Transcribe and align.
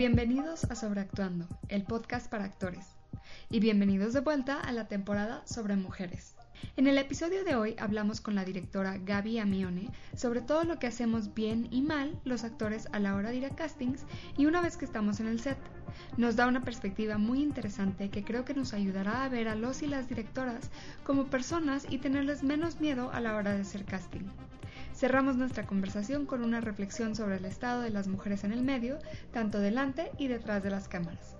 bienvenidos 0.00 0.64
a 0.70 0.76
Sobreactuando, 0.76 1.46
el 1.68 1.82
podcast 1.82 2.30
para 2.30 2.46
actores. 2.46 2.86
Y 3.50 3.60
bienvenidos 3.60 4.14
de 4.14 4.20
vuelta 4.20 4.58
a 4.58 4.72
la 4.72 4.88
temporada 4.88 5.42
sobre 5.46 5.76
mujeres. 5.76 6.39
En 6.76 6.86
el 6.86 6.98
episodio 6.98 7.44
de 7.44 7.54
hoy 7.54 7.74
hablamos 7.78 8.20
con 8.20 8.34
la 8.34 8.44
directora 8.44 8.98
Gaby 8.98 9.38
Amione 9.38 9.90
sobre 10.14 10.40
todo 10.40 10.64
lo 10.64 10.78
que 10.78 10.86
hacemos 10.86 11.34
bien 11.34 11.68
y 11.70 11.82
mal 11.82 12.18
los 12.24 12.44
actores 12.44 12.88
a 12.92 12.98
la 12.98 13.14
hora 13.14 13.30
de 13.30 13.36
ir 13.36 13.46
a 13.46 13.50
castings 13.50 14.04
y 14.36 14.46
una 14.46 14.60
vez 14.60 14.76
que 14.76 14.84
estamos 14.84 15.20
en 15.20 15.26
el 15.26 15.40
set. 15.40 15.58
Nos 16.16 16.36
da 16.36 16.46
una 16.46 16.62
perspectiva 16.62 17.18
muy 17.18 17.42
interesante 17.42 18.10
que 18.10 18.24
creo 18.24 18.44
que 18.44 18.54
nos 18.54 18.72
ayudará 18.72 19.24
a 19.24 19.28
ver 19.28 19.48
a 19.48 19.54
los 19.54 19.82
y 19.82 19.86
las 19.86 20.08
directoras 20.08 20.70
como 21.04 21.26
personas 21.26 21.86
y 21.88 21.98
tenerles 21.98 22.42
menos 22.42 22.80
miedo 22.80 23.10
a 23.12 23.20
la 23.20 23.36
hora 23.36 23.54
de 23.54 23.62
hacer 23.62 23.84
casting. 23.84 24.28
Cerramos 24.94 25.36
nuestra 25.36 25.66
conversación 25.66 26.26
con 26.26 26.44
una 26.44 26.60
reflexión 26.60 27.16
sobre 27.16 27.36
el 27.36 27.44
estado 27.44 27.80
de 27.82 27.90
las 27.90 28.06
mujeres 28.06 28.44
en 28.44 28.52
el 28.52 28.62
medio, 28.62 28.98
tanto 29.32 29.58
delante 29.58 30.10
y 30.18 30.28
detrás 30.28 30.62
de 30.62 30.70
las 30.70 30.88
cámaras. 30.88 31.39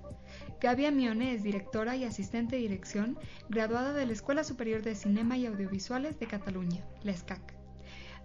Gaby 0.60 0.84
Amione 0.84 1.32
es 1.32 1.42
directora 1.42 1.96
y 1.96 2.04
asistente 2.04 2.56
de 2.56 2.62
dirección, 2.62 3.18
graduada 3.48 3.94
de 3.94 4.04
la 4.04 4.12
Escuela 4.12 4.44
Superior 4.44 4.82
de 4.82 4.94
Cinema 4.94 5.38
y 5.38 5.46
Audiovisuales 5.46 6.20
de 6.20 6.26
Cataluña, 6.26 6.84
la 7.02 7.12
ESCAC. 7.12 7.54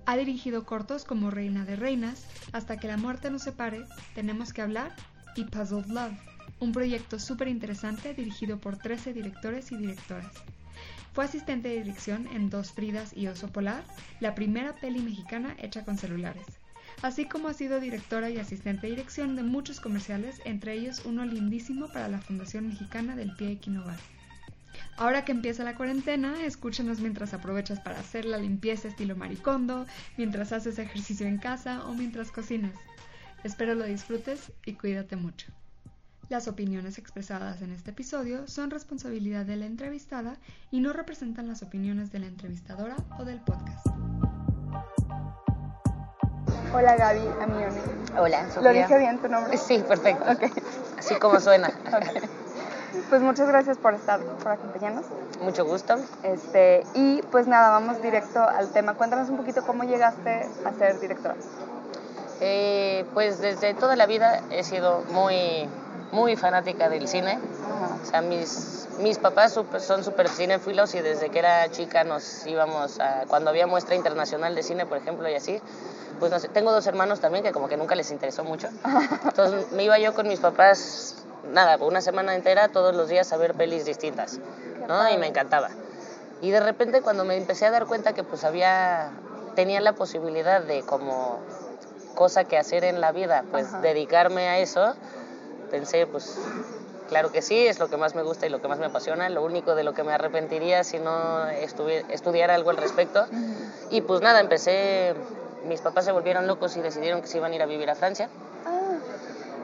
Ha 0.06 0.18
dirigido 0.18 0.66
cortos 0.66 1.06
como 1.06 1.32
Reina 1.32 1.64
de 1.64 1.78
Reinas, 1.78 2.28
Hasta 2.52 2.76
que 2.76 2.90
la 2.90 2.98
muerte 2.98 3.32
nos 3.32 3.44
separe, 3.44 3.86
Tenemos 4.16 4.52
que 4.52 4.62
hablar 4.62 4.94
y 5.38 5.46
Puzzled 5.46 5.88
Love, 5.88 6.20
un 6.60 6.74
proyecto 6.74 7.20
súper 7.20 7.48
interesante 7.48 8.14
dirigido 8.14 8.60
por 8.60 8.78
13 8.78 9.14
directores 9.14 9.72
y 9.72 9.78
directoras. 9.78 10.34
Fue 11.14 11.24
asistente 11.24 11.70
de 11.70 11.78
dirección 11.78 12.28
en 12.28 12.50
Dos 12.50 12.74
Fridas 12.74 13.16
y 13.16 13.28
Oso 13.28 13.48
Polar, 13.48 13.86
la 14.20 14.36
primera 14.36 14.76
peli 14.76 15.00
mexicana 15.00 15.56
hecha 15.58 15.86
con 15.86 15.98
celulares. 15.98 16.46
Así 17.06 17.26
como 17.26 17.50
ha 17.50 17.54
sido 17.54 17.80
directora 17.80 18.32
y 18.32 18.40
asistente 18.40 18.88
de 18.88 18.96
dirección 18.96 19.36
de 19.36 19.44
muchos 19.44 19.80
comerciales, 19.80 20.42
entre 20.44 20.74
ellos 20.74 21.04
uno 21.06 21.24
lindísimo 21.24 21.88
para 21.94 22.08
la 22.08 22.18
Fundación 22.20 22.68
Mexicana 22.68 23.16
del 23.16 23.36
Pie 23.36 23.52
Equinovar. 23.52 24.00
Ahora 24.98 25.24
que 25.24 25.32
empieza 25.32 25.64
la 25.64 25.76
cuarentena, 25.76 26.44
escúchanos 26.44 27.02
mientras 27.02 27.36
aprovechas 27.36 27.80
para 27.80 28.00
hacer 28.00 28.26
la 28.26 28.40
limpieza 28.40 28.88
estilo 28.88 29.16
maricondo, 29.16 29.86
mientras 30.18 30.52
haces 30.52 30.80
ejercicio 30.80 31.28
en 31.28 31.38
casa 31.38 31.86
o 31.86 31.94
mientras 31.94 32.32
cocinas. 32.32 32.74
Espero 33.44 33.76
lo 33.76 33.86
disfrutes 33.86 34.52
y 34.66 34.74
cuídate 34.74 35.16
mucho. 35.16 35.52
Las 36.30 36.48
opiniones 36.48 36.98
expresadas 36.98 37.62
en 37.62 37.72
este 37.72 37.92
episodio 37.92 38.48
son 38.48 38.72
responsabilidad 38.72 39.46
de 39.46 39.58
la 39.58 39.68
entrevistada 39.68 40.40
y 40.72 40.80
no 40.80 40.92
representan 40.92 41.48
las 41.50 41.62
opiniones 41.62 42.12
de 42.12 42.18
la 42.18 42.26
entrevistadora 42.26 42.96
o 43.20 43.26
del 43.26 43.42
podcast. 43.42 43.86
Hola 46.76 46.98
Gaby, 46.98 47.22
Amione. 47.42 47.82
Hola, 48.20 48.50
Sofía. 48.50 48.62
¿Lo 48.62 48.78
dije 48.78 48.98
bien 48.98 49.18
tu 49.20 49.30
nombre? 49.30 49.58
Sí, 49.58 49.80
perfecto. 49.80 50.26
Así 50.98 51.16
como 51.16 51.40
suena. 51.40 51.72
Pues 53.10 53.22
muchas 53.22 53.48
gracias 53.48 53.78
por 53.78 53.94
estar, 53.94 54.20
por 54.22 54.54
acompañarnos. 54.54 55.06
Mucho 55.42 55.64
gusto. 55.64 55.96
Este, 56.24 56.84
y 56.96 57.22
pues 57.24 57.46
nada, 57.46 57.70
vamos 57.70 58.02
directo 58.02 58.42
al 58.42 58.72
tema. 58.72 58.96
Cuéntanos 58.96 59.30
un 59.30 59.38
poquito 59.38 59.64
cómo 59.64 59.84
llegaste 59.84 60.48
a 60.66 60.74
ser 60.74 61.00
directora. 61.00 61.36
Eh, 62.40 63.06
pues 63.14 63.40
desde 63.40 63.74
toda 63.76 63.96
la 63.96 64.08
vida 64.08 64.42
he 64.50 64.64
sido 64.64 65.04
muy 65.12 65.70
muy 66.12 66.36
fanática 66.36 66.90
del 66.90 67.08
cine. 67.08 67.38
O 68.02 68.06
sea, 68.06 68.22
mis, 68.22 68.88
mis 69.00 69.20
papás 69.20 69.60
son 69.80 70.04
súper 70.04 70.30
cinéfilos 70.30 70.96
y 70.96 71.02
desde 71.02 71.30
que 71.30 71.40
era 71.40 71.70
chica 71.70 72.04
nos 72.04 72.48
íbamos 72.48 73.00
a... 73.00 73.26
Cuando 73.28 73.50
había 73.50 73.68
muestra 73.68 73.96
internacional 73.96 74.56
de 74.56 74.64
cine, 74.64 74.86
por 74.86 74.98
ejemplo, 74.98 75.30
y 75.30 75.36
así, 75.36 75.62
pues 76.20 76.32
no 76.32 76.40
sé, 76.40 76.50
tengo 76.50 76.72
dos 76.72 76.86
hermanos 76.88 77.20
también 77.20 77.44
que 77.44 77.52
como 77.52 77.68
que 77.68 77.78
nunca 77.78 77.96
les 77.96 78.12
interesó 78.12 78.44
mucho. 78.44 78.70
Entonces 79.24 79.72
me 79.72 79.84
iba 79.84 79.98
yo 80.00 80.14
con 80.14 80.28
mis 80.28 80.40
papás, 80.40 81.16
nada, 81.52 81.78
una 81.84 82.02
semana 82.02 82.36
entera, 82.36 82.70
todos 82.70 82.96
los 82.96 83.10
días 83.10 83.32
a 83.34 83.38
ver 83.38 83.54
pelis 83.54 83.86
distintas, 83.86 84.40
¿no? 84.88 85.10
Y 85.10 85.18
me 85.18 85.28
encantaba. 85.28 85.70
Y 86.42 86.52
de 86.52 86.60
repente 86.60 87.02
cuando 87.02 87.24
me 87.26 87.36
empecé 87.38 87.66
a 87.66 87.72
dar 87.72 87.86
cuenta 87.86 88.14
que 88.14 88.24
pues 88.24 88.44
había, 88.44 89.12
tenía 89.56 89.82
la 89.82 89.94
posibilidad 89.94 90.62
de 90.62 90.84
como 90.84 91.40
cosa 92.14 92.46
que 92.46 92.58
hacer 92.58 92.84
en 92.84 93.02
la 93.02 93.12
vida, 93.12 93.44
pues 93.52 93.68
dedicarme 93.82 94.48
a 94.48 94.60
eso, 94.60 94.96
pensé, 95.70 96.08
pues 96.08 96.38
claro 97.10 97.32
que 97.32 97.42
sí, 97.42 97.68
es 97.68 97.80
lo 97.80 97.90
que 97.90 97.98
más 97.98 98.16
me 98.16 98.24
gusta 98.24 98.48
y 98.48 98.50
lo 98.50 98.62
que 98.62 98.68
más 98.68 98.80
me 98.80 98.86
apasiona, 98.86 99.30
lo 99.30 99.44
único 99.44 99.76
de 99.76 99.84
lo 99.84 99.94
que 99.94 100.04
me 100.04 100.14
arrepentiría 100.14 100.84
si 100.84 101.00
no 101.00 101.48
estudiara 101.48 102.56
algo 102.56 102.70
al 102.70 102.78
respecto. 102.78 103.26
Y 103.90 104.02
pues 104.02 104.22
nada, 104.22 104.40
empecé, 104.40 105.14
mis 105.66 105.82
papás 105.82 106.06
se 106.06 106.12
volvieron 106.12 106.48
locos 106.48 106.76
y 106.78 106.82
decidieron 106.82 107.22
que 107.22 107.28
se 107.28 107.38
iban 107.38 107.52
a 107.52 107.56
ir 107.56 107.62
a 107.62 107.66
vivir 107.66 107.90
a 107.90 107.96
Francia. 107.96 108.30
Ah. 108.66 108.98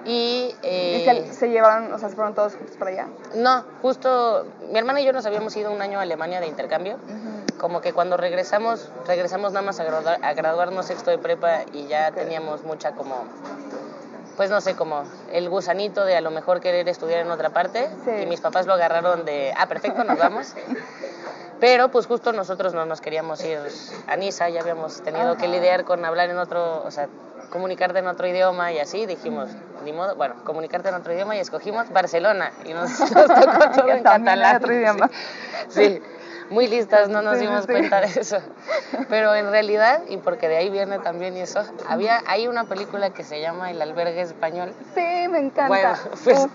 Y, 0.05 0.55
eh, 0.63 1.29
se, 1.31 1.49
llevaron, 1.49 1.93
o 1.93 1.99
sea, 1.99 2.09
se 2.09 2.15
fueron 2.15 2.33
todos 2.33 2.55
juntos 2.55 2.75
para 2.77 2.91
allá? 2.91 3.07
No, 3.35 3.63
justo 3.81 4.47
mi 4.71 4.79
hermana 4.79 4.99
y 5.01 5.05
yo 5.05 5.13
nos 5.13 5.25
habíamos 5.27 5.55
ido 5.55 5.71
un 5.71 5.81
año 5.81 5.99
a 5.99 6.01
Alemania 6.01 6.39
de 6.39 6.47
intercambio. 6.47 6.97
Como 7.59 7.81
que 7.81 7.93
cuando 7.93 8.17
regresamos, 8.17 8.89
regresamos 9.05 9.53
nada 9.53 9.63
más 9.63 9.79
a, 9.79 9.83
a 9.83 10.33
graduarnos 10.33 10.87
sexto 10.87 11.11
de 11.11 11.19
prepa 11.19 11.61
y 11.71 11.85
ya 11.85 12.11
teníamos 12.11 12.63
mucha 12.63 12.93
como 12.93 13.25
pues 14.37 14.49
no 14.49 14.59
sé, 14.59 14.75
como 14.75 15.03
el 15.31 15.49
gusanito 15.49 16.03
de 16.03 16.15
a 16.15 16.21
lo 16.21 16.31
mejor 16.31 16.61
querer 16.61 16.89
estudiar 16.89 17.19
en 17.19 17.29
otra 17.29 17.51
parte. 17.51 17.89
Y 18.21 18.25
mis 18.25 18.41
papás 18.41 18.65
lo 18.65 18.73
agarraron 18.73 19.23
de, 19.23 19.53
ah, 19.55 19.67
perfecto, 19.67 20.03
nos 20.03 20.17
vamos. 20.17 20.55
Pero 21.61 21.89
pues 21.91 22.07
justo 22.07 22.33
nosotros 22.33 22.73
no 22.73 22.85
nos 22.85 22.99
queríamos 23.01 23.41
ir 23.45 23.59
a 24.07 24.15
Niza, 24.17 24.49
ya 24.49 24.61
habíamos 24.61 25.01
tenido 25.03 25.37
que 25.37 25.47
lidiar 25.47 25.85
con 25.85 26.03
hablar 26.03 26.29
en 26.31 26.39
otro, 26.39 26.83
o 26.83 26.89
sea, 26.91 27.07
comunicarte 27.51 27.99
en 27.99 28.07
otro 28.07 28.27
idioma 28.27 28.71
y 28.71 28.79
así, 28.79 29.05
dijimos, 29.05 29.49
ni 29.85 29.93
modo, 29.93 30.15
bueno, 30.15 30.35
comunicarte 30.43 30.89
en 30.89 30.95
otro 30.95 31.13
idioma 31.13 31.35
y 31.35 31.39
escogimos 31.39 31.89
Barcelona 31.91 32.51
y 32.65 32.73
nos, 32.73 32.97
tocó 32.97 33.69
todo 33.75 33.89
en 33.91 34.03
catalán. 34.03 34.55
Otro 34.57 34.73
idioma. 34.73 35.09
sí 35.69 36.01
muy 36.51 36.67
listas, 36.67 37.09
no 37.09 37.21
nos 37.21 37.39
dimos 37.39 37.65
cuenta 37.65 38.01
de 38.01 38.07
eso. 38.19 38.37
Pero 39.09 39.33
en 39.33 39.49
realidad, 39.49 40.01
y 40.09 40.17
porque 40.17 40.47
de 40.47 40.57
ahí 40.57 40.69
viene 40.69 40.99
también 40.99 41.35
eso, 41.37 41.63
había, 41.87 42.21
hay 42.27 42.47
una 42.47 42.65
película 42.65 43.09
que 43.11 43.23
se 43.23 43.41
llama 43.41 43.71
El 43.71 43.81
albergue 43.81 44.21
español. 44.21 44.73
Sí, 44.93 45.27
me 45.29 45.39
encanta. 45.39 45.67
Bueno, 45.67 45.93
pues 46.23 46.47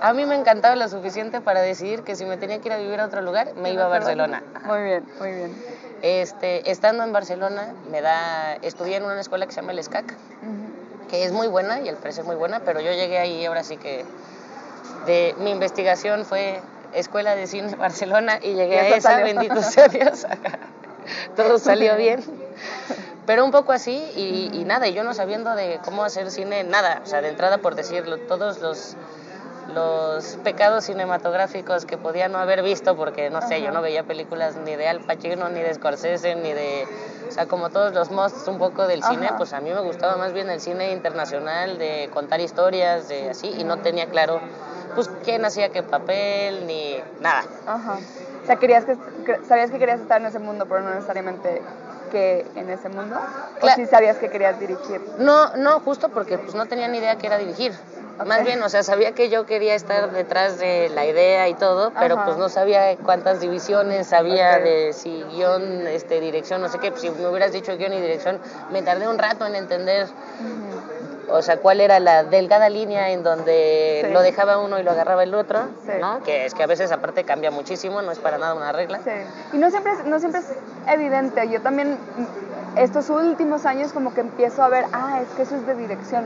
a 0.00 0.12
mí 0.12 0.26
me 0.26 0.34
encantaba 0.34 0.76
lo 0.76 0.88
suficiente 0.88 1.40
para 1.40 1.60
decidir 1.60 2.02
que 2.02 2.16
si 2.16 2.24
me 2.24 2.36
tenía 2.36 2.60
que 2.60 2.68
ir 2.68 2.74
a 2.74 2.78
vivir 2.78 3.00
a 3.00 3.06
otro 3.06 3.22
lugar, 3.22 3.54
me 3.54 3.72
iba 3.72 3.84
a 3.84 3.88
Barcelona. 3.88 4.42
Muy 4.64 4.82
bien, 4.82 5.04
muy 5.20 5.30
bien. 5.30 5.54
Este, 6.02 6.70
estando 6.70 7.04
en 7.04 7.12
Barcelona, 7.12 7.72
me 7.90 8.02
da, 8.02 8.56
estudié 8.56 8.96
en 8.96 9.04
una 9.04 9.20
escuela 9.20 9.46
que 9.46 9.52
se 9.52 9.60
llama 9.60 9.72
el 9.72 9.82
SCAC, 9.82 10.14
que 11.08 11.24
es 11.24 11.32
muy 11.32 11.46
buena 11.46 11.80
y 11.80 11.88
el 11.88 11.96
precio 11.96 12.22
es 12.22 12.26
muy 12.26 12.36
buena, 12.36 12.60
pero 12.60 12.80
yo 12.80 12.90
llegué 12.90 13.18
ahí 13.18 13.46
ahora 13.46 13.62
sí 13.62 13.76
que 13.76 14.04
de 15.06 15.34
mi 15.38 15.50
investigación 15.50 16.24
fue 16.24 16.60
Escuela 16.94 17.34
de 17.34 17.46
Cine 17.46 17.74
Barcelona 17.76 18.38
y 18.42 18.54
llegué 18.54 18.78
a 18.78 18.96
esa, 18.96 19.16
bendito 19.18 19.60
sea 19.62 19.88
Dios. 19.88 20.26
Todo 21.36 21.58
salió 21.58 21.96
bien. 21.96 22.24
Pero 23.26 23.44
un 23.44 23.50
poco 23.50 23.72
así 23.72 23.96
y, 24.52 24.64
nada, 24.64 24.86
y 24.86 24.92
yo 24.92 25.02
no 25.02 25.14
sabiendo 25.14 25.54
de 25.54 25.80
cómo 25.84 26.04
hacer 26.04 26.30
cine, 26.30 26.62
nada, 26.64 27.00
o 27.02 27.06
sea, 27.06 27.22
de 27.22 27.28
entrada 27.28 27.58
por 27.58 27.74
decirlo, 27.74 28.18
todos 28.18 28.60
los, 28.60 28.96
los 29.72 30.36
pecados 30.44 30.84
cinematográficos 30.84 31.86
que 31.86 31.96
podía 31.96 32.28
no 32.28 32.38
haber 32.38 32.62
visto, 32.62 32.96
porque 32.96 33.30
no 33.30 33.40
sé, 33.40 33.62
yo 33.62 33.70
no 33.70 33.80
veía 33.80 34.02
películas 34.02 34.56
ni 34.56 34.76
de 34.76 34.88
Al 34.88 35.00
Pacino, 35.00 35.48
ni 35.48 35.60
de 35.60 35.72
Scorsese, 35.72 36.34
ni 36.34 36.52
de, 36.52 36.86
o 37.26 37.32
sea, 37.32 37.46
como 37.46 37.70
todos 37.70 37.94
los 37.94 38.10
musts 38.10 38.46
un 38.46 38.58
poco 38.58 38.86
del 38.86 39.02
cine, 39.02 39.30
pues 39.38 39.54
a 39.54 39.60
mí 39.60 39.70
me 39.70 39.80
gustaba 39.80 40.16
más 40.16 40.34
bien 40.34 40.50
el 40.50 40.60
cine 40.60 40.92
internacional, 40.92 41.78
de 41.78 42.10
contar 42.12 42.40
historias, 42.40 43.08
de 43.08 43.30
así, 43.30 43.54
y 43.58 43.64
no 43.64 43.78
tenía 43.78 44.06
claro 44.06 44.40
pues 44.94 45.10
quién 45.24 45.44
hacía 45.44 45.70
qué 45.70 45.82
papel, 45.82 46.66
ni 46.66 46.96
nada. 47.20 47.44
Ajá. 47.66 47.98
O 48.42 48.46
sea, 48.46 48.56
querías 48.56 48.84
que, 48.84 48.96
sabías 49.48 49.70
que 49.70 49.78
querías 49.78 50.00
estar 50.00 50.20
en 50.20 50.26
ese 50.26 50.38
mundo, 50.38 50.66
pero 50.68 50.82
no 50.82 50.90
necesariamente 50.94 51.62
que 52.10 52.46
en 52.54 52.70
ese 52.70 52.88
mundo. 52.88 53.16
¿O 53.60 53.68
sí 53.70 53.86
sabías 53.86 54.18
que 54.18 54.28
querías 54.28 54.60
dirigir? 54.60 55.00
No, 55.18 55.56
no, 55.56 55.80
justo 55.80 56.10
porque 56.10 56.38
pues 56.38 56.54
no 56.54 56.66
tenía 56.66 56.86
ni 56.88 56.98
idea 56.98 57.16
que 57.16 57.26
era 57.26 57.38
dirigir. 57.38 57.72
Más 58.24 58.44
bien, 58.44 58.62
o 58.62 58.68
sea, 58.68 58.84
sabía 58.84 59.12
que 59.12 59.28
yo 59.28 59.44
quería 59.44 59.74
estar 59.74 60.12
detrás 60.12 60.58
de 60.58 60.88
la 60.90 61.04
idea 61.04 61.48
y 61.48 61.54
todo, 61.54 61.92
pero 61.98 62.22
pues 62.24 62.36
no 62.36 62.48
sabía 62.48 62.96
cuántas 62.98 63.40
divisiones 63.40 64.12
había 64.12 64.60
de 64.60 64.92
si 64.92 65.24
guion, 65.32 65.86
este, 65.88 66.20
dirección, 66.20 66.60
no 66.60 66.68
sé 66.68 66.78
qué. 66.78 66.90
Pues, 66.90 67.02
si 67.02 67.10
me 67.10 67.26
hubieras 67.26 67.52
dicho 67.52 67.76
guion 67.76 67.92
y 67.92 68.00
dirección, 68.00 68.38
me 68.70 68.82
tardé 68.82 69.08
un 69.08 69.18
rato 69.18 69.44
en 69.46 69.56
entender 69.56 70.06
o 71.30 71.42
sea, 71.42 71.58
cuál 71.58 71.80
era 71.80 72.00
la 72.00 72.24
delgada 72.24 72.68
línea 72.68 73.10
en 73.10 73.22
donde 73.22 74.08
lo 74.12 74.22
dejaba 74.22 74.58
uno 74.58 74.78
y 74.78 74.82
lo 74.82 74.90
agarraba 74.90 75.22
el 75.22 75.34
otro, 75.34 75.60
¿no? 76.00 76.22
Que 76.22 76.46
es 76.46 76.54
que 76.54 76.62
a 76.62 76.66
veces 76.66 76.92
aparte 76.92 77.24
cambia 77.24 77.50
muchísimo, 77.50 78.02
no 78.02 78.12
es 78.12 78.18
para 78.18 78.38
nada 78.38 78.54
una 78.54 78.72
regla. 78.72 79.00
Sí. 79.04 79.10
Y 79.52 79.58
no 79.58 79.70
siempre, 79.70 79.92
no 80.06 80.18
siempre 80.18 80.40
es 80.40 80.46
evidente. 80.88 81.48
Yo 81.48 81.60
también 81.60 81.98
estos 82.76 83.10
últimos 83.10 83.66
años 83.66 83.92
como 83.92 84.14
que 84.14 84.20
empiezo 84.20 84.62
a 84.62 84.68
ver, 84.68 84.84
ah, 84.92 85.20
es 85.22 85.28
que 85.36 85.42
eso 85.42 85.56
es 85.56 85.66
de 85.66 85.74
dirección 85.74 86.24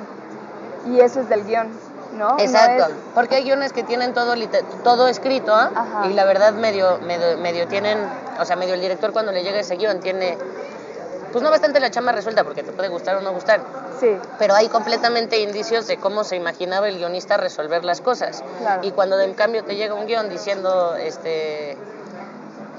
y 0.87 1.01
eso 1.01 1.21
es 1.21 1.29
del 1.29 1.45
guion. 1.45 1.69
¿No? 2.17 2.37
Exacto, 2.39 2.87
porque 3.15 3.37
hay 3.37 3.45
guiones 3.45 3.75
que 3.75 3.83
tienen 3.83 4.15
todo, 4.15 4.35
todo 4.83 5.09
escrito 5.09 5.55
¿ah? 5.55 6.07
y 6.09 6.15
la 6.15 6.25
verdad 6.25 6.55
medio, 6.55 6.99
medio, 7.01 7.37
medio 7.37 7.69
tienen, 7.69 7.99
o 8.41 8.47
sea, 8.47 8.57
medio 8.57 8.75
el 8.75 8.81
director 8.81 9.13
cuando 9.13 9.31
le 9.31 9.45
llega 9.45 9.61
ese 9.61 9.77
guion 9.77 10.01
tiene 10.01 10.39
pues 11.33 11.43
no 11.43 11.51
bastante 11.51 11.81
la 11.81 11.91
chama 11.91 12.13
resuelta, 12.13 12.45
porque 12.45 12.63
te 12.63 12.73
puede 12.73 12.89
gustar 12.89 13.17
o 13.17 13.21
no 13.21 13.33
gustar. 13.33 13.61
Sí. 14.01 14.17
Pero 14.39 14.55
hay 14.55 14.69
completamente 14.69 15.39
indicios 15.41 15.87
de 15.87 15.99
cómo 15.99 16.25
se 16.25 16.37
imaginaba 16.37 16.89
el 16.89 16.99
guionista 16.99 17.37
resolver 17.37 17.85
las 17.85 18.01
cosas. 18.01 18.43
Claro. 18.61 18.83
Y 18.87 18.93
cuando 18.93 19.19
en 19.21 19.35
cambio 19.35 19.65
te 19.65 19.77
llega 19.77 19.95
un 19.95 20.07
guion 20.07 20.29
diciendo, 20.29 20.95
este, 20.97 21.77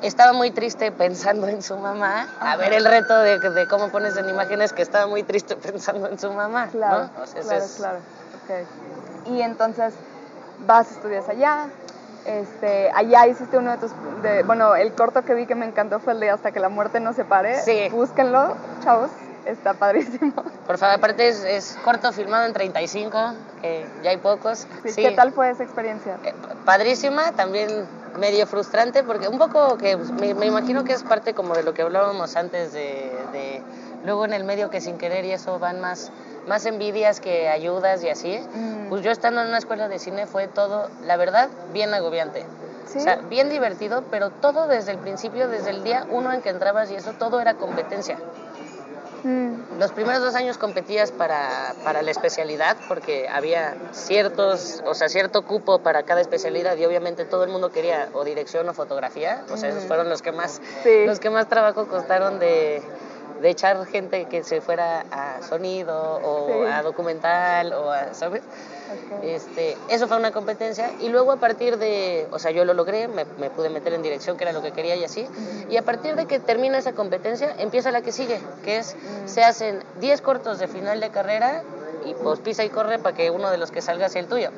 estaba 0.01 0.33
muy 0.33 0.51
triste 0.51 0.91
pensando 0.91 1.47
en 1.47 1.61
su 1.61 1.77
mamá, 1.77 2.27
a 2.39 2.55
ver 2.55 2.73
el 2.73 2.85
reto 2.85 3.17
de, 3.19 3.37
de 3.39 3.67
cómo 3.67 3.89
pones 3.89 4.15
en 4.17 4.29
imágenes 4.29 4.71
que 4.73 4.81
estaba 4.81 5.07
muy 5.07 5.23
triste 5.23 5.55
pensando 5.57 6.07
en 6.07 6.17
su 6.17 6.31
mamá. 6.31 6.67
Claro, 6.71 7.09
¿no? 7.15 7.23
O 7.23 7.27
sea, 7.27 7.39
ese 7.41 7.49
claro, 7.49 7.63
es- 7.65 7.75
claro. 7.75 7.97
Ok. 8.45 9.27
Y 9.31 9.41
entonces 9.41 9.93
vas, 10.65 10.91
estudias 10.91 11.27
allá. 11.29 11.67
Este, 12.25 12.91
allá 12.93 13.27
hiciste 13.27 13.57
uno 13.57 13.71
de 13.71 13.77
tus, 13.77 13.91
de, 14.21 14.43
bueno, 14.43 14.75
el 14.75 14.93
corto 14.93 15.23
que 15.23 15.33
vi 15.33 15.45
que 15.45 15.55
me 15.55 15.65
encantó 15.65 15.99
fue 15.99 16.13
el 16.13 16.19
de 16.19 16.29
Hasta 16.29 16.51
que 16.51 16.59
la 16.59 16.69
muerte 16.69 16.99
nos 16.99 17.15
separe. 17.15 17.55
Sí. 17.61 17.87
Búsquenlo, 17.89 18.55
chavos, 18.83 19.09
está 19.45 19.73
padrísimo. 19.73 20.33
Por 20.67 20.77
favor, 20.77 20.95
aparte 20.97 21.27
es, 21.27 21.43
es 21.43 21.77
corto 21.83 22.11
filmado 22.11 22.45
en 22.45 22.53
35, 22.53 23.33
que 23.61 23.87
ya 24.03 24.11
hay 24.11 24.17
pocos. 24.17 24.67
Sí, 24.83 24.91
Sí. 24.93 25.01
¿Qué 25.01 25.11
tal 25.11 25.31
fue 25.33 25.49
esa 25.49 25.63
experiencia? 25.63 26.17
Eh, 26.23 26.33
padrísima, 26.65 27.31
también 27.31 27.87
medio 28.19 28.45
frustrante, 28.45 29.03
porque 29.03 29.27
un 29.27 29.37
poco 29.39 29.77
que 29.77 29.97
pues, 29.97 30.11
me, 30.11 30.33
me 30.33 30.45
imagino 30.45 30.83
que 30.83 30.93
es 30.93 31.03
parte 31.03 31.33
como 31.33 31.55
de 31.55 31.63
lo 31.63 31.73
que 31.73 31.81
hablábamos 31.81 32.35
antes 32.35 32.73
de, 32.73 33.11
de- 33.31 33.61
luego 34.03 34.25
en 34.25 34.33
el 34.33 34.43
medio 34.43 34.69
que 34.69 34.79
sin 34.81 34.97
querer 34.97 35.25
y 35.25 35.31
eso 35.31 35.57
van 35.59 35.79
más, 35.81 36.11
más 36.47 36.65
envidias 36.65 37.19
que 37.19 37.47
ayudas 37.49 38.03
y 38.03 38.09
así. 38.09 38.39
Mm. 38.53 38.89
Pues 38.89 39.03
yo 39.03 39.11
estando 39.11 39.41
en 39.41 39.47
una 39.49 39.57
escuela 39.57 39.87
de 39.87 39.99
cine 39.99 40.25
fue 40.27 40.47
todo, 40.47 40.89
la 41.03 41.17
verdad, 41.17 41.49
bien 41.73 41.93
agobiante. 41.93 42.45
¿Sí? 42.87 42.97
O 42.97 43.01
sea, 43.01 43.17
bien 43.17 43.49
divertido, 43.49 44.03
pero 44.09 44.31
todo 44.31 44.67
desde 44.67 44.91
el 44.91 44.97
principio, 44.97 45.47
desde 45.47 45.69
el 45.69 45.83
día 45.83 46.07
uno 46.09 46.33
en 46.33 46.41
que 46.41 46.49
entrabas 46.49 46.89
y 46.89 46.95
eso, 46.95 47.13
todo 47.13 47.39
era 47.39 47.53
competencia. 47.53 48.17
Mm, 49.23 49.77
Los 49.79 49.91
primeros 49.91 50.21
dos 50.21 50.33
años 50.35 50.57
competías 50.57 51.11
para, 51.11 51.75
para 51.83 52.01
la 52.01 52.09
especialidad 52.09 52.77
porque 52.87 53.27
había 53.27 53.75
ciertos, 53.91 54.81
o 54.85 54.93
sea, 54.93 55.09
cierto 55.09 55.43
cupo 55.45 55.79
para 55.79 56.03
cada 56.03 56.21
especialidad 56.21 56.77
y 56.77 56.85
obviamente 56.85 57.25
todo 57.25 57.43
el 57.43 57.49
mundo 57.49 57.69
quería 57.69 58.07
o 58.13 58.23
dirección 58.23 58.67
o 58.69 58.73
fotografía, 58.73 59.43
o 59.51 59.57
sea, 59.57 59.69
esos 59.69 59.83
fueron 59.83 60.07
los 60.09 60.21
que 60.21 60.31
más, 60.31 60.61
Sí. 60.83 61.05
los 61.05 61.19
que 61.19 61.29
más 61.29 61.49
trabajo 61.49 61.87
costaron 61.87 62.39
de, 62.39 62.81
de 63.41 63.49
echar 63.49 63.85
gente 63.85 64.25
que 64.25 64.43
se 64.43 64.61
fuera 64.61 65.05
a 65.11 65.41
sonido 65.41 66.19
o 66.23 66.47
Sí. 66.65 66.71
a 66.71 66.81
documental 66.83 67.73
o 67.73 67.91
a, 67.91 68.13
¿sabes? 68.13 68.41
Este, 69.23 69.77
eso 69.89 70.07
fue 70.07 70.17
una 70.17 70.31
competencia 70.31 70.91
y 70.99 71.09
luego 71.09 71.31
a 71.31 71.37
partir 71.37 71.77
de, 71.77 72.27
o 72.31 72.39
sea, 72.39 72.51
yo 72.51 72.65
lo 72.65 72.73
logré, 72.73 73.07
me, 73.07 73.25
me 73.39 73.49
pude 73.49 73.69
meter 73.69 73.93
en 73.93 74.01
dirección, 74.01 74.35
que 74.37 74.43
era 74.43 74.53
lo 74.53 74.61
que 74.61 74.71
quería 74.71 74.95
y 74.95 75.03
así, 75.03 75.27
y 75.69 75.77
a 75.77 75.83
partir 75.83 76.15
de 76.15 76.25
que 76.25 76.39
termina 76.39 76.77
esa 76.77 76.93
competencia, 76.93 77.53
empieza 77.59 77.91
la 77.91 78.01
que 78.01 78.11
sigue, 78.11 78.39
que 78.63 78.77
es, 78.77 78.95
se 79.25 79.43
hacen 79.43 79.83
10 79.99 80.21
cortos 80.21 80.59
de 80.59 80.67
final 80.67 80.99
de 80.99 81.09
carrera 81.09 81.63
y 82.05 82.13
pues 82.15 82.39
pisa 82.39 82.63
y 82.63 82.69
corre 82.69 82.97
para 82.99 83.15
que 83.15 83.29
uno 83.29 83.51
de 83.51 83.57
los 83.57 83.71
que 83.71 83.81
salga 83.81 84.09
sea 84.09 84.21
el 84.21 84.27
tuyo. 84.27 84.49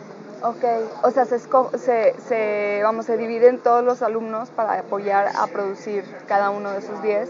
Ok, 0.44 0.64
o 1.04 1.12
sea, 1.12 1.26
se, 1.26 1.38
se, 1.40 2.16
se, 2.28 2.80
vamos, 2.84 3.06
se 3.06 3.16
dividen 3.18 3.60
todos 3.60 3.84
los 3.84 4.02
alumnos 4.02 4.50
para 4.50 4.80
apoyar 4.80 5.30
a 5.36 5.46
producir 5.48 6.04
cada 6.28 6.50
uno 6.50 6.72
de 6.72 6.80
esos 6.80 7.02
10 7.04 7.30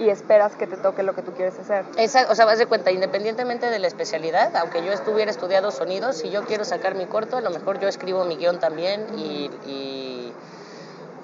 y 0.00 0.08
esperas 0.08 0.56
que 0.56 0.66
te 0.66 0.78
toque 0.78 1.02
lo 1.02 1.14
que 1.14 1.22
tú 1.22 1.32
quieres 1.32 1.58
hacer. 1.58 1.84
Esa, 1.96 2.26
o 2.30 2.34
sea, 2.34 2.46
vas 2.46 2.58
de 2.58 2.66
cuenta, 2.66 2.90
independientemente 2.90 3.68
de 3.68 3.78
la 3.78 3.86
especialidad, 3.86 4.56
aunque 4.56 4.82
yo 4.82 4.92
estuviera 4.92 5.30
estudiado 5.30 5.70
sonido, 5.70 6.14
si 6.14 6.30
yo 6.30 6.44
quiero 6.44 6.64
sacar 6.64 6.94
mi 6.94 7.04
corto, 7.04 7.36
a 7.36 7.42
lo 7.42 7.50
mejor 7.50 7.78
yo 7.78 7.86
escribo 7.86 8.24
mi 8.24 8.36
guion 8.36 8.58
también 8.58 9.06
y, 9.18 9.50
y 9.66 10.32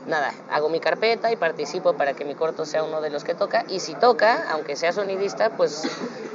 nada, 0.07 0.31
hago 0.51 0.69
mi 0.69 0.79
carpeta 0.79 1.33
y 1.33 1.37
participo 1.37 1.95
para 1.95 2.13
que 2.13 2.27
mi 2.27 2.35
corto 2.35 2.67
sea 2.67 2.83
uno 2.83 3.01
de 3.01 3.09
los 3.09 3.25
que 3.25 3.35
toca. 3.35 3.65
Y 3.69 3.81
si 3.81 3.95
toca, 3.95 4.45
aunque 4.51 4.77
sea 4.77 4.93
sonidista, 4.93 5.57
pues 5.57 5.83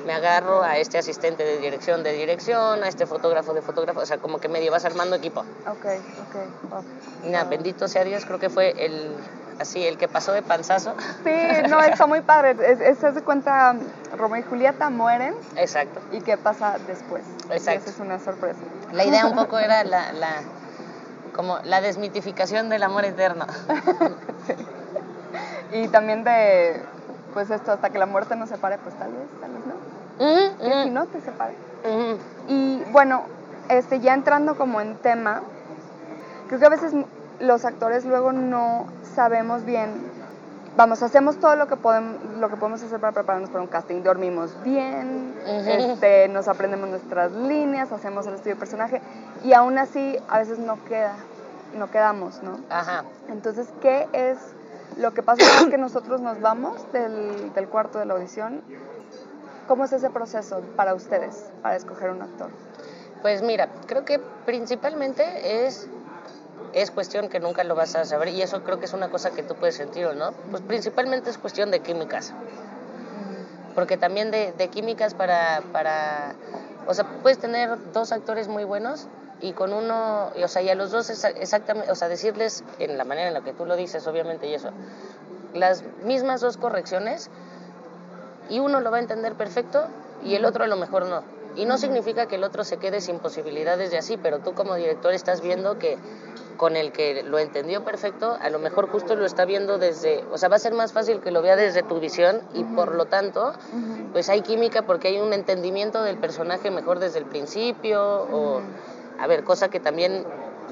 me 0.07 0.13
agarro 0.13 0.63
a 0.63 0.79
este 0.79 0.97
asistente 0.97 1.43
de 1.43 1.59
dirección 1.59 2.01
de 2.01 2.13
dirección, 2.13 2.83
a 2.83 2.87
este 2.87 3.05
fotógrafo 3.05 3.53
de 3.53 3.61
fotógrafo, 3.61 3.99
o 3.99 4.05
sea, 4.07 4.17
como 4.17 4.39
que 4.39 4.49
medio 4.49 4.71
vas 4.71 4.83
armando 4.83 5.15
equipo. 5.15 5.41
Ok, 5.67 5.85
ok. 5.85 6.83
Y 7.23 7.29
nada, 7.29 7.43
bendito 7.43 7.87
sea 7.87 8.03
Dios, 8.03 8.25
creo 8.25 8.39
que 8.39 8.49
fue 8.49 8.73
el, 8.83 9.15
así, 9.61 9.85
el 9.85 9.97
que 9.97 10.07
pasó 10.07 10.33
de 10.33 10.41
panzazo. 10.41 10.95
Sí, 11.23 11.31
no, 11.69 11.79
está 11.83 12.05
muy 12.07 12.21
padre. 12.21 12.55
Es, 12.65 12.81
es, 13.03 13.15
de 13.15 13.21
cuenta, 13.21 13.75
Romeo 14.17 14.41
y 14.41 14.43
Julieta 14.43 14.89
mueren 14.89 15.33
Exacto. 15.55 15.99
y 16.11 16.21
qué 16.21 16.37
pasa 16.37 16.75
después. 16.87 17.23
Exacto. 17.49 17.81
Esa 17.81 17.89
es 17.91 17.99
una 17.99 18.19
sorpresa. 18.19 18.59
La 18.91 19.05
idea 19.05 19.25
un 19.25 19.35
poco 19.35 19.57
era 19.59 19.83
la, 19.83 20.11
la 20.13 20.41
como 21.33 21.59
la 21.63 21.79
desmitificación 21.81 22.69
del 22.69 22.83
amor 22.83 23.05
eterno. 23.05 23.45
Y 25.73 25.87
también 25.87 26.25
de, 26.25 26.81
pues 27.33 27.49
esto, 27.49 27.71
hasta 27.71 27.89
que 27.91 27.97
la 27.97 28.05
muerte 28.05 28.35
nos 28.35 28.49
separe, 28.49 28.77
pues 28.79 28.93
tal 28.95 29.09
vez, 29.13 29.27
tal 29.39 29.51
vez 29.51 29.61
no. 29.65 29.75
Ujú, 30.25 30.57
Que 30.57 30.65
si 30.83 30.89
ujú, 30.89 30.93
no 30.93 31.05
te 31.05 31.21
separe. 31.21 31.53
ujú. 31.85 32.17
Y 32.49 32.83
bueno, 32.91 33.23
este, 33.69 34.01
ya 34.01 34.13
entrando 34.13 34.55
como 34.55 34.81
en 34.81 34.97
tema, 34.97 35.41
creo 36.47 36.59
que 36.59 36.65
a 36.65 36.69
veces 36.69 36.91
los 37.39 37.63
actores 37.63 38.03
luego 38.03 38.33
no 38.33 38.85
sabemos 39.13 39.65
bien, 39.65 39.89
vamos, 40.77 41.03
hacemos 41.03 41.39
todo 41.39 41.55
lo 41.55 41.67
que 41.67 41.75
podemos, 41.75 42.15
lo 42.39 42.49
que 42.49 42.55
podemos 42.55 42.81
hacer 42.81 42.99
para 42.99 43.13
prepararnos 43.13 43.49
para 43.49 43.61
un 43.61 43.67
casting, 43.67 44.03
dormimos 44.03 44.51
bien, 44.63 45.33
este, 45.45 46.27
nos 46.29 46.47
aprendemos 46.47 46.89
nuestras 46.89 47.31
líneas, 47.31 47.91
hacemos 47.91 48.27
el 48.27 48.35
estudio 48.35 48.55
de 48.55 48.59
personaje 48.59 49.01
y 49.43 49.53
aún 49.53 49.77
así 49.77 50.17
a 50.29 50.39
veces 50.39 50.59
no 50.59 50.83
queda, 50.85 51.13
no 51.77 51.89
quedamos, 51.91 52.41
¿no? 52.43 52.59
Ajá. 52.69 53.03
Entonces, 53.29 53.67
¿qué 53.81 54.07
es 54.13 54.37
lo 54.97 55.13
que 55.13 55.23
pasa 55.23 55.43
vez 55.43 55.69
que 55.69 55.77
nosotros 55.77 56.21
nos 56.21 56.39
vamos 56.41 56.91
del, 56.91 57.53
del 57.53 57.67
cuarto 57.67 57.99
de 57.99 58.05
la 58.05 58.13
audición? 58.13 58.61
¿Cómo 59.67 59.85
es 59.85 59.93
ese 59.93 60.09
proceso 60.09 60.61
para 60.75 60.93
ustedes, 60.93 61.45
para 61.61 61.75
escoger 61.75 62.09
un 62.09 62.21
actor? 62.21 62.49
Pues 63.21 63.41
mira, 63.41 63.69
creo 63.85 64.03
que 64.03 64.19
principalmente 64.45 65.65
es 65.65 65.87
es 66.73 66.91
cuestión 66.91 67.29
que 67.29 67.39
nunca 67.39 67.63
lo 67.63 67.75
vas 67.75 67.95
a 67.95 68.05
saber 68.05 68.29
y 68.29 68.41
eso 68.41 68.61
creo 68.63 68.79
que 68.79 68.85
es 68.85 68.93
una 68.93 69.09
cosa 69.09 69.31
que 69.31 69.43
tú 69.43 69.55
puedes 69.55 69.75
sentir 69.75 70.05
o 70.05 70.13
no. 70.13 70.31
Pues 70.51 70.63
principalmente 70.63 71.29
es 71.29 71.37
cuestión 71.37 71.71
de 71.71 71.79
químicas. 71.81 72.33
Porque 73.75 73.97
también 73.97 74.31
de, 74.31 74.51
de 74.53 74.67
químicas 74.69 75.13
para, 75.13 75.63
para, 75.71 76.35
o 76.87 76.93
sea, 76.93 77.05
puedes 77.21 77.39
tener 77.39 77.77
dos 77.93 78.11
actores 78.11 78.47
muy 78.47 78.63
buenos 78.65 79.07
y 79.39 79.53
con 79.53 79.73
uno, 79.73 80.29
y, 80.35 80.43
o 80.43 80.47
sea, 80.47 80.61
y 80.61 80.69
a 80.69 80.75
los 80.75 80.91
dos 80.91 81.09
exa- 81.09 81.33
exactamente, 81.37 81.91
o 81.91 81.95
sea, 81.95 82.09
decirles 82.09 82.63
en 82.79 82.97
la 82.97 83.05
manera 83.05 83.29
en 83.29 83.33
la 83.33 83.41
que 83.41 83.53
tú 83.53 83.65
lo 83.65 83.75
dices, 83.75 84.05
obviamente, 84.07 84.47
y 84.47 84.53
eso, 84.53 84.71
las 85.53 85.83
mismas 86.03 86.41
dos 86.41 86.57
correcciones 86.57 87.29
y 88.49 88.59
uno 88.59 88.81
lo 88.81 88.91
va 88.91 88.97
a 88.97 88.99
entender 88.99 89.35
perfecto 89.35 89.87
y 90.23 90.35
el 90.35 90.45
otro 90.45 90.63
a 90.63 90.67
lo 90.67 90.75
mejor 90.75 91.05
no. 91.05 91.23
Y 91.55 91.65
no 91.65 91.77
significa 91.77 92.27
que 92.27 92.35
el 92.35 92.43
otro 92.43 92.63
se 92.63 92.77
quede 92.77 93.01
sin 93.01 93.19
posibilidades 93.19 93.91
de 93.91 93.97
así, 93.97 94.17
pero 94.17 94.39
tú 94.39 94.53
como 94.53 94.75
director 94.75 95.13
estás 95.13 95.41
viendo 95.41 95.77
que 95.77 95.97
con 96.57 96.75
el 96.77 96.91
que 96.91 97.23
lo 97.23 97.39
entendió 97.39 97.83
perfecto, 97.83 98.37
a 98.39 98.49
lo 98.49 98.59
mejor 98.59 98.87
justo 98.87 99.15
lo 99.15 99.25
está 99.25 99.45
viendo 99.45 99.79
desde, 99.79 100.23
o 100.31 100.37
sea, 100.37 100.47
va 100.47 100.57
a 100.57 100.59
ser 100.59 100.73
más 100.73 100.93
fácil 100.93 101.19
que 101.19 101.31
lo 101.31 101.41
vea 101.41 101.55
desde 101.55 101.81
tu 101.81 101.99
visión 101.99 102.41
y 102.53 102.63
por 102.63 102.93
lo 102.93 103.05
tanto, 103.05 103.53
pues 104.13 104.29
hay 104.29 104.41
química 104.41 104.83
porque 104.83 105.07
hay 105.07 105.19
un 105.19 105.33
entendimiento 105.33 106.03
del 106.03 106.17
personaje 106.17 106.69
mejor 106.69 106.99
desde 106.99 107.17
el 107.19 107.25
principio 107.25 108.01
o, 108.03 108.61
a 109.19 109.27
ver, 109.27 109.43
cosa 109.43 109.69
que 109.69 109.79
también 109.79 110.23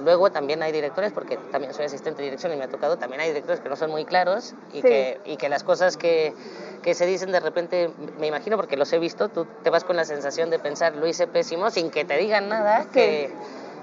Luego 0.03 0.31
también 0.31 0.61
hay 0.63 0.71
directores, 0.71 1.11
porque 1.11 1.37
también 1.51 1.73
soy 1.73 1.85
asistente 1.85 2.21
de 2.21 2.25
dirección 2.27 2.53
y 2.53 2.55
me 2.55 2.63
ha 2.63 2.69
tocado, 2.69 2.97
también 2.97 3.21
hay 3.21 3.29
directores 3.29 3.59
que 3.59 3.69
no 3.69 3.75
son 3.75 3.91
muy 3.91 4.05
claros 4.05 4.55
y, 4.71 4.77
Sí. 4.77 4.81
que, 4.81 5.21
y 5.25 5.37
que 5.37 5.49
las 5.49 5.63
cosas 5.63 5.97
que, 5.97 6.33
que 6.81 6.93
se 6.93 7.05
dicen 7.05 7.31
de 7.31 7.39
repente, 7.39 7.93
me 8.17 8.27
imagino 8.27 8.55
porque 8.57 8.77
los 8.77 8.91
he 8.93 8.99
visto, 8.99 9.29
tú 9.29 9.45
te 9.63 9.69
vas 9.69 9.83
con 9.83 9.95
la 9.95 10.05
sensación 10.05 10.49
de 10.49 10.59
pensar, 10.59 10.95
lo 10.95 11.07
hice 11.07 11.27
pésimo, 11.27 11.69
sin 11.71 11.91
que 11.91 12.05
te 12.05 12.17
digan 12.17 12.49
nada, 12.49 12.85
que 12.91 13.33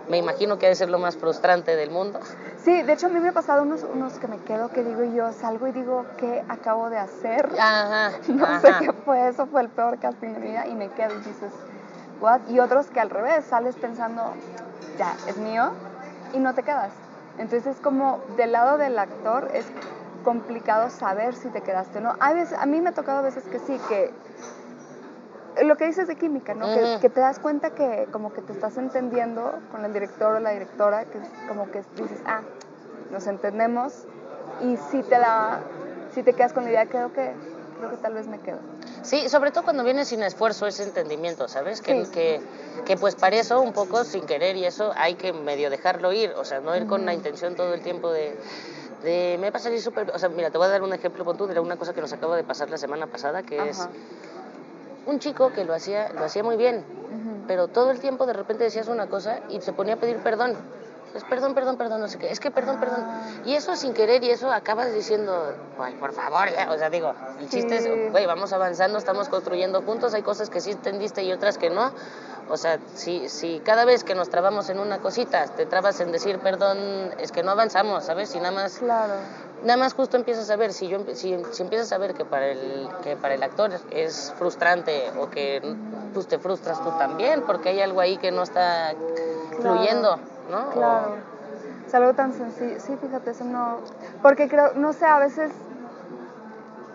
me 0.08 0.16
imagino 0.18 0.58
que 0.58 0.66
ha 0.66 0.68
de 0.68 0.76
ser 0.76 0.88
lo 0.88 0.98
más 0.98 1.16
frustrante 1.16 1.74
del 1.76 1.90
mundo. 1.90 2.20
Sí, 2.62 2.82
de 2.82 2.92
hecho 2.92 3.06
a 3.06 3.10
mí 3.10 3.20
me 3.20 3.28
ha 3.28 3.32
pasado 3.32 3.62
unos, 3.62 3.82
unos 3.82 4.18
que 4.18 4.28
me 4.28 4.38
quedo 4.38 4.68
que 4.70 4.82
digo 4.82 5.04
yo, 5.04 5.32
salgo 5.32 5.66
y 5.66 5.72
digo, 5.72 6.06
¿qué 6.16 6.44
acabo 6.48 6.90
de 6.90 6.98
hacer? 6.98 7.48
Ajá, 7.58 8.12
No 8.28 8.44
ajá. 8.44 8.60
sé 8.60 8.86
qué 8.86 8.92
fue, 9.04 9.28
eso 9.28 9.46
fue 9.46 9.62
el 9.62 9.68
peor 9.68 9.98
casting 9.98 10.32
de 10.32 10.38
mi 10.38 10.48
vida 10.48 10.66
y 10.66 10.74
me 10.74 10.88
quedo 10.90 11.12
y 11.14 11.18
dices, 11.28 11.52
¿what? 12.20 12.40
Y 12.48 12.58
otros 12.60 12.86
que 12.90 13.00
al 13.00 13.10
revés, 13.10 13.44
sales 13.44 13.76
pensando, 13.76 14.32
ya, 14.98 15.16
es 15.26 15.36
mío 15.36 15.72
y 16.32 16.38
no 16.38 16.54
te 16.54 16.62
quedas. 16.62 16.92
Entonces 17.38 17.76
es 17.76 17.80
como 17.80 18.20
del 18.36 18.52
lado 18.52 18.78
del 18.78 18.98
actor 18.98 19.50
es 19.52 19.66
complicado 20.24 20.90
saber 20.90 21.34
si 21.34 21.48
te 21.48 21.60
quedaste 21.60 21.98
o 21.98 22.00
no. 22.00 22.14
A, 22.18 22.32
veces, 22.32 22.58
a 22.58 22.66
mí 22.66 22.80
me 22.80 22.90
ha 22.90 22.92
tocado 22.92 23.18
a 23.18 23.22
veces 23.22 23.44
que 23.44 23.58
sí, 23.58 23.78
que 23.88 24.12
lo 25.64 25.76
que 25.76 25.86
dices 25.86 26.08
de 26.08 26.16
química, 26.16 26.54
¿no? 26.54 26.66
Que, 27.00 27.08
te 27.08 27.20
das 27.20 27.38
cuenta 27.38 27.70
que 27.70 28.08
como 28.10 28.32
que 28.32 28.42
te 28.42 28.52
estás 28.52 28.76
entendiendo 28.76 29.54
con 29.70 29.84
el 29.84 29.92
director 29.92 30.34
o 30.34 30.40
la 30.40 30.50
directora, 30.50 31.04
que 31.04 31.18
es 31.18 31.28
como 31.48 31.70
que 31.70 31.82
dices, 31.96 32.20
ah, 32.26 32.40
nos 33.10 33.26
entendemos 33.26 34.04
y 34.60 34.76
si 34.76 35.02
te 35.02 35.18
la, 35.18 35.60
si 36.12 36.22
te 36.22 36.32
quedas 36.32 36.52
con 36.52 36.64
la 36.64 36.70
idea, 36.70 36.86
creo 36.86 37.12
que, 37.12 37.32
creo 37.76 37.90
que 37.90 37.96
tal 37.96 38.14
vez 38.14 38.26
me 38.26 38.38
quedo. 38.38 38.58
Sí, 39.02 39.28
sobre 39.28 39.50
todo 39.52 39.64
cuando 39.64 39.84
viene 39.84 40.04
sin 40.04 40.22
esfuerzo 40.22 40.66
ese 40.66 40.82
entendimiento, 40.82 41.48
¿sabes? 41.48 41.80
Que, 41.80 42.04
Sí. 42.04 42.10
que, 42.10 42.40
que 42.84 42.96
pues 42.96 43.14
para 43.14 43.36
eso 43.36 43.60
un 43.60 43.72
poco 43.72 44.04
sin 44.04 44.26
querer 44.26 44.56
y 44.56 44.64
eso 44.64 44.92
hay 44.96 45.14
que 45.14 45.32
medio 45.32 45.70
dejarlo 45.70 46.12
ir, 46.12 46.32
o 46.36 46.44
sea, 46.44 46.60
no 46.60 46.76
ir 46.76 46.86
con 46.86 47.04
la 47.04 47.14
intención 47.14 47.54
todo 47.54 47.74
el 47.74 47.82
tiempo 47.82 48.10
de, 48.10 48.36
De, 49.02 49.36
me 49.38 49.52
pasa 49.52 49.68
así 49.68 49.78
súper... 49.78 50.10
O 50.10 50.18
sea, 50.18 50.30
mira, 50.30 50.50
te 50.50 50.56
voy 50.58 50.66
a 50.66 50.70
dar 50.70 50.82
un 50.82 50.92
ejemplo, 50.92 51.22
pon 51.24 51.36
tú, 51.36 51.46
de 51.46 51.60
una 51.60 51.76
cosa 51.76 51.92
que 51.92 52.00
nos 52.00 52.12
acaba 52.12 52.34
de 52.34 52.44
pasar 52.44 52.70
la 52.70 52.78
semana 52.78 53.06
pasada, 53.06 53.42
que 53.42 53.68
es 53.68 53.78
un 55.04 55.18
chico 55.20 55.52
que 55.52 55.64
lo 55.64 55.74
hacía, 55.74 56.10
lo 56.14 56.24
hacía 56.24 56.42
muy 56.42 56.56
bien, 56.56 56.82
pero 57.46 57.68
todo 57.68 57.90
el 57.90 58.00
tiempo 58.00 58.26
de 58.26 58.32
repente 58.32 58.64
decías 58.64 58.88
una 58.88 59.06
cosa 59.06 59.40
y 59.50 59.60
se 59.60 59.72
ponía 59.72 59.94
a 59.94 59.96
pedir 59.98 60.16
perdón. 60.18 60.56
Es 61.14 61.24
perdón, 61.24 61.54
perdón, 61.54 61.76
perdón, 61.76 62.00
no 62.00 62.08
sé 62.08 62.18
qué. 62.18 62.30
Es 62.30 62.40
que 62.40 62.50
perdón, 62.50 62.78
perdón. 62.78 63.04
Y 63.46 63.54
eso 63.54 63.74
sin 63.74 63.94
querer 63.94 64.22
y 64.22 64.30
eso 64.30 64.50
acabas 64.52 64.92
diciendo, 64.92 65.54
ay, 65.78 65.94
por 65.94 66.12
favor, 66.12 66.50
ya". 66.52 66.70
O 66.70 66.76
sea, 66.76 66.90
digo, 66.90 67.14
el 67.40 67.48
chiste 67.48 67.80
Sí. 67.80 67.88
es, 67.88 68.12
güey, 68.12 68.26
vamos 68.26 68.52
avanzando, 68.52 68.98
estamos 68.98 69.28
construyendo 69.28 69.80
juntos. 69.82 70.12
Hay 70.14 70.22
cosas 70.22 70.50
que 70.50 70.60
sí 70.60 70.72
entendiste 70.72 71.22
y 71.22 71.32
otras 71.32 71.56
que 71.56 71.70
no. 71.70 71.90
O 72.48 72.56
sea, 72.56 72.78
si, 72.94 73.28
si 73.28 73.60
cada 73.60 73.84
vez 73.84 74.04
que 74.04 74.14
nos 74.14 74.28
trabamos 74.28 74.68
en 74.68 74.78
una 74.78 74.98
cosita, 74.98 75.46
te 75.46 75.66
trabas 75.66 75.98
en 76.00 76.12
decir 76.12 76.38
perdón, 76.38 76.78
es 77.18 77.32
que 77.32 77.42
no 77.42 77.50
avanzamos, 77.52 78.04
¿sabes? 78.04 78.28
Si 78.30 78.38
nada 78.38 78.52
más 78.52 78.78
Claro. 78.78 79.14
Nada 79.64 79.78
más 79.78 79.94
justo 79.94 80.18
empiezas 80.18 80.50
a 80.50 80.56
ver, 80.56 80.72
si, 80.74 80.86
yo, 80.86 80.98
si, 81.14 81.34
si 81.50 81.62
empiezas 81.62 81.90
a 81.90 81.98
ver 81.98 82.12
que 82.12 82.26
para, 82.26 82.46
el, 82.48 82.88
que 83.02 83.16
para 83.16 83.34
el 83.34 83.42
actor 83.42 83.70
es 83.90 84.32
frustrante 84.38 85.10
o 85.18 85.30
que 85.30 85.62
pues, 86.12 86.28
te 86.28 86.38
frustras 86.38 86.80
tú 86.84 86.90
también 86.98 87.40
porque 87.40 87.70
hay 87.70 87.80
algo 87.80 88.00
ahí 88.00 88.18
que 88.18 88.30
no 88.30 88.42
está 88.42 88.94
fluyendo, 89.58 90.18
¿no? 90.48 90.70
Claro. 90.70 91.16
Es 91.86 91.94
algo 91.94 92.14
tan 92.14 92.32
sencillo. 92.32 92.80
Sí, 92.80 92.96
fíjate, 92.96 93.30
eso 93.30 93.44
no. 93.44 93.80
Porque 94.22 94.48
creo, 94.48 94.72
no 94.74 94.92
sé, 94.92 95.04
a 95.06 95.18
veces 95.18 95.52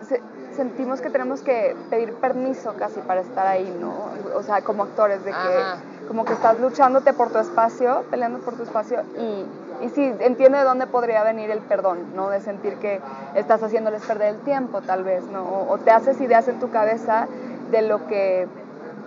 se- 0.02 0.22
sentimos 0.54 1.00
que 1.00 1.10
tenemos 1.10 1.42
que 1.42 1.74
pedir 1.90 2.12
permiso 2.14 2.74
casi 2.76 3.00
para 3.00 3.20
estar 3.20 3.46
ahí, 3.46 3.74
¿no? 3.80 4.10
O 4.34 4.42
sea, 4.42 4.60
como 4.62 4.82
actores, 4.82 5.24
de 5.24 5.30
que 5.30 5.36
Ajá. 5.36 5.78
como 6.08 6.24
que 6.26 6.34
estás 6.34 6.60
luchándote 6.60 7.12
por 7.14 7.30
tu 7.30 7.38
espacio, 7.38 8.04
peleando 8.10 8.38
por 8.40 8.56
tu 8.56 8.62
espacio 8.64 9.02
y. 9.18 9.46
Y 9.80 9.88
sí, 9.88 10.14
entiendo 10.20 10.58
de 10.58 10.64
dónde 10.64 10.86
podría 10.86 11.24
venir 11.24 11.50
el 11.50 11.60
perdón, 11.62 12.06
¿no? 12.14 12.28
De 12.30 12.40
sentir 12.40 12.76
que 12.78 13.00
estás 13.34 13.62
haciéndoles 13.64 14.02
perder 14.02 14.28
el 14.34 14.40
tiempo, 14.44 14.80
tal 14.82 15.02
vez, 15.02 15.28
¿no? 15.28 15.42
O, 15.42 15.72
o 15.72 15.78
te 15.78 15.90
haces 15.90 16.20
ideas 16.20 16.46
en 16.46 16.60
tu 16.60 16.68
cabeza 16.70 17.26
de 17.72 17.82
lo 17.82 18.06
que, 18.06 18.46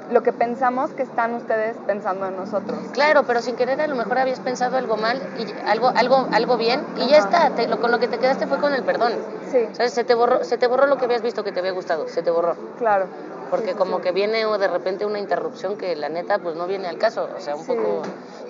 lo 0.09 0.21
que 0.23 0.33
pensamos 0.33 0.91
que 0.93 1.03
están 1.03 1.33
ustedes 1.33 1.77
pensando 1.87 2.25
en 2.27 2.35
nosotros. 2.35 2.77
Claro, 2.93 3.23
pero 3.23 3.41
sin 3.41 3.55
querer 3.55 3.81
a 3.81 3.87
lo 3.87 3.95
mejor 3.95 4.17
habías 4.17 4.39
pensado 4.39 4.77
algo 4.77 4.97
mal 4.97 5.21
y 5.37 5.45
algo 5.67 5.91
algo 5.95 6.27
algo 6.31 6.57
bien 6.57 6.85
y 6.97 7.07
ya 7.09 7.17
está, 7.17 7.49
te- 7.51 7.67
lo, 7.67 7.79
con 7.79 7.91
lo 7.91 7.99
que 7.99 8.07
te 8.07 8.17
quedaste 8.19 8.47
fue 8.47 8.59
con 8.59 8.73
el 8.73 8.83
perdón. 8.83 9.19
Sí, 9.51 9.67
¿Sabes? 9.73 9.93
Se 9.93 10.03
te 10.03 10.13
borró 10.15 10.43
se 10.43 10.57
te 10.57 10.67
borró 10.67 10.85
lo 10.87 10.97
que 10.97 11.05
habías 11.05 11.21
visto 11.21 11.43
que 11.43 11.51
te 11.51 11.59
había 11.59 11.71
gustado, 11.71 12.07
se 12.07 12.21
te 12.23 12.31
borró. 12.31 12.55
claro. 12.77 13.07
Porque 13.49 13.67
Sí, 13.67 13.71
sí, 13.73 13.77
como 13.77 13.97
sí. 13.97 14.01
que 14.03 14.11
viene 14.11 14.45
o 14.47 14.57
de 14.57 14.67
repente 14.67 15.05
una 15.05 15.19
interrupción 15.19 15.77
que 15.77 15.95
la 15.95 16.09
neta 16.09 16.39
pues 16.39 16.55
no 16.55 16.65
viene 16.65 16.87
al 16.87 16.97
caso, 16.97 17.29
o 17.35 17.39
sea, 17.39 17.55
un 17.55 17.63
Sí. 17.63 17.73
poco... 17.75 18.03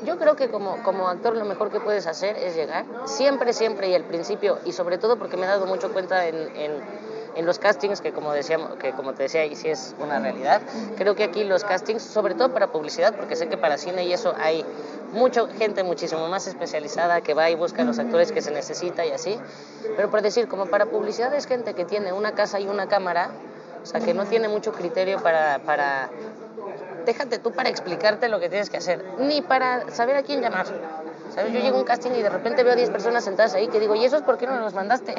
Yo 0.03 0.17
creo 0.17 0.35
que 0.37 0.49
como, 0.49 0.81
como 0.83 1.09
actor 1.09 1.35
lo 1.35 1.43
mejor 1.45 1.69
que 1.69 1.79
puedes 1.81 2.07
hacer 2.07 2.37
es 2.37 2.55
llegar, 2.55 2.85
siempre, 3.05 3.51
siempre 3.53 3.89
y 3.89 3.95
al 3.95 4.03
principio, 4.05 4.57
y 4.65 4.71
sobre 4.71 4.97
todo 4.97 5.17
porque 5.17 5.35
me 5.35 5.43
he 5.45 5.49
dado 5.49 5.65
mucho 5.65 5.91
cuenta 5.91 6.25
en, 6.27 6.35
en, 6.55 6.81
en 7.35 7.45
los 7.45 7.59
castings, 7.59 8.01
que 8.01 8.11
como, 8.11 8.33
decíamos, 8.33 8.75
que 8.75 8.91
como 8.91 9.13
te 9.13 9.23
decía, 9.23 9.45
y 9.45 9.55
sí 9.55 9.69
es 9.69 9.95
una 9.99 10.19
realidad, 10.19 10.61
creo 10.97 11.15
que 11.15 11.23
aquí 11.23 11.43
los 11.43 11.63
castings, 11.63 12.01
sobre 12.01 12.35
todo 12.35 12.53
para 12.53 12.71
publicidad, 12.71 13.15
porque 13.15 13.35
sé 13.35 13.47
que 13.47 13.57
para 13.57 13.77
cine 13.77 14.05
y 14.05 14.13
eso 14.13 14.33
hay 14.37 14.65
mucha 15.13 15.47
gente 15.47 15.83
muchísimo 15.83 16.27
más 16.27 16.47
especializada 16.47 17.21
que 17.21 17.33
va 17.33 17.49
y 17.49 17.55
busca 17.55 17.83
los 17.83 17.99
actores 17.99 18.31
que 18.31 18.41
se 18.41 18.51
necesita 18.51 19.05
y 19.05 19.11
así, 19.11 19.37
pero 19.95 20.09
por 20.09 20.21
decir, 20.21 20.47
como 20.47 20.65
para 20.65 20.85
publicidad 20.85 21.33
es 21.33 21.45
gente 21.45 21.73
que 21.73 21.85
tiene 21.85 22.13
una 22.13 22.33
casa 22.33 22.59
y 22.59 22.67
una 22.67 22.87
cámara, 22.87 23.29
o 23.83 23.85
sea, 23.85 23.99
que 23.99 24.13
no 24.13 24.25
tiene 24.25 24.47
mucho 24.47 24.71
criterio 24.71 25.21
para, 25.21 25.59
para... 25.59 26.09
Déjate 27.05 27.37
tú 27.37 27.51
para 27.51 27.69
explicarte 27.69 28.29
lo 28.29 28.39
que 28.39 28.49
tienes 28.49 28.71
que 28.71 28.77
hacer, 28.77 29.05
ni 29.19 29.43
para 29.43 29.91
saber 29.91 30.15
a 30.15 30.23
quién 30.23 30.41
llamar. 30.41 30.65
¿Sabes? 31.35 31.53
Yo 31.53 31.59
llego 31.59 31.77
a 31.77 31.79
un 31.81 31.85
casting 31.85 32.11
y 32.11 32.21
de 32.21 32.29
repente 32.29 32.63
veo 32.63 32.73
a 32.73 32.75
10 32.75 32.89
personas 32.89 33.23
sentadas 33.23 33.53
ahí 33.53 33.67
que 33.67 33.79
digo, 33.79 33.93
¿y 33.93 34.05
esos 34.05 34.23
por 34.23 34.37
qué 34.37 34.47
no 34.47 34.59
los 34.59 34.73
mandaste? 34.73 35.13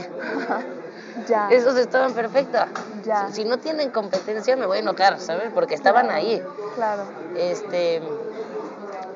Ya. 1.28 1.48
Esos 1.50 1.76
estaban 1.76 2.12
perfectos. 2.12 2.60
Ya. 3.04 3.28
Si 3.30 3.44
no 3.44 3.58
tienen 3.58 3.90
competencia 3.90 4.56
me 4.56 4.66
voy 4.66 4.78
a 4.78 4.80
enojar, 4.80 5.18
¿sabes? 5.20 5.50
Porque 5.54 5.74
estaban 5.74 6.10
ahí. 6.10 6.42
Claro. 6.74 7.04
Este 7.36 8.02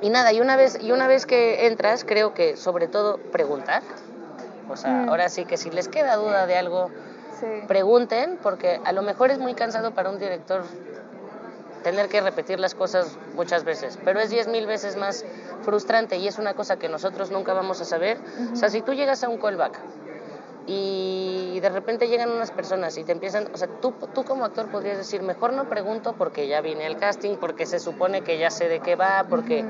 y 0.02 0.08
nada, 0.08 0.32
y 0.32 0.40
una 0.40 0.56
vez 0.56 0.78
y 0.80 0.92
una 0.92 1.06
vez 1.08 1.26
que 1.26 1.66
entras, 1.66 2.04
creo 2.04 2.32
que 2.32 2.56
sobre 2.56 2.88
todo 2.88 3.18
preguntar. 3.18 3.82
O 4.70 4.76
sea, 4.76 4.90
Mm. 5.04 5.08
ahora 5.08 5.28
sí 5.28 5.44
que 5.44 5.56
si 5.56 5.68
les 5.70 5.88
queda 5.88 6.16
duda 6.16 6.46
de 6.46 6.56
algo, 6.56 6.90
Sí. 7.38 7.46
pregunten, 7.66 8.38
porque 8.42 8.80
a 8.84 8.92
lo 8.92 9.02
mejor 9.02 9.30
es 9.30 9.38
muy 9.38 9.54
cansado 9.54 9.92
para 9.92 10.10
un 10.10 10.18
director 10.18 10.62
tener 11.82 12.08
que 12.08 12.20
repetir 12.20 12.60
las 12.60 12.74
cosas 12.74 13.16
muchas 13.34 13.64
veces, 13.64 13.98
pero 14.04 14.20
es 14.20 14.28
diez 14.30 14.46
mil 14.48 14.66
veces 14.66 14.96
más 14.96 15.24
frustrante 15.64 16.16
y 16.18 16.28
es 16.28 16.38
una 16.38 16.52
cosa 16.54 16.76
que 16.78 16.88
nosotros 16.90 17.30
nunca 17.30 17.54
vamos 17.54 17.80
a 17.80 17.84
saber. 17.86 18.18
O 18.52 18.56
sea, 18.56 18.68
si 18.68 18.82
tú 18.82 18.92
llegas 18.92 19.24
a 19.24 19.28
un 19.30 19.38
callback 19.38 19.78
y 20.66 21.58
de 21.60 21.68
repente 21.68 22.08
llegan 22.08 22.30
unas 22.30 22.50
personas 22.50 22.96
y 22.98 23.04
te 23.04 23.12
empiezan, 23.12 23.48
o 23.52 23.56
sea, 23.58 23.68
tú, 23.80 23.92
tú 24.14 24.24
como 24.24 24.44
actor 24.44 24.68
podrías 24.70 24.98
decir, 24.98 25.22
mejor 25.22 25.52
no 25.52 25.68
pregunto 25.68 26.14
porque 26.16 26.46
ya 26.48 26.60
vine 26.60 26.86
al 26.86 26.96
casting, 26.96 27.36
porque 27.38 27.66
se 27.66 27.80
supone 27.80 28.22
que 28.22 28.38
ya 28.38 28.50
sé 28.50 28.68
de 28.68 28.80
qué 28.80 28.96
va, 28.96 29.26
porque... 29.28 29.64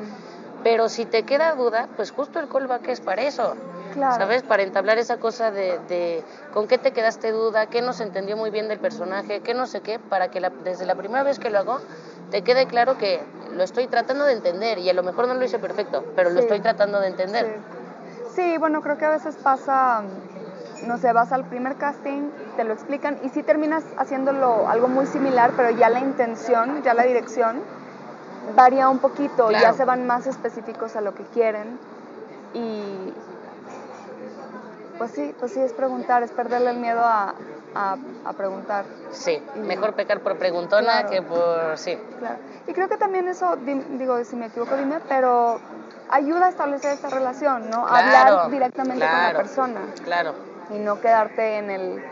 Pero 0.63 0.91
si 0.91 1.07
te 1.07 1.23
queda 1.25 1.55
duda, 1.55 1.89
pues 1.97 2.11
justo 2.11 2.39
el 2.39 2.47
callback 2.47 2.87
es 2.89 3.01
para 3.01 3.23
eso. 3.23 3.57
Claro. 3.95 4.17
¿Sabes? 4.17 4.43
Para 4.43 4.63
entablar 4.63 4.99
esa 4.99 5.17
cosa 5.17 5.51
de, 5.51 5.79
de 5.89 6.23
con 6.53 6.69
qué 6.69 6.77
te 6.77 6.93
quedaste 6.93 7.31
duda, 7.31 7.67
qué 7.69 7.81
no 7.81 7.95
se 7.95 8.03
entendió 8.03 8.37
muy 8.37 8.51
bien 8.51 8.69
del 8.69 8.79
personaje, 8.79 9.41
qué 9.41 9.55
no 9.55 9.67
sé 9.67 9.81
qué, 9.81 9.99
para 9.99 10.29
que 10.29 10.39
la- 10.39 10.53
desde 10.63 10.85
la 10.85 10.95
primera 10.97 11.23
vez 11.23 11.39
que 11.39 11.49
lo 11.49 11.59
hago 11.61 11.81
te 12.29 12.43
quede 12.43 12.67
claro 12.67 12.99
que 12.99 13.23
lo 13.55 13.65
estoy 13.65 13.87
tratando 13.89 14.27
de 14.27 14.35
entender 14.35 14.79
y 14.79 14.91
a 14.91 14.93
lo 14.93 15.03
mejor 15.03 15.27
no 15.29 15.35
lo 15.35 15.43
hice 15.45 15.59
perfecto, 15.59 16.05
pero 16.15 16.29
lo 16.29 16.41
estoy 16.41 16.61
tratando 16.61 17.01
de 17.01 17.07
entender. 17.09 17.63
Sí. 17.63 17.67
Sí, 18.35 18.59
bueno, 18.59 18.81
creo 18.83 18.97
que 18.99 19.07
a 19.07 19.11
veces 19.11 19.37
pasa, 19.43 20.05
no 20.83 20.99
sé, 20.99 21.13
vas 21.13 21.33
al 21.33 21.45
primer 21.45 21.77
casting, 21.77 22.31
te 22.57 22.65
lo 22.65 22.73
explican 22.73 23.19
y 23.23 23.29
sí 23.31 23.43
terminas 23.43 23.85
haciéndolo 23.97 24.69
algo 24.69 24.89
muy 24.89 25.07
similar, 25.07 25.53
pero 25.57 25.71
ya 25.71 25.89
la 25.91 26.01
intención, 26.01 26.83
ya 26.83 26.95
la 26.95 27.03
dirección 27.05 27.63
varía 28.57 28.89
un 28.89 28.99
poquito, 28.99 29.51
ya 29.51 29.73
se 29.73 29.85
van 29.85 30.07
más 30.07 30.27
específicos 30.27 30.97
a 30.97 31.01
lo 31.01 31.15
que 31.15 31.25
quieren 31.25 31.79
y 32.55 33.13
pues 34.99 35.13
sí, 35.13 35.35
pues 35.39 35.53
sí 35.53 35.61
es 35.61 35.73
preguntar, 35.73 36.23
es 36.23 36.31
perderle 36.31 36.71
el 36.71 36.77
miedo 36.79 37.01
a, 37.03 37.35
a- 37.75 37.97
a 38.25 38.33
preguntar. 38.35 38.85
Sí, 39.13 39.43
Y- 39.57 39.59
mejor 39.61 39.95
pecar 39.95 40.21
por 40.21 40.37
preguntona 40.37 41.05
Claro. 41.05 41.09
que 41.11 41.23
por... 41.23 41.79
Sí, 41.79 41.97
Claro. 42.19 42.37
Y 42.67 42.73
creo 42.75 42.89
que 42.89 42.99
también 42.99 43.27
eso, 43.29 43.57
di- 43.57 43.83
digo, 43.99 44.23
si 44.25 44.37
me 44.37 44.47
equivoco, 44.47 44.77
dime, 44.77 44.99
pero 45.09 45.59
ayuda 46.11 46.47
a 46.47 46.49
establecer 46.51 46.93
esta 46.93 47.09
relación, 47.09 47.71
¿no? 47.71 47.87
Claro, 47.87 48.35
Hablar 48.41 48.51
directamente 48.51 49.09
con 49.09 49.23
la 49.23 49.33
persona 49.33 49.81
claro. 50.05 50.35
Y 50.71 50.79
no 50.79 51.01
quedarte 51.01 51.59
en 51.59 51.71
el... 51.71 52.03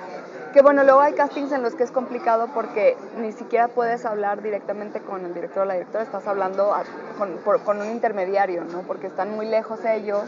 Que 0.52 0.62
bueno, 0.62 0.82
luego 0.82 1.00
hay 1.00 1.12
castings 1.12 1.52
en 1.52 1.62
los 1.62 1.74
que 1.74 1.84
es 1.84 1.90
complicado 1.90 2.48
porque 2.54 2.96
ni 3.16 3.32
siquiera 3.32 3.68
puedes 3.68 4.04
hablar 4.06 4.40
directamente 4.42 5.00
con 5.00 5.24
el 5.26 5.34
director 5.34 5.62
o 5.62 5.66
la 5.66 5.74
directora, 5.74 6.04
estás 6.04 6.26
hablando 6.26 6.72
a- 6.74 6.84
con, 7.18 7.36
por- 7.44 7.62
con 7.62 7.80
un 7.80 7.88
intermediario, 7.90 8.64
¿no? 8.64 8.80
Porque 8.82 9.06
están 9.08 9.30
muy 9.36 9.46
lejos 9.46 9.78
ellos 9.84 10.24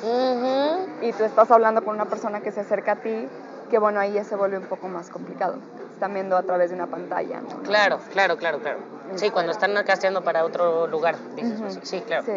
y 1.01 1.13
tú 1.15 1.25
estás 1.25 1.51
hablando 1.51 1.83
con 1.83 1.95
una 1.95 2.05
persona 2.05 2.41
que 2.41 2.53
se 2.53 2.61
acerca 2.61 2.93
a 2.93 2.97
ti, 2.97 3.29
que 3.71 3.79
bueno, 3.79 3.99
ahí 3.99 4.13
ya 4.13 4.25
se 4.25 4.37
vuelve 4.37 4.59
un 4.59 4.67
poco 4.67 4.89
más 4.89 5.09
complicado. 5.09 5.59
Están 5.95 6.13
viendo 6.15 6.37
a 6.37 6.43
través 6.43 6.71
de 6.71 6.77
una 6.77 6.87
pantalla, 6.87 7.41
¿no? 7.41 7.63
Claro, 7.63 7.99
claro, 8.11 8.37
claro, 8.37 8.59
claro. 8.61 8.79
Sí, 9.17 9.31
cuando 9.31 9.53
están 9.53 9.73
casteando 9.85 10.23
para 10.23 10.45
otro 10.45 10.87
lugar, 10.87 11.17
dices. 11.35 11.61
Ujú. 11.61 11.81
Sí, 11.83 12.01
claro. 12.03 12.25
Sí. 12.27 12.33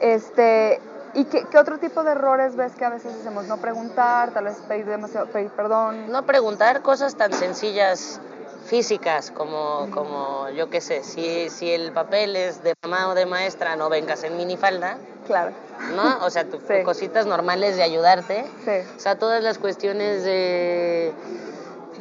Este, 0.00 0.80
¿Y 1.14 1.24
qué, 1.24 1.44
qué 1.50 1.58
otro 1.58 1.78
tipo 1.78 2.04
de 2.04 2.12
errores 2.12 2.54
ves 2.56 2.74
que 2.74 2.84
a 2.84 2.90
veces 2.90 3.14
hacemos? 3.20 3.46
No 3.46 3.56
preguntar, 3.58 4.32
tal 4.32 4.44
vez 4.44 4.56
pedir 4.68 4.86
demasiado, 4.86 5.26
pedir 5.26 5.50
perdón. 5.50 6.10
No 6.12 6.24
preguntar 6.26 6.82
cosas 6.82 7.16
tan 7.16 7.32
sencillas 7.32 8.20
físicas 8.66 9.30
como, 9.30 9.88
como 9.92 10.50
yo 10.50 10.68
qué 10.68 10.80
sé, 10.82 11.02
si, 11.02 11.48
si 11.48 11.70
el 11.72 11.92
papel 11.92 12.36
es 12.36 12.62
de 12.62 12.74
mamá 12.84 13.08
o 13.08 13.14
de 13.14 13.24
maestra, 13.24 13.76
no 13.76 13.88
vengas 13.88 14.22
en 14.24 14.36
minifalda, 14.36 14.98
Claro. 15.26 15.52
¿no? 15.96 16.24
O 16.26 16.30
sea, 16.30 16.44
tu- 16.48 16.58
Sí. 16.68 16.82
cositas 16.84 17.24
normales 17.26 17.76
de 17.76 17.82
ayudarte. 17.82 18.44
Sí. 18.64 18.86
O 18.96 19.00
sea, 19.00 19.18
todas 19.18 19.42
las 19.42 19.58
cuestiones 19.58 20.22
de, 20.24 21.14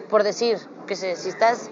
por 0.10 0.24
decir, 0.24 0.60
que 0.86 0.96
sé, 0.98 1.16
si 1.16 1.30
estás 1.30 1.70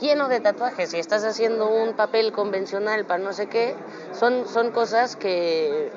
lleno 0.00 0.28
de 0.28 0.40
tatuajes 0.40 0.94
y 0.94 0.98
estás 0.98 1.24
haciendo 1.24 1.68
un 1.68 1.94
papel 1.94 2.32
convencional 2.32 3.04
para 3.04 3.22
no 3.22 3.32
sé 3.32 3.48
qué, 3.48 3.74
son, 4.12 4.46
son 4.48 4.70
cosas 4.70 5.16
que 5.16 5.90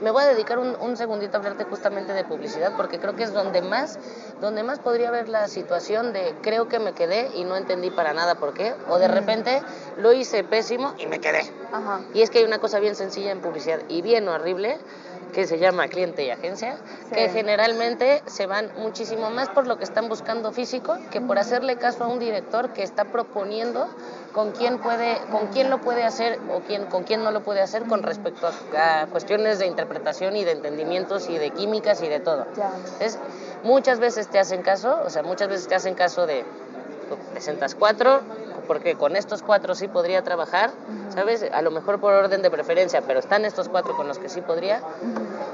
me 0.00 0.10
voy 0.10 0.22
a 0.24 0.26
dedicar 0.26 0.58
un, 0.58 0.76
un 0.80 0.96
segundito 0.96 1.36
a 1.36 1.40
hablarte 1.40 1.64
justamente 1.64 2.12
de 2.12 2.24
publicidad 2.24 2.72
porque 2.76 2.98
creo 2.98 3.14
que 3.16 3.24
es 3.24 3.32
donde 3.32 3.62
más, 3.62 3.98
donde 4.40 4.62
más 4.62 4.78
podría 4.78 5.10
ver 5.10 5.28
la 5.28 5.48
situación 5.48 6.12
de 6.12 6.34
creo 6.42 6.68
que 6.68 6.78
me 6.78 6.92
quedé 6.92 7.30
y 7.34 7.44
no 7.44 7.56
entendí 7.56 7.90
para 7.90 8.12
nada 8.12 8.34
por 8.36 8.54
qué, 8.54 8.74
o 8.88 8.98
de 8.98 9.08
repente 9.08 9.62
lo 9.98 10.12
hice 10.12 10.44
pésimo 10.44 10.94
y 10.98 11.06
me 11.06 11.20
quedé. 11.20 11.42
Ajá. 11.72 12.00
Y 12.14 12.22
es 12.22 12.30
que 12.30 12.38
hay 12.38 12.44
una 12.44 12.58
cosa 12.58 12.78
bien 12.80 12.94
sencilla 12.94 13.30
en 13.30 13.40
publicidad 13.40 13.80
y 13.88 14.02
bien 14.02 14.28
horrible 14.28 14.78
que 15.32 15.48
se 15.48 15.58
llama 15.58 15.88
cliente 15.88 16.24
y 16.24 16.30
agencia, 16.30 16.76
Sí. 17.08 17.14
que 17.16 17.28
generalmente 17.28 18.22
se 18.26 18.46
van 18.46 18.70
muchísimo 18.78 19.30
más 19.30 19.48
por 19.48 19.66
lo 19.66 19.78
que 19.78 19.84
están 19.84 20.08
buscando 20.08 20.52
físico 20.52 20.96
que 21.10 21.20
por 21.20 21.38
hacerle 21.40 21.76
caso 21.76 22.04
a 22.04 22.06
un 22.06 22.20
director 22.20 22.72
que 22.72 22.84
está 22.84 23.06
proponiendo 23.06 23.88
con 24.34 24.50
quién 24.52 24.78
puede, 24.78 25.18
con 25.30 25.46
quién 25.46 25.70
lo 25.70 25.80
puede 25.80 26.04
hacer 26.04 26.40
o 26.50 26.60
quién, 26.60 26.86
con 26.86 27.04
quién 27.04 27.22
no 27.24 27.30
lo 27.30 27.42
puede 27.42 27.62
hacer 27.62 27.84
con 27.84 28.02
respecto 28.02 28.48
a, 28.76 29.02
a 29.02 29.06
cuestiones 29.06 29.58
de 29.58 29.66
interpretación 29.66 30.36
y 30.36 30.44
de 30.44 30.52
entendimientos 30.52 31.30
y 31.30 31.38
de 31.38 31.50
químicas 31.50 32.02
y 32.02 32.08
de 32.08 32.20
todo. 32.20 32.46
Ya. 32.56 32.72
Es 33.00 33.18
Muchas 33.64 33.98
veces 33.98 34.28
te 34.28 34.38
hacen 34.38 34.60
caso, 34.60 35.00
o 35.06 35.08
sea, 35.08 35.22
muchas 35.22 35.48
veces 35.48 35.66
te 35.66 35.74
hacen 35.74 35.94
caso 35.94 36.26
de, 36.26 36.44
presentas 37.32 37.74
cuatro, 37.74 38.20
porque 38.66 38.94
con 38.96 39.16
estos 39.16 39.42
cuatro 39.42 39.74
sí 39.74 39.88
podría 39.88 40.22
trabajar, 40.22 40.70
¿sabes? 41.10 41.44
A 41.52 41.62
lo 41.62 41.70
mejor 41.70 42.00
por 42.00 42.12
orden 42.12 42.42
de 42.42 42.50
preferencia, 42.50 43.02
pero 43.02 43.20
están 43.20 43.44
estos 43.44 43.68
cuatro 43.68 43.96
con 43.96 44.08
los 44.08 44.18
que 44.18 44.28
sí 44.28 44.40
podría. 44.40 44.80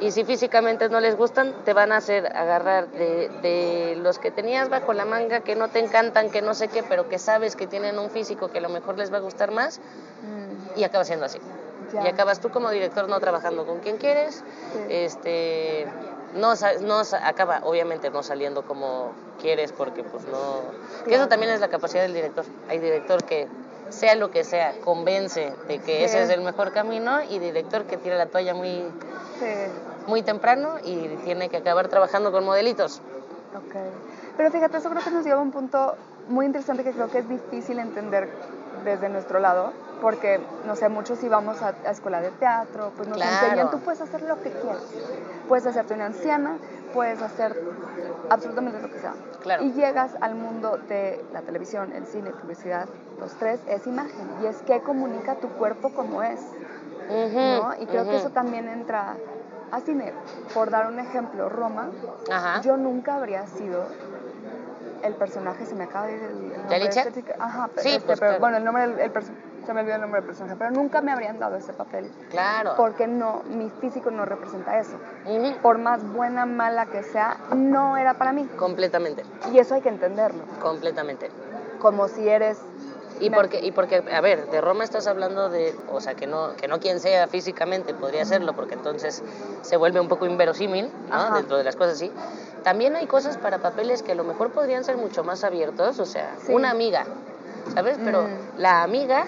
Y 0.00 0.12
si 0.12 0.24
físicamente 0.24 0.88
no 0.88 1.00
les 1.00 1.16
gustan, 1.16 1.54
te 1.64 1.72
van 1.72 1.92
a 1.92 1.98
hacer 1.98 2.26
agarrar 2.34 2.88
de, 2.90 3.28
de 3.42 3.96
los 3.96 4.18
que 4.18 4.30
tenías 4.30 4.68
bajo 4.68 4.92
la 4.92 5.04
manga, 5.04 5.40
que 5.40 5.54
no 5.56 5.68
te 5.68 5.78
encantan, 5.80 6.30
que 6.30 6.40
no 6.42 6.54
sé 6.54 6.68
qué, 6.68 6.82
pero 6.82 7.08
que 7.08 7.18
sabes 7.18 7.56
que 7.56 7.66
tienen 7.66 7.98
un 7.98 8.10
físico 8.10 8.50
que 8.50 8.58
a 8.58 8.62
lo 8.62 8.68
mejor 8.70 8.96
les 8.98 9.12
va 9.12 9.18
a 9.18 9.20
gustar 9.20 9.50
más, 9.50 9.80
Mm, 10.22 10.78
y 10.78 10.84
acaba 10.84 11.04
siendo 11.04 11.24
así. 11.24 11.38
Ya. 11.94 12.04
Y 12.04 12.08
acabas 12.08 12.40
tú 12.40 12.50
como 12.50 12.70
director 12.70 13.08
no 13.08 13.18
trabajando 13.20 13.64
con 13.64 13.78
quien 13.80 13.96
quieres, 13.96 14.36
Sí. 14.36 14.78
este 14.90 15.86
no, 16.34 16.54
no 16.82 17.02
acaba 17.22 17.60
obviamente 17.64 18.10
no 18.10 18.22
saliendo 18.22 18.62
como 18.64 19.12
quieres 19.40 19.72
porque 19.72 20.02
pues 20.04 20.24
no 20.26 20.60
que 21.04 21.14
eso 21.14 21.28
también 21.28 21.50
es 21.52 21.60
la 21.60 21.68
capacidad 21.68 22.02
del 22.02 22.14
director 22.14 22.44
hay 22.68 22.78
director 22.78 23.24
que 23.24 23.48
sea 23.88 24.14
lo 24.14 24.30
que 24.30 24.44
sea 24.44 24.72
convence 24.84 25.52
de 25.66 25.78
que 25.80 25.98
Sí. 25.98 26.04
ese 26.04 26.22
es 26.22 26.30
el 26.30 26.42
mejor 26.42 26.72
camino 26.72 27.22
y 27.22 27.38
director 27.38 27.84
que 27.84 27.96
tira 27.96 28.16
la 28.16 28.26
toalla 28.26 28.54
muy 28.54 28.84
Sí. 29.38 29.46
muy 30.06 30.22
temprano 30.22 30.74
y 30.84 31.08
tiene 31.24 31.48
que 31.48 31.56
acabar 31.58 31.88
trabajando 31.88 32.30
con 32.32 32.44
modelitos 32.44 33.00
Ok. 33.56 33.74
Pero 34.36 34.50
fíjate, 34.52 34.76
eso 34.76 34.88
creo 34.90 35.02
que 35.02 35.10
nos 35.10 35.24
lleva 35.24 35.40
a 35.40 35.42
un 35.42 35.50
punto 35.50 35.96
muy 36.28 36.46
interesante 36.46 36.84
que 36.84 36.92
creo 36.92 37.10
que 37.10 37.18
es 37.18 37.28
difícil 37.28 37.80
entender 37.80 38.28
desde 38.84 39.08
nuestro 39.08 39.38
lado, 39.40 39.72
porque, 40.00 40.40
no 40.66 40.76
sé, 40.76 40.88
muchos 40.88 41.18
si 41.18 41.28
vamos 41.28 41.60
a, 41.62 41.74
a 41.86 41.90
escuela 41.90 42.20
de 42.20 42.30
teatro, 42.30 42.92
pues 42.96 43.08
nos 43.08 43.18
Claro. 43.18 43.32
enseñan, 43.44 43.70
tú 43.70 43.80
puedes 43.80 44.00
hacer 44.00 44.22
lo 44.22 44.40
que 44.40 44.50
quieras. 44.50 44.82
Puedes 45.48 45.66
hacerte 45.66 45.94
una 45.94 46.06
anciana, 46.06 46.56
puedes 46.94 47.20
hacer 47.20 47.60
absolutamente 48.30 48.80
lo 48.80 48.90
que 48.90 48.98
sea. 48.98 49.12
Claro. 49.42 49.64
Y 49.64 49.72
llegas 49.72 50.12
al 50.20 50.34
mundo 50.34 50.78
de 50.88 51.22
la 51.32 51.42
televisión, 51.42 51.92
el 51.92 52.06
cine, 52.06 52.30
publicidad, 52.30 52.86
los 53.18 53.34
tres, 53.34 53.60
es 53.66 53.86
imagen. 53.86 54.28
Y 54.42 54.46
es 54.46 54.62
que 54.62 54.80
comunica 54.80 55.34
tu 55.36 55.48
cuerpo 55.50 55.90
como 55.90 56.22
es. 56.22 56.40
¿no? 57.10 57.74
Y 57.80 57.86
creo 57.86 58.04
que 58.04 58.16
eso 58.16 58.30
también 58.30 58.68
entra 58.68 59.16
a 59.72 59.80
cine. 59.80 60.12
Por 60.54 60.70
dar 60.70 60.86
un 60.86 60.98
ejemplo, 60.98 61.48
Roma, 61.48 61.90
Ajá. 62.30 62.60
yo 62.62 62.76
nunca 62.76 63.16
habría 63.16 63.46
sido 63.46 63.84
el 65.02 65.14
personaje, 65.14 65.64
se 65.66 65.74
me 65.74 65.84
acaba 65.84 66.06
de 66.06 66.16
ir 66.16 66.22
el, 66.22 66.52
el 66.52 66.58
nombre. 66.60 66.84
Este. 66.86 67.24
Ajá, 67.38 67.70
Sí, 67.76 67.88
este, 67.88 68.06
pues, 68.06 68.20
pero, 68.20 68.30
claro. 68.32 68.40
bueno, 68.40 68.56
el 68.58 68.64
nombre 68.64 68.86
del 68.86 69.00
el 69.00 69.12
perso- 69.12 69.32
se 69.64 69.74
me 69.74 69.80
olvidó 69.80 69.96
el 69.96 70.00
nombre 70.00 70.20
del 70.20 70.26
personaje, 70.26 70.56
pero 70.58 70.70
nunca 70.70 71.00
me 71.00 71.12
habrían 71.12 71.38
dado 71.38 71.56
ese 71.56 71.72
papel 71.72 72.10
claro 72.30 72.74
porque 72.76 73.06
no, 73.06 73.42
mi 73.44 73.68
físico 73.70 74.10
no 74.10 74.24
representa 74.24 74.78
eso. 74.78 74.98
Por 75.62 75.78
más 75.78 76.02
buena, 76.12 76.46
mala 76.46 76.86
que 76.86 77.02
sea, 77.02 77.36
no 77.54 77.96
era 77.96 78.14
para 78.14 78.32
mí. 78.32 78.46
completamente 78.56 79.24
Y 79.52 79.58
eso 79.58 79.74
hay 79.74 79.82
que 79.82 79.88
entenderlo. 79.90 80.44
completamente 80.60 81.30
Como 81.78 82.08
si 82.08 82.28
eres... 82.28 82.58
Y 83.20 83.30
porque, 83.30 83.60
y 83.62 83.70
porque, 83.70 84.02
a 84.12 84.20
ver, 84.20 84.48
de 84.50 84.60
Roma 84.60 84.82
estás 84.82 85.06
hablando 85.06 85.48
de, 85.50 85.74
o 85.88 86.00
sea, 86.00 86.14
que 86.14 86.26
no, 86.26 86.56
que 86.56 86.68
no 86.68 86.80
quien 86.80 87.00
sea 87.00 87.28
físicamente 87.28 87.92
podría 87.94 88.22
hacerlo, 88.22 88.54
porque 88.54 88.74
entonces 88.74 89.22
se 89.62 89.76
vuelve 89.76 90.00
un 90.00 90.08
poco 90.08 90.26
inverosímil, 90.26 90.90
¿no? 91.08 91.14
Ajá. 91.14 91.36
Dentro 91.36 91.56
de 91.58 91.64
las 91.64 91.76
cosas 91.76 91.94
así. 91.94 92.10
También 92.64 92.96
hay 92.96 93.06
cosas 93.06 93.36
para 93.36 93.58
papeles 93.58 94.02
que 94.02 94.12
a 94.12 94.14
lo 94.14 94.24
mejor 94.24 94.50
podrían 94.52 94.84
ser 94.84 94.96
mucho 94.96 95.22
más 95.22 95.44
abiertos, 95.44 95.98
o 96.00 96.06
sea, 96.06 96.34
Sí. 96.46 96.52
una 96.52 96.70
amiga, 96.70 97.04
¿sabes? 97.74 97.98
Pero 98.02 98.22
Mm. 98.22 98.58
la 98.58 98.82
amiga, 98.82 99.26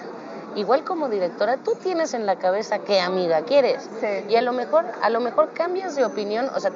igual 0.55 0.83
como 0.83 1.07
directora, 1.07 1.57
tú 1.57 1.73
tienes 1.81 2.13
en 2.15 2.25
la 2.25 2.35
cabeza 2.37 2.79
qué 2.79 2.99
amiga 2.99 3.41
quieres. 3.43 3.89
Sí. 4.01 4.25
Y 4.29 4.35
a 4.35 4.41
lo 4.41 4.53
mejor, 4.53 4.85
a 5.01 5.09
lo 5.11 5.19
mejor 5.19 5.53
cambias 5.53 5.95
de 5.95 6.03
opinión, 6.05 6.49
o 6.55 6.59
sea, 6.59 6.71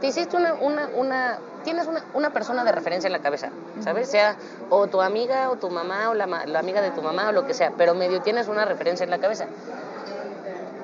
te 0.00 0.06
hiciste 0.08 0.36
una, 0.36 0.54
una, 0.54 0.88
una 0.94 1.38
tienes 1.66 1.88
una, 1.88 2.00
una 2.14 2.30
persona 2.30 2.62
de 2.62 2.70
referencia 2.70 3.08
en 3.08 3.12
la 3.12 3.18
cabeza, 3.18 3.50
¿sabes? 3.80 4.08
Sea 4.08 4.36
o 4.70 4.86
tu 4.86 5.02
amiga 5.02 5.50
o 5.50 5.56
tu 5.56 5.68
mamá 5.68 6.10
o 6.10 6.14
la, 6.14 6.26
la 6.46 6.60
amiga 6.60 6.80
de 6.80 6.92
tu 6.92 7.02
mamá 7.02 7.30
o 7.30 7.32
lo 7.32 7.44
que 7.44 7.54
sea, 7.54 7.72
pero 7.76 7.92
medio 7.92 8.22
tienes 8.22 8.46
una 8.46 8.64
referencia 8.64 9.02
en 9.02 9.10
la 9.10 9.18
cabeza. 9.18 9.46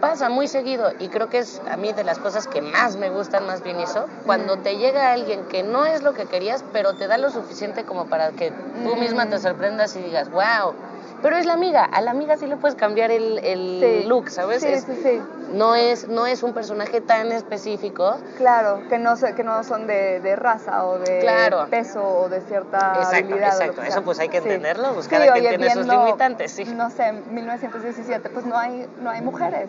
Pasa 0.00 0.28
muy 0.28 0.48
seguido 0.48 0.90
y 0.98 1.06
creo 1.06 1.28
que 1.28 1.38
es 1.38 1.62
a 1.70 1.76
mí 1.76 1.92
de 1.92 2.02
las 2.02 2.18
cosas 2.18 2.48
que 2.48 2.60
más 2.60 2.96
me 2.96 3.10
gustan 3.10 3.46
más 3.46 3.62
bien 3.62 3.78
eso, 3.78 4.06
cuando 4.26 4.56
te 4.56 4.76
llega 4.76 5.12
alguien 5.12 5.44
que 5.44 5.62
no 5.62 5.86
es 5.86 6.02
lo 6.02 6.14
que 6.14 6.26
querías, 6.26 6.64
pero 6.72 6.94
te 6.94 7.06
da 7.06 7.16
lo 7.16 7.30
suficiente 7.30 7.84
como 7.84 8.06
para 8.06 8.32
que 8.32 8.50
tú 8.82 8.96
misma 8.96 9.28
te 9.28 9.38
sorprendas 9.38 9.94
y 9.94 10.00
digas, 10.00 10.28
wow, 10.32 10.74
pero 11.22 11.36
es 11.36 11.46
la 11.46 11.52
amiga, 11.54 11.84
a 11.84 12.00
la 12.00 12.10
amiga 12.10 12.36
sí 12.36 12.46
le 12.46 12.56
puedes 12.56 12.74
cambiar 12.76 13.10
el, 13.10 13.38
el 13.38 13.78
Sí. 14.02 14.08
look, 14.08 14.28
¿sabes? 14.28 14.62
Sí, 14.62 14.68
Es- 14.68 14.84
sí, 14.84 14.98
sí. 15.02 15.22
no 15.52 15.74
es, 15.74 16.08
no 16.08 16.26
es 16.26 16.42
un 16.42 16.52
personaje 16.52 17.00
tan 17.00 17.30
específico. 17.32 18.16
Claro, 18.36 18.82
que 18.88 18.98
no, 18.98 19.14
que 19.16 19.44
no 19.44 19.62
son 19.64 19.86
de, 19.86 20.20
de 20.20 20.36
raza 20.36 20.84
o 20.86 20.98
de 20.98 21.20
Claro. 21.20 21.66
peso 21.70 22.02
o 22.04 22.28
de 22.28 22.40
cierta 22.42 22.94
Exacto, 22.96 23.16
habilidad. 23.16 23.48
exacto. 23.60 23.82
Eso, 23.82 24.02
pues, 24.02 24.18
hay 24.18 24.28
que 24.28 24.38
Sí. 24.40 24.48
entenderlo, 24.48 24.92
pues, 24.94 25.04
Sí, 25.06 25.10
cada 25.10 25.24
quien 25.32 25.46
oye, 25.46 25.48
tiene 25.56 25.72
sus 25.72 25.86
limitantes, 25.86 26.52
sí. 26.52 26.64
No 26.64 26.90
sé, 26.90 27.12
1917, 27.12 28.28
pues 28.30 28.44
no 28.44 28.58
hay, 28.58 28.88
no 29.00 29.10
hay 29.10 29.20
mujeres. 29.22 29.68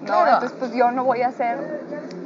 ¿no? 0.00 0.06
Claro. 0.06 0.32
Entonces, 0.34 0.56
pues 0.58 0.72
yo 0.72 0.90
no 0.90 1.04
voy 1.04 1.22
a 1.22 1.30
ser 1.30 1.56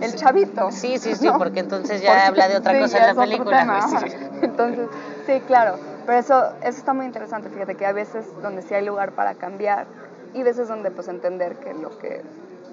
el 0.01 0.14
chavito. 0.14 0.71
Sí, 0.71 0.99
sí, 0.99 1.14
sí, 1.14 1.27
¿no? 1.27 1.37
porque 1.37 1.61
entonces 1.61 2.01
ya 2.01 2.27
habla 2.27 2.49
de 2.49 2.57
otra 2.57 2.79
cosa 2.79 2.99
en 2.99 3.07
la 3.17 3.23
película, 3.23 3.59
tema, 3.61 3.87
pues. 4.01 4.17
Entonces, 4.43 4.88
sí, 5.27 5.43
claro. 5.47 5.77
Pero 6.09 6.21
eso, 6.21 6.53
eso 6.62 6.79
está 6.79 6.94
muy 6.94 7.05
interesante, 7.05 7.51
fíjate, 7.51 7.75
que 7.75 7.85
hay 7.85 7.92
veces 7.92 8.25
donde 8.40 8.62
sí 8.62 8.73
hay 8.75 8.83
lugar 8.83 9.12
para 9.12 9.35
cambiar 9.35 9.87
y 10.33 10.42
veces 10.42 10.66
donde 10.66 10.90
pues 10.90 11.07
entender 11.09 11.57
que 11.57 11.75
lo 11.75 11.90
que... 11.99 12.25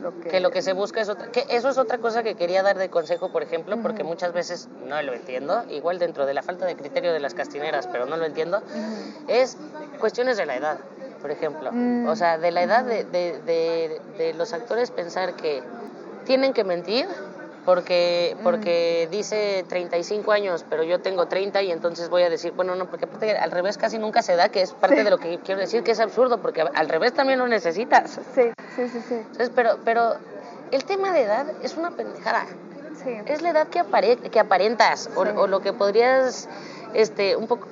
Lo 0.02 0.18
que, 0.22 0.30
que 0.30 0.40
lo 0.40 0.52
que 0.52 0.62
se 0.62 0.72
busca 0.74 1.00
es 1.02 1.08
otra 1.10 1.32
que 1.32 1.46
eso 1.50 1.70
es 1.70 1.78
otra 1.78 1.98
cosa 2.00 2.22
que 2.24 2.36
quería 2.36 2.62
dar 2.64 2.78
de 2.78 2.90
consejo 2.90 3.30
por 3.30 3.44
ejemplo 3.44 3.82
porque 3.82 4.04
muchas 4.04 4.34
veces 4.34 4.68
no 4.86 5.02
lo 5.02 5.14
entiendo 5.14 5.64
igual 5.70 6.00
dentro 6.00 6.26
de 6.26 6.34
la 6.34 6.42
falta 6.44 6.66
de 6.66 6.76
criterio 6.76 7.14
de 7.14 7.22
las 7.22 7.34
castineras 7.34 7.88
pero 7.88 8.06
no 8.06 8.18
lo 8.18 8.26
entiendo 8.26 8.62
es 9.30 9.58
cuestiones 10.00 10.36
de 10.36 10.46
la 10.46 10.58
edad 10.58 10.80
por 11.22 11.32
ejemplo. 11.32 11.72
Mm. 11.72 12.08
o 12.10 12.16
sea 12.18 12.38
de 12.38 12.52
la 12.52 12.64
edad 12.64 12.84
de, 12.84 13.06
de, 13.06 13.40
de- 13.40 14.02
de 14.18 14.34
los 14.34 14.54
actores 14.54 14.92
pensar 14.92 15.34
que 15.36 15.64
tienen 16.26 16.52
que 16.54 16.66
mentir 16.66 17.08
porque 17.66 18.38
porque 18.44 19.08
dice 19.12 19.66
35 19.68 20.32
años 20.32 20.64
pero 20.70 20.84
yo 20.84 21.02
tengo 21.02 21.28
30 21.28 21.62
y 21.64 21.72
entonces 21.72 22.10
voy 22.10 22.22
a 22.24 22.30
decir 22.30 22.52
bueno 22.54 22.76
no 22.76 22.86
porque 22.90 23.06
aparte 23.06 23.38
al 23.38 23.52
revés 23.52 23.78
casi 23.78 23.98
nunca 23.98 24.22
se 24.22 24.36
da 24.36 24.50
que 24.50 24.62
es 24.62 24.72
parte 24.72 24.98
Sí. 24.98 25.04
de 25.04 25.10
lo 25.10 25.18
que 25.18 25.40
quiero 25.40 25.60
decir 25.60 25.84
que 25.84 25.92
es 25.92 26.00
absurdo 26.00 26.42
porque 26.42 26.62
al 26.62 26.88
revés 26.90 27.14
también 27.14 27.40
lo 27.40 27.48
necesitas 27.48 28.20
Sí, 28.36 28.52
sí, 28.76 28.88
sí, 28.90 29.02
sí. 29.10 29.16
entonces, 29.16 29.52
pero, 29.56 29.80
pero 29.84 30.16
el 30.72 30.86
tema 30.86 31.12
de 31.12 31.24
edad 31.24 31.48
es 31.62 31.76
una 31.78 31.92
pendejada. 31.92 32.46
sí. 33.04 33.18
Es 33.26 33.42
la 33.42 33.50
edad 33.50 33.68
que, 33.68 33.80
apare- 33.82 34.18
que 34.30 34.40
aparentas 34.40 35.10
o 35.16 35.48
lo 35.48 35.60
que 35.62 35.74
podrías, 35.74 36.48
este, 36.94 37.36
un 37.36 37.48
poco, 37.48 37.68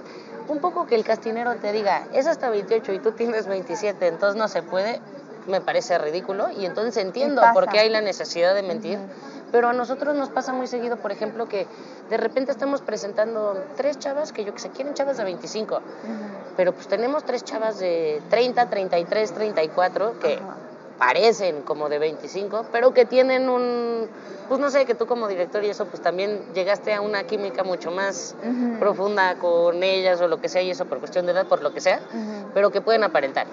un 0.47 0.59
poco 0.59 0.85
que 0.85 0.95
el 0.95 1.03
castinero 1.03 1.55
te 1.55 1.71
diga, 1.71 2.07
es 2.13 2.27
hasta 2.27 2.49
28 2.49 2.91
y 2.93 2.99
tú 2.99 3.11
tienes 3.13 3.47
27, 3.47 4.07
entonces 4.07 4.35
no 4.37 4.47
se 4.47 4.61
puede, 4.63 5.01
me 5.47 5.61
parece 5.61 5.97
ridículo 5.97 6.49
y 6.51 6.65
entonces 6.65 6.97
entiendo 6.97 7.41
por 7.53 7.69
qué 7.69 7.79
hay 7.79 7.89
la 7.89 8.01
necesidad 8.01 8.53
de 8.53 8.63
mentir. 8.63 8.99
Pero 9.51 9.67
a 9.69 9.73
nosotros 9.73 10.15
nos 10.15 10.29
pasa 10.29 10.51
muy 10.51 10.65
seguido, 10.65 10.97
por 10.97 11.11
ejemplo, 11.11 11.47
que 11.47 11.67
de 12.09 12.17
repente 12.17 12.51
estamos 12.51 12.81
presentando 12.81 13.55
tres 13.77 13.99
chavas 13.99 14.31
que 14.31 14.43
yo 14.43 14.53
que 14.53 14.59
sé, 14.59 14.69
quieren 14.69 14.95
chavas 14.95 15.17
de 15.17 15.23
25, 15.23 15.75
Ujú. 15.75 15.83
pero 16.57 16.71
pues 16.73 16.87
tenemos 16.87 17.23
tres 17.23 17.43
chavas 17.43 17.77
de 17.77 18.21
30, 18.29 18.67
33, 18.67 19.31
34 19.31 20.19
que 20.19 20.39
parecen 20.97 21.61
como 21.63 21.89
de 21.89 21.99
25, 21.99 22.67
pero 22.71 22.93
que 22.93 23.05
tienen 23.05 23.49
un, 23.49 24.09
pues 24.47 24.59
no 24.59 24.69
sé, 24.69 24.85
que 24.85 24.95
tú 24.95 25.05
como 25.05 25.27
director 25.27 25.63
y 25.63 25.69
eso, 25.69 25.85
pues 25.85 26.01
también 26.01 26.41
llegaste 26.53 26.93
a 26.93 27.01
una 27.01 27.23
química 27.25 27.63
mucho 27.63 27.91
más 27.91 28.35
profunda 28.79 29.35
con 29.35 29.83
ellas 29.83 30.21
o 30.21 30.27
lo 30.27 30.39
que 30.39 30.49
sea, 30.49 30.61
y 30.61 30.71
eso 30.71 30.85
por 30.85 30.99
cuestión 30.99 31.25
de 31.25 31.33
edad, 31.33 31.45
por 31.45 31.61
lo 31.61 31.73
que 31.73 31.81
sea, 31.81 32.01
pero 32.53 32.71
que 32.71 32.81
pueden 32.81 33.03
aparentar. 33.03 33.47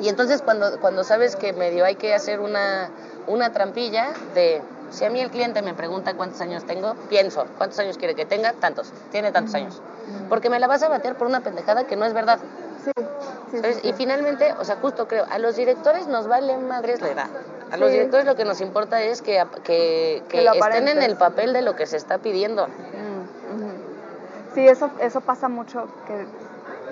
Y 0.00 0.08
entonces 0.08 0.42
cuando, 0.42 0.80
cuando 0.80 1.04
sabes 1.04 1.36
que 1.36 1.52
medio 1.52 1.84
hay 1.84 1.94
que 1.94 2.14
hacer 2.14 2.40
una, 2.40 2.90
una 3.26 3.52
trampilla 3.52 4.08
de, 4.34 4.60
si 4.90 5.04
a 5.04 5.10
mí 5.10 5.20
el 5.20 5.30
cliente 5.30 5.62
me 5.62 5.74
pregunta 5.74 6.14
cuántos 6.14 6.40
años 6.40 6.64
tengo, 6.64 6.94
pienso, 7.08 7.46
¿cuántos 7.58 7.78
años 7.78 7.98
quiere 7.98 8.14
que 8.14 8.24
tenga? 8.24 8.52
Tantos, 8.54 8.92
tiene 9.10 9.32
tantos 9.32 9.54
años. 9.54 9.80
Porque 10.28 10.50
me 10.50 10.58
la 10.58 10.66
vas 10.66 10.82
a 10.82 10.88
batear 10.88 11.16
por 11.16 11.26
una 11.26 11.40
pendejada 11.40 11.84
que 11.84 11.96
no 11.96 12.04
es 12.04 12.12
verdad. 12.12 12.38
Sí. 12.84 12.90
Y 13.84 13.92
finalmente, 13.92 14.52
o 14.58 14.64
sea, 14.64 14.76
justo 14.76 15.06
creo, 15.06 15.26
a 15.30 15.38
los 15.38 15.56
directores 15.56 16.06
nos 16.06 16.26
vale 16.26 16.56
madres 16.58 17.00
la 17.00 17.08
edad. 17.10 17.28
A 17.70 17.76
los 17.76 17.90
directores 17.90 18.26
lo 18.26 18.36
que 18.36 18.44
nos 18.44 18.60
importa 18.60 19.02
es 19.02 19.22
que, 19.22 19.42
que, 19.62 20.22
que 20.28 20.44
Que 20.44 20.58
estén 20.58 20.88
en 20.88 21.02
el 21.02 21.16
papel 21.16 21.52
de 21.52 21.62
lo 21.62 21.76
que 21.76 21.86
se 21.86 21.96
está 21.96 22.18
pidiendo. 22.18 22.66
Sí, 24.54 24.68
eso, 24.68 24.90
eso 25.00 25.20
pasa 25.20 25.48
mucho 25.48 25.88
que 26.06 26.26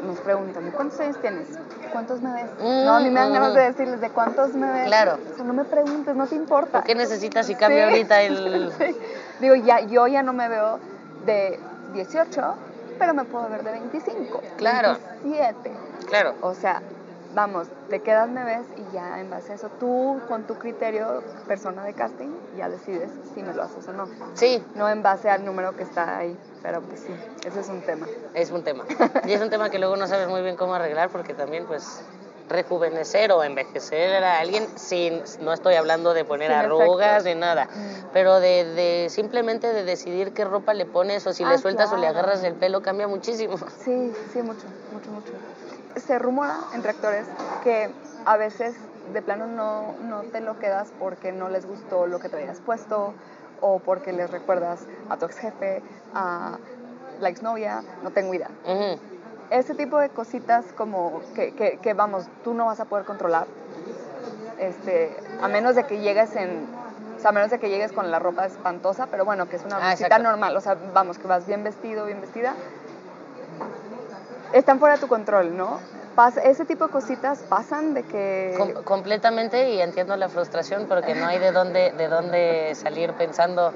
nos 0.02 0.18
preguntan, 0.20 0.64
¿de 0.64 0.72
cuántos 0.72 0.98
años 1.00 1.16
tienes? 1.20 1.48
¿Cuántos 1.92 2.20
me 2.20 2.32
ves? 2.32 2.50
Mm, 2.60 2.84
no, 2.84 2.94
a 2.96 3.00
mí 3.00 3.10
me 3.10 3.20
dan 3.20 3.30
mm. 3.30 3.34
ganas 3.34 3.54
de 3.54 3.60
decirles, 3.62 4.00
¿de 4.00 4.10
cuántos 4.10 4.54
me 4.54 4.70
ves? 4.70 4.86
Claro. 4.86 5.18
O 5.32 5.34
sea, 5.36 5.44
no 5.44 5.52
me 5.52 5.64
preguntes, 5.64 6.14
no 6.16 6.26
te 6.26 6.34
importa. 6.34 6.78
¿Por 6.78 6.84
qué 6.84 6.94
necesitas 6.94 7.46
si 7.46 7.54
cambia 7.54 7.86
Sí. 7.86 7.90
ahorita 7.92 8.22
el...? 8.22 8.72
Sí. 8.78 8.96
Digo, 9.40 9.54
ya, 9.56 9.80
yo 9.80 10.06
ya 10.06 10.22
no 10.22 10.32
me 10.32 10.48
veo 10.48 10.78
de 11.26 11.58
18, 11.94 12.54
pero 12.98 13.14
me 13.14 13.24
puedo 13.24 13.48
ver 13.48 13.62
de 13.62 13.72
25. 13.72 14.40
Claro. 14.56 14.98
27. 15.22 15.72
Claro, 16.08 16.34
O 16.40 16.54
sea, 16.54 16.82
vamos, 17.34 17.68
te 17.88 18.00
quedas, 18.00 18.28
me 18.28 18.44
ves 18.44 18.66
y 18.76 18.94
ya 18.94 19.20
en 19.20 19.30
base 19.30 19.52
a 19.52 19.54
eso, 19.54 19.70
tú 19.80 20.20
con 20.28 20.42
tu 20.44 20.56
criterio, 20.56 21.22
persona 21.46 21.84
de 21.84 21.94
casting, 21.94 22.28
ya 22.56 22.68
decides 22.68 23.10
si 23.34 23.42
me 23.42 23.54
lo 23.54 23.62
haces 23.62 23.86
o 23.88 23.92
no. 23.92 24.06
sí, 24.34 24.62
No 24.74 24.88
en 24.88 25.02
base 25.02 25.30
al 25.30 25.44
número 25.44 25.74
que 25.76 25.82
está 25.84 26.18
ahí. 26.18 26.36
Pero 26.62 26.80
pues 26.82 27.00
sí, 27.00 27.12
ese 27.46 27.60
es 27.60 27.68
un 27.68 27.80
tema. 27.82 28.06
Es 28.34 28.50
un 28.50 28.62
tema. 28.62 28.84
Y 29.26 29.32
es 29.32 29.40
un 29.40 29.50
tema 29.50 29.70
que 29.70 29.78
luego 29.78 29.96
no 29.96 30.06
sabes 30.06 30.28
muy 30.28 30.42
bien 30.42 30.56
cómo 30.56 30.74
arreglar 30.74 31.10
porque 31.10 31.34
también 31.34 31.64
pues 31.66 32.02
rejuvenecer 32.48 33.32
o 33.32 33.42
envejecer 33.44 34.22
a 34.22 34.38
alguien 34.40 34.66
sin, 34.76 35.22
no 35.40 35.52
estoy 35.52 35.74
hablando 35.74 36.12
de 36.12 36.24
poner 36.24 36.52
arrugas 36.52 37.24
ni 37.24 37.34
nada, 37.34 37.64
Mm. 37.66 38.06
pero 38.12 38.40
de, 38.40 38.64
de 38.74 39.06
simplemente 39.10 39.72
de 39.72 39.84
decidir 39.84 40.32
qué 40.32 40.44
ropa 40.44 40.74
le 40.74 40.84
pones 40.84 41.26
o 41.26 41.32
si 41.32 41.44
Ah, 41.44 41.50
le 41.52 41.58
sueltas 41.58 41.92
o 41.92 41.96
le 41.96 42.06
agarras 42.06 42.42
el 42.44 42.54
pelo 42.54 42.82
cambia 42.82 43.08
muchísimo. 43.08 43.56
Sí, 43.82 44.12
sí, 44.32 44.42
mucho, 44.42 44.66
mucho, 44.92 45.10
mucho. 45.12 45.32
Se 45.96 46.18
rumora 46.18 46.58
entre 46.74 46.90
actores 46.90 47.26
que 47.62 47.90
a 48.26 48.36
veces 48.36 48.74
de 49.12 49.22
plano 49.22 49.46
no, 49.46 49.94
no 50.02 50.22
te 50.24 50.40
lo 50.40 50.58
quedas 50.58 50.92
porque 50.98 51.32
no 51.32 51.48
les 51.48 51.64
gustó 51.64 52.06
lo 52.06 52.18
que 52.18 52.28
traías 52.28 52.60
puesto 52.60 53.14
o 53.62 53.78
porque 53.78 54.12
les 54.12 54.30
recuerdas 54.30 54.86
a 55.08 55.16
tu 55.16 55.24
ex 55.24 55.38
jefe, 55.38 55.82
a 56.14 56.58
la 57.20 57.28
exnovia, 57.30 57.82
no 58.02 58.10
tengo 58.10 58.34
idea. 58.34 58.50
Ese 59.50 59.74
tipo 59.74 59.98
de 59.98 60.10
cositas 60.10 60.64
como 60.76 61.22
que, 61.34 61.54
que, 61.54 61.78
que, 61.78 61.94
vamos, 61.94 62.26
tú 62.44 62.52
no 62.52 62.66
vas 62.66 62.80
a 62.80 62.84
poder 62.84 63.04
controlar, 63.06 63.46
este, 64.58 65.16
a 65.40 65.48
menos 65.48 65.74
de 65.74 65.84
que 65.84 66.00
llegues 66.00 66.34
en, 66.36 66.66
o 67.16 67.20
sea, 67.20 67.30
a 67.30 67.32
menos 67.32 67.50
de 67.50 67.58
que 67.58 67.68
llegues 67.68 67.92
con 67.92 68.10
la 68.10 68.18
ropa 68.18 68.46
espantosa, 68.46 69.06
pero 69.10 69.24
bueno, 69.24 69.48
que 69.48 69.56
es 69.56 69.64
una 69.64 69.76
Ah, 69.76 69.90
visita 69.92 70.18
normal, 70.18 70.56
o 70.56 70.60
sea, 70.60 70.76
vamos, 70.92 71.18
que 71.18 71.26
vas 71.28 71.46
bien 71.46 71.62
vestido, 71.64 72.06
bien 72.06 72.20
vestida, 72.20 72.54
están 74.52 74.78
fuera 74.78 74.96
de 74.96 75.00
tu 75.00 75.08
control, 75.08 75.56
¿no? 75.56 75.78
Ese 76.44 76.64
tipo 76.66 76.86
de 76.86 76.90
cositas 76.92 77.38
pasan 77.48 77.94
de 77.94 78.02
que... 78.02 78.54
Com- 78.58 78.84
completamente 78.84 79.70
y 79.70 79.80
entiendo 79.80 80.16
la 80.16 80.28
frustración 80.28 80.86
porque 80.86 81.14
no 81.14 81.26
hay 81.26 81.38
de 81.38 81.52
dónde, 81.52 81.92
de 81.92 82.08
dónde 82.08 82.74
salir 82.74 83.12
pensando 83.14 83.72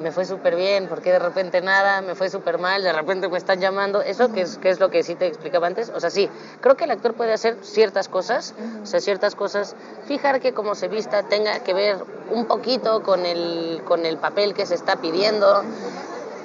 me 0.00 0.12
fue 0.12 0.24
súper 0.24 0.54
bien, 0.54 0.86
porque 0.88 1.10
de 1.10 1.18
repente 1.18 1.60
nada, 1.60 2.02
me 2.02 2.14
fue 2.14 2.30
súper 2.30 2.58
mal, 2.58 2.84
de 2.84 2.92
repente 2.92 3.28
me 3.28 3.36
están 3.36 3.58
llamando, 3.60 4.00
eso 4.00 4.32
que 4.32 4.42
es, 4.42 4.56
que 4.58 4.70
es 4.70 4.78
lo 4.78 4.90
que 4.90 5.02
sí 5.02 5.16
te 5.16 5.26
explicaba 5.26 5.66
antes, 5.66 5.90
o 5.90 5.98
sea, 5.98 6.08
sí, 6.10 6.30
creo 6.60 6.76
que 6.76 6.84
el 6.84 6.92
actor 6.92 7.14
puede 7.14 7.32
hacer 7.32 7.58
ciertas 7.62 8.08
cosas, 8.08 8.54
o 8.80 8.86
sea, 8.86 9.00
ciertas 9.00 9.34
cosas, 9.34 9.74
fijar 10.06 10.38
que 10.38 10.54
como 10.54 10.76
se 10.76 10.86
vista 10.86 11.24
tenga 11.24 11.58
que 11.64 11.74
ver 11.74 11.96
un 12.30 12.46
poquito 12.46 13.02
con 13.02 13.26
el, 13.26 13.82
con 13.84 14.06
el 14.06 14.18
papel 14.18 14.54
que 14.54 14.66
se 14.66 14.76
está 14.76 14.96
pidiendo, 14.96 15.64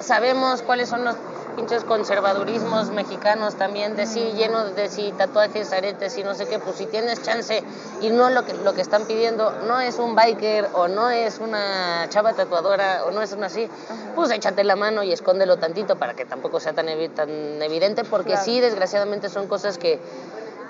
sabemos 0.00 0.62
cuáles 0.62 0.88
son 0.88 1.04
los 1.04 1.14
pinches 1.54 1.84
conservadurismos 1.84 2.90
mexicanos 2.90 3.54
también 3.56 3.96
de 3.96 4.06
sí, 4.06 4.32
lleno 4.34 4.64
de 4.64 4.88
sí, 4.88 5.12
tatuajes, 5.16 5.72
aretes 5.72 6.16
y 6.18 6.24
no 6.24 6.34
sé 6.34 6.46
qué, 6.46 6.58
pues 6.58 6.76
si 6.76 6.86
tienes 6.86 7.22
chance 7.22 7.62
y 8.00 8.10
no 8.10 8.30
lo 8.30 8.44
que, 8.44 8.54
lo 8.54 8.74
que 8.74 8.80
están 8.82 9.04
pidiendo 9.06 9.50
no 9.66 9.80
es 9.80 9.98
un 9.98 10.14
biker 10.14 10.68
o 10.74 10.88
no 10.88 11.10
es 11.10 11.38
una 11.38 12.06
chava 12.08 12.32
tatuadora 12.34 13.04
o 13.06 13.10
no 13.10 13.22
es 13.22 13.32
una 13.32 13.46
así, 13.46 13.68
pues 14.14 14.30
échate 14.30 14.64
la 14.64 14.76
mano 14.76 15.02
y 15.02 15.12
escóndelo 15.12 15.56
tantito 15.58 15.96
para 15.96 16.14
que 16.14 16.24
tampoco 16.24 16.60
sea 16.60 16.72
tan, 16.72 16.86
evi- 16.88 17.12
tan 17.14 17.28
evidente 17.62 18.04
porque 18.04 18.30
Claro. 18.30 18.44
sí, 18.44 18.60
desgraciadamente 18.60 19.28
son 19.28 19.46
cosas 19.48 19.78
que 19.78 19.98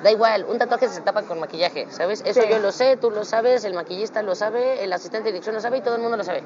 da 0.05 0.11
igual, 0.11 0.45
un 0.45 0.59
tatuaje 0.59 0.87
se 0.89 1.01
tapa 1.01 1.23
con 1.23 1.41
maquillaje, 1.41 1.87
¿sabes? 1.91 2.23
Eso 2.27 2.43
Sí. 2.43 2.49
yo 2.51 2.59
lo 2.59 2.73
sé, 2.73 2.99
tú 2.99 3.11
lo 3.11 3.25
sabes, 3.25 3.65
el 3.65 3.73
maquillista 3.73 4.23
lo 4.23 4.35
sabe, 4.35 4.85
el 4.85 4.93
asistente 4.93 5.25
de 5.25 5.33
dirección 5.33 5.55
lo 5.55 5.63
sabe 5.63 5.79
y 5.79 5.81
todo 5.81 5.97
el 5.97 6.03
mundo 6.03 6.19
lo 6.19 6.25
sabe. 6.25 6.43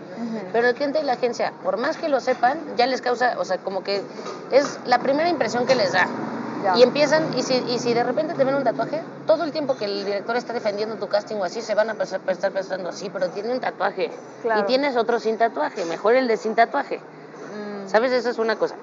Pero 0.53 0.69
el 0.69 0.75
cliente 0.77 1.01
y 1.01 1.03
la 1.03 1.15
agencia, 1.15 1.53
por 1.65 1.77
más 1.77 1.97
que 1.97 2.09
lo 2.09 2.21
sepan, 2.21 2.57
ya 2.77 2.87
les 2.87 3.03
causa, 3.03 3.35
o 3.37 3.45
sea, 3.45 3.59
como 3.59 3.83
que 3.83 4.01
es 4.53 4.79
la 4.87 5.01
primera 5.01 5.29
impresión 5.29 5.67
que 5.67 5.75
les 5.75 5.93
da. 5.93 6.07
Ya. 6.63 6.77
Y 6.77 6.85
empiezan, 6.85 7.37
y 7.37 7.43
si, 7.43 7.55
y 7.55 7.81
si 7.81 7.95
de 7.95 8.05
repente 8.05 8.35
te 8.35 8.45
ven 8.45 8.55
un 8.55 8.63
tatuaje, 8.63 9.03
todo 9.27 9.43
el 9.43 9.51
tiempo 9.51 9.77
que 9.77 9.87
el 9.87 10.05
director 10.05 10.37
está 10.37 10.53
defendiendo 10.53 10.95
tu 10.95 11.09
casting 11.09 11.37
o 11.37 11.45
así, 11.45 11.61
se 11.61 11.75
van 11.75 11.91
a 11.91 11.97
estar 12.01 12.53
pensando, 12.53 12.93
sí, 12.93 13.11
pero 13.13 13.29
tiene 13.31 13.53
un 13.53 13.59
tatuaje. 13.61 14.11
Claro. 14.43 14.61
Y 14.61 14.65
tienes 14.67 14.97
otro 14.97 15.19
sin 15.19 15.37
tatuaje, 15.37 15.85
mejor 15.85 16.15
el 16.15 16.29
de 16.29 16.37
sin 16.37 16.55
tatuaje. 16.55 17.01
¿Sabes? 17.89 18.13
Eso 18.13 18.31
es 18.31 18.39
una 18.39 18.57
cosa. 18.57 18.77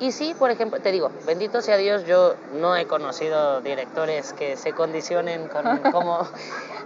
Y 0.00 0.12
sí, 0.12 0.34
por 0.38 0.50
ejemplo, 0.50 0.80
te 0.80 0.90
digo, 0.92 1.10
bendito 1.26 1.62
sea 1.62 1.76
Dios, 1.76 2.04
yo 2.04 2.34
no 2.54 2.76
he 2.76 2.86
conocido 2.86 3.60
directores 3.60 4.32
que 4.32 4.56
se 4.56 4.72
condicionen 4.72 5.48
con 5.48 5.64
cómo 5.92 6.26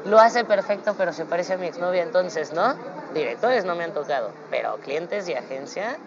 lo 0.04 0.18
hace 0.18 0.44
perfecto, 0.44 0.94
pero 0.96 1.12
se 1.12 1.24
parece 1.24 1.54
a 1.54 1.56
mi 1.56 1.66
exnovia, 1.66 2.02
entonces, 2.02 2.52
¿no? 2.52 2.74
Directores 3.14 3.64
no 3.64 3.74
me 3.74 3.84
han 3.84 3.92
tocado, 3.92 4.32
pero 4.50 4.78
clientes 4.78 5.28
y 5.28 5.34
agencia, 5.34 5.98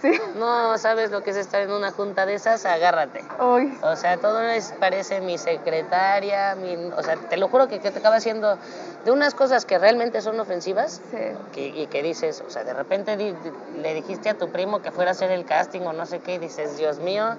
Sí. 0.00 0.12
no 0.36 0.76
sabes 0.76 1.10
lo 1.10 1.22
que 1.22 1.30
es 1.30 1.36
estar 1.36 1.62
en 1.62 1.70
una 1.70 1.90
junta 1.90 2.26
de 2.26 2.34
esas, 2.34 2.66
agárrate. 2.66 3.24
Uy, 3.38 3.78
O 3.82 3.96
sea, 3.96 4.18
todo 4.18 4.42
les 4.42 4.72
parece 4.72 5.22
mi 5.22 5.38
secretaria, 5.38 6.54
mi, 6.56 6.74
o 6.92 7.02
sea, 7.02 7.16
te 7.16 7.38
lo 7.38 7.48
juro 7.48 7.68
que, 7.68 7.80
que 7.80 7.90
te 7.90 8.00
acaba 8.00 8.16
haciendo 8.16 8.58
de 9.04 9.10
unas 9.12 9.34
cosas 9.34 9.66
que 9.66 9.78
realmente 9.78 10.20
son 10.22 10.40
ofensivas 10.40 11.00
sí. 11.10 11.16
que- 11.52 11.66
y 11.68 11.86
que 11.88 12.02
dices, 12.02 12.42
o 12.46 12.50
sea, 12.50 12.64
de 12.64 12.72
repente 12.72 13.16
di- 13.16 13.34
le 13.82 13.94
dijiste 13.94 14.30
a 14.30 14.34
tu 14.34 14.48
primo 14.50 14.80
que 14.80 14.90
fuera 14.90 15.10
a 15.10 15.12
hacer 15.12 15.30
el 15.30 15.44
casting 15.44 15.82
o 15.82 15.92
no 15.92 16.06
sé 16.06 16.20
qué, 16.20 16.34
y 16.34 16.38
dices, 16.38 16.78
Dios 16.78 16.98
mío, 17.00 17.36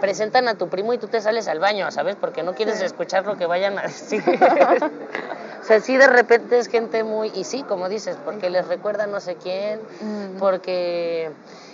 presentan 0.00 0.46
a 0.48 0.54
tu 0.54 0.68
primo 0.68 0.92
y 0.92 0.98
tú 0.98 1.08
te 1.08 1.20
sales 1.20 1.48
al 1.48 1.58
baño, 1.58 1.90
¿sabes? 1.90 2.14
Porque 2.16 2.42
no 2.42 2.54
quieres 2.54 2.78
Sí. 2.78 2.84
escuchar 2.84 3.26
lo 3.26 3.36
que 3.36 3.46
vayan 3.46 3.78
a 3.78 3.82
decir. 3.82 4.22
o 5.60 5.64
sea, 5.64 5.80
sí 5.80 5.96
de 5.96 6.06
repente 6.06 6.58
es 6.58 6.68
gente 6.68 7.02
muy, 7.04 7.32
y 7.34 7.44
sí, 7.44 7.62
como 7.64 7.88
dices, 7.88 8.16
porque 8.24 8.48
les 8.50 8.66
recuerda 8.68 9.06
no 9.06 9.20
sé 9.20 9.36
quién, 9.36 9.80
Mm. 10.00 10.38
porque... 10.38 11.32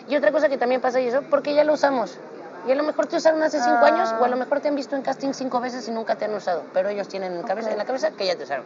Y 0.09 0.17
otra 0.17 0.33
cosa 0.33 0.49
que 0.49 0.59
también 0.59 0.81
pasa 0.81 1.01
y 1.01 1.09
eso, 1.09 1.23
porque 1.31 1.55
ya 1.55 1.65
lo 1.65 1.75
usamos. 1.75 2.19
Y 2.67 2.73
a 2.73 2.75
lo 2.75 2.83
mejor 2.83 3.07
te 3.07 3.17
usaron 3.17 3.43
hace 3.43 3.59
cinco 3.61 3.81
Ah. 3.83 3.87
años, 3.89 4.15
o 4.19 4.25
a 4.25 4.29
lo 4.29 4.37
mejor 4.37 4.61
te 4.61 4.69
han 4.69 4.75
visto 4.75 4.97
en 4.97 5.03
casting 5.03 5.33
cinco 5.35 5.61
veces 5.61 5.87
y 5.89 5.91
nunca 5.91 6.17
te 6.17 6.25
han 6.25 6.35
usado, 6.35 6.63
pero 6.73 6.89
ellos 6.89 7.09
tienen 7.09 7.35
en, 7.37 7.43
cabeza, 7.43 7.69
Ok. 7.69 7.73
en 7.73 7.79
la 7.79 7.85
cabeza 7.85 8.11
que 8.13 8.25
ya 8.27 8.37
te 8.37 8.45
usaron. 8.45 8.65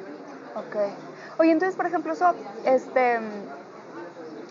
Ok. 0.58 0.76
Oye, 1.38 1.52
entonces, 1.52 1.76
por 1.76 1.86
ejemplo, 1.86 2.12
eso, 2.12 2.34
este, 2.64 3.18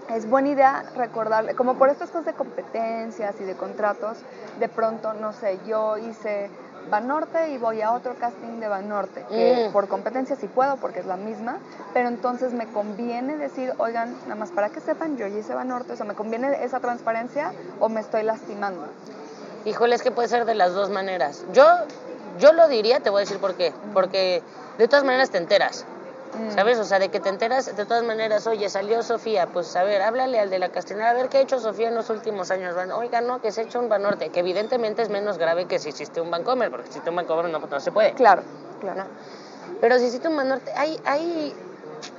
es 0.09 0.29
buena 0.29 0.49
idea 0.49 0.83
recordarle, 0.95 1.53
como 1.55 1.75
por 1.75 1.89
estas 1.89 2.09
cosas 2.09 2.25
de 2.25 2.33
competencias 2.33 3.35
y 3.41 3.43
de 3.43 3.55
contratos, 3.55 4.17
de 4.59 4.69
pronto, 4.69 5.13
no 5.13 5.33
sé, 5.33 5.59
yo 5.67 5.97
hice 5.97 6.49
Banorte 6.89 7.49
y 7.49 7.57
voy 7.57 7.81
a 7.81 7.91
otro 7.91 8.15
casting 8.17 8.61
de 8.61 8.69
Banorte, 8.69 9.25
que 9.27 9.67
Mm. 9.67 9.73
por 9.73 9.89
competencia 9.89 10.37
sí 10.37 10.47
puedo 10.47 10.77
porque 10.77 11.01
es 11.01 11.05
la 11.05 11.17
misma, 11.17 11.57
pero 11.93 12.07
entonces 12.07 12.53
me 12.53 12.65
conviene 12.67 13.35
decir, 13.35 13.73
oigan, 13.77 14.15
nada 14.23 14.35
más 14.35 14.51
para 14.51 14.69
que 14.69 14.79
sepan, 14.79 15.17
yo 15.17 15.27
hice 15.27 15.53
Banorte, 15.53 15.91
o 15.91 15.95
sea, 15.97 16.05
¿me 16.05 16.15
conviene 16.15 16.63
esa 16.63 16.79
transparencia 16.79 17.51
o 17.81 17.89
me 17.89 17.99
estoy 17.99 18.23
lastimando? 18.23 18.85
Híjole, 19.65 19.95
es 19.95 20.01
que 20.01 20.11
puede 20.11 20.29
ser 20.29 20.45
de 20.45 20.55
las 20.55 20.73
dos 20.73 20.89
maneras. 20.89 21.43
Yo, 21.51 21.65
yo 22.39 22.53
lo 22.53 22.69
diría, 22.69 23.01
te 23.01 23.09
voy 23.09 23.17
a 23.17 23.25
decir 23.25 23.39
por 23.39 23.55
qué. 23.55 23.73
Porque 23.93 24.41
de 24.77 24.87
todas 24.87 25.03
maneras 25.03 25.29
te 25.29 25.39
enteras, 25.39 25.85
Mm. 26.33 26.51
¿sabes? 26.51 26.77
O 26.79 26.83
sea, 26.83 26.99
de 26.99 27.09
que 27.09 27.19
te 27.19 27.29
enteras, 27.29 27.75
de 27.75 27.85
todas 27.85 28.03
maneras, 28.03 28.45
oye, 28.47 28.69
salió 28.69 29.01
Sofía, 29.03 29.47
pues 29.47 29.75
a 29.75 29.83
ver, 29.83 30.01
háblale 30.01 30.39
al 30.39 30.49
de 30.49 30.59
la 30.59 30.69
Castellana, 30.69 31.09
a 31.09 31.13
ver 31.13 31.29
qué 31.29 31.37
ha 31.37 31.41
hecho 31.41 31.59
Sofía 31.59 31.87
en 31.87 31.95
los 31.95 32.09
últimos 32.09 32.51
años. 32.51 32.75
Oiga, 32.95 33.21
no, 33.21 33.41
que 33.41 33.51
se 33.51 33.61
ha 33.61 33.63
hecho 33.63 33.79
un 33.79 33.89
Banorte, 33.89 34.29
que 34.29 34.39
evidentemente 34.39 35.01
es 35.01 35.09
menos 35.09 35.37
grave 35.37 35.65
que 35.65 35.79
si 35.79 35.89
hiciste 35.89 36.21
un 36.21 36.31
Bancomer, 36.31 36.69
porque 36.69 36.85
si 36.85 36.91
hiciste 36.91 37.09
un 37.09 37.15
Bancomer 37.17 37.49
no, 37.49 37.59
no 37.59 37.79
se 37.79 37.91
puede. 37.91 38.13
Claro, 38.13 38.43
claro. 38.79 39.03
¿no? 39.03 39.09
Pero 39.81 39.99
si 39.99 40.05
hiciste 40.05 40.27
un 40.27 40.35
Banorte, 40.35 40.71
hay, 40.75 40.99
hay, 41.05 41.53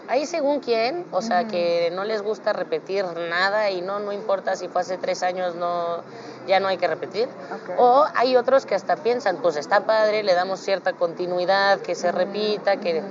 hay 0.09 0.27
según 0.27 0.61
quién, 0.61 1.07
o 1.11 1.23
sea, 1.23 1.47
que 1.47 1.91
no 1.93 2.05
les 2.05 2.23
gusta 2.23 2.53
repetir 2.53 3.05
nada 3.05 3.71
y 3.71 3.83
no, 3.83 3.99
no 3.99 4.13
importa 4.13 4.57
si 4.57 4.69
fue 4.69 4.83
hace 4.83 4.97
tres 4.97 5.23
años, 5.23 5.55
no, 5.55 6.03
ya 6.47 6.61
no 6.61 6.69
hay 6.69 6.79
que 6.79 6.87
repetir. 6.87 7.29
O 7.79 8.05
hay 8.15 8.37
otros 8.37 8.67
que 8.67 8.75
hasta 8.75 8.97
piensan, 8.97 9.37
pues 9.39 9.57
está 9.57 9.87
padre, 9.87 10.23
le 10.23 10.35
damos 10.35 10.61
cierta 10.61 10.93
continuidad, 10.93 11.81
que 11.81 11.95
se 11.95 12.11
repita, 12.11 12.79
que... 12.79 13.03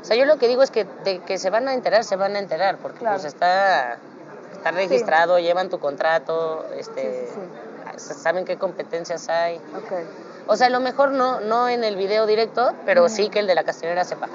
O 0.00 0.04
sea, 0.04 0.16
yo 0.16 0.24
lo 0.24 0.36
que 0.38 0.48
digo 0.48 0.62
es 0.62 0.70
que 0.70 0.86
de 1.04 1.20
que 1.20 1.38
se 1.38 1.50
van 1.50 1.68
a 1.68 1.74
enterar, 1.74 2.04
se 2.04 2.16
van 2.16 2.36
a 2.36 2.38
enterar, 2.38 2.78
porque 2.78 3.00
Claro. 3.00 3.16
pues 3.16 3.24
está, 3.26 3.98
está 4.52 4.70
registrado, 4.70 5.38
llevan 5.38 5.68
tu 5.68 5.78
contrato, 5.78 6.64
este, 6.74 7.28
Sí, 7.34 7.40
sí, 7.96 8.14
saben 8.14 8.44
qué 8.44 8.56
competencias 8.56 9.28
hay. 9.28 9.56
Ok. 9.76 9.92
O 10.46 10.56
sea, 10.56 10.68
a 10.68 10.70
lo 10.70 10.80
mejor 10.80 11.10
no, 11.10 11.40
no 11.40 11.68
en 11.68 11.84
el 11.84 11.96
video 11.96 12.26
directo, 12.26 12.74
pero 12.86 13.08
sí 13.08 13.28
que 13.28 13.40
el 13.40 13.46
de 13.46 13.54
la 13.54 13.64
castellera 13.64 14.04
sepa. 14.04 14.28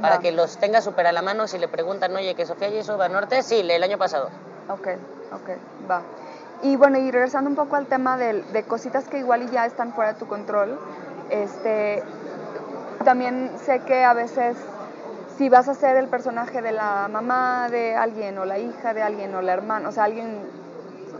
Para 0.00 0.16
Va. 0.16 0.20
que 0.20 0.32
los 0.32 0.58
tenga 0.58 0.80
súper 0.80 1.06
a 1.08 1.12
la 1.12 1.22
mano 1.22 1.48
si 1.48 1.58
le 1.58 1.68
preguntan, 1.68 2.14
oye, 2.14 2.34
que 2.34 2.46
Sofía 2.46 2.68
ya 2.68 2.78
hizo 2.78 2.96
Banorte, 2.96 3.42
sí, 3.42 3.60
el 3.68 3.82
año 3.82 3.98
pasado. 3.98 4.30
Ok, 4.68 4.88
ok, 5.32 5.50
va. 5.90 6.02
Y 6.62 6.76
bueno, 6.76 6.98
y 6.98 7.10
regresando 7.10 7.50
un 7.50 7.56
poco 7.56 7.76
al 7.76 7.86
tema 7.86 8.16
del- 8.16 8.50
de, 8.52 8.62
cositas 8.64 9.08
que 9.08 9.18
igual 9.18 9.42
y 9.42 9.50
ya 9.50 9.66
están 9.66 9.92
fuera 9.92 10.12
de 10.12 10.18
tu 10.18 10.26
control, 10.26 10.78
este, 11.30 12.02
también 13.04 13.52
sé 13.64 13.80
que 13.80 14.04
a 14.04 14.12
veces 14.14 14.56
si 15.38 15.48
vas 15.48 15.68
a 15.68 15.74
ser 15.74 15.96
el 15.96 16.08
personaje 16.08 16.60
de 16.60 16.72
la 16.72 17.08
mamá 17.08 17.68
de 17.70 17.94
alguien 17.94 18.36
o 18.38 18.44
la 18.44 18.58
hija 18.58 18.92
de 18.92 19.02
alguien 19.02 19.32
o 19.36 19.40
la 19.40 19.52
hermana, 19.52 19.88
o 19.88 19.92
sea, 19.92 20.04
alguien, 20.04 20.40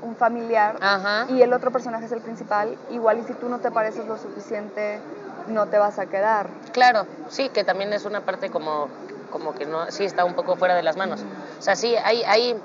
un 0.02 0.16
familiar, 0.16 0.76
Ajá. 0.80 1.26
y 1.28 1.40
el 1.40 1.52
otro 1.52 1.70
personaje 1.70 2.06
es 2.06 2.12
el 2.12 2.20
principal, 2.20 2.76
igual 2.90 3.20
y 3.20 3.22
si 3.22 3.34
tú 3.34 3.48
no 3.48 3.60
te 3.60 3.70
pareces 3.70 4.06
lo 4.06 4.18
suficiente, 4.18 4.98
no 5.46 5.66
te 5.66 5.78
vas 5.78 6.00
a 6.00 6.06
quedar. 6.06 6.48
Claro, 6.72 7.06
sí, 7.28 7.48
que 7.48 7.62
también 7.62 7.92
es 7.92 8.04
una 8.04 8.22
parte 8.22 8.50
como, 8.50 8.88
como 9.30 9.54
que 9.54 9.66
no, 9.66 9.88
sí 9.92 10.04
está 10.04 10.24
un 10.24 10.34
poco 10.34 10.56
fuera 10.56 10.74
de 10.74 10.82
las 10.82 10.96
manos. 10.96 11.20
O 11.58 11.62
sea, 11.62 11.76
sí, 11.76 11.94
hay, 12.04 12.24
hay 12.24 12.60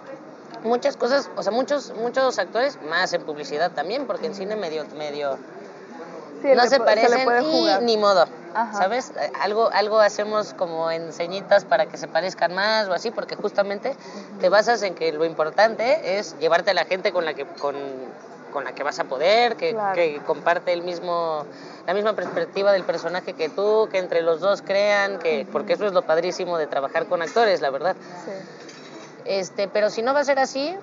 muchas 0.63 0.97
cosas, 0.97 1.29
o 1.35 1.43
sea, 1.43 1.51
muchos, 1.51 1.93
muchos 1.95 2.39
actores, 2.39 2.79
más 2.89 3.13
en 3.13 3.21
publicidad 3.21 3.71
también, 3.71 4.07
porque 4.07 4.25
en 4.25 4.33
cine 4.33 4.55
medio, 4.55 4.85
medio, 4.97 5.37
Sí, 6.41 6.49
no 6.55 6.65
se 6.65 6.79
parecen 6.79 7.11
le 7.11 7.23
puede 7.23 7.43
y 7.43 7.85
ni 7.85 7.97
modo. 7.97 8.25
Ajá. 8.55 8.77
¿Sabes? 8.77 9.11
Eh, 9.19 9.31
Algo, 9.41 9.69
algo 9.71 9.99
hacemos 9.99 10.53
como 10.53 10.89
enseñitas 10.91 11.65
para 11.65 11.85
que 11.87 11.97
se 11.97 12.07
parezcan 12.07 12.53
más 12.53 12.87
o 12.87 12.93
así, 12.93 13.11
porque 13.11 13.35
justamente 13.35 13.95
te 14.39 14.49
basas 14.49 14.81
en 14.83 14.95
que 14.95 15.11
lo 15.11 15.25
importante 15.25 16.17
es 16.19 16.37
llevarte 16.39 16.71
a 16.71 16.73
la 16.73 16.85
gente 16.85 17.11
con 17.11 17.25
la 17.25 17.33
que, 17.33 17.45
con, 17.45 17.75
con 18.51 18.63
la 18.63 18.73
que 18.73 18.83
vas 18.83 18.99
a 18.99 19.05
poder, 19.05 19.55
que, 19.55 19.71
Claro. 19.71 19.95
que 19.95 20.21
comparte 20.25 20.71
el 20.73 20.83
mismo, 20.83 21.45
la 21.87 21.93
misma 21.93 22.13
perspectiva 22.13 22.71
del 22.71 22.83
personaje 22.83 23.33
que 23.33 23.49
tú, 23.49 23.89
que 23.91 23.97
entre 23.97 24.21
los 24.21 24.39
dos 24.39 24.61
crean, 24.61 25.17
que, 25.19 25.47
porque 25.51 25.73
eso 25.73 25.85
es 25.87 25.93
lo 25.93 26.03
padrísimo 26.03 26.57
de 26.57 26.67
trabajar 26.67 27.07
con 27.07 27.21
actores, 27.21 27.61
la 27.61 27.71
verdad. 27.71 27.95
Sí. 28.25 28.31
Este, 29.25 29.67
pero 29.67 29.89
si 29.89 30.01
no 30.01 30.13
va 30.13 30.19
a 30.19 30.25
ser 30.25 30.37
así, 30.37 30.75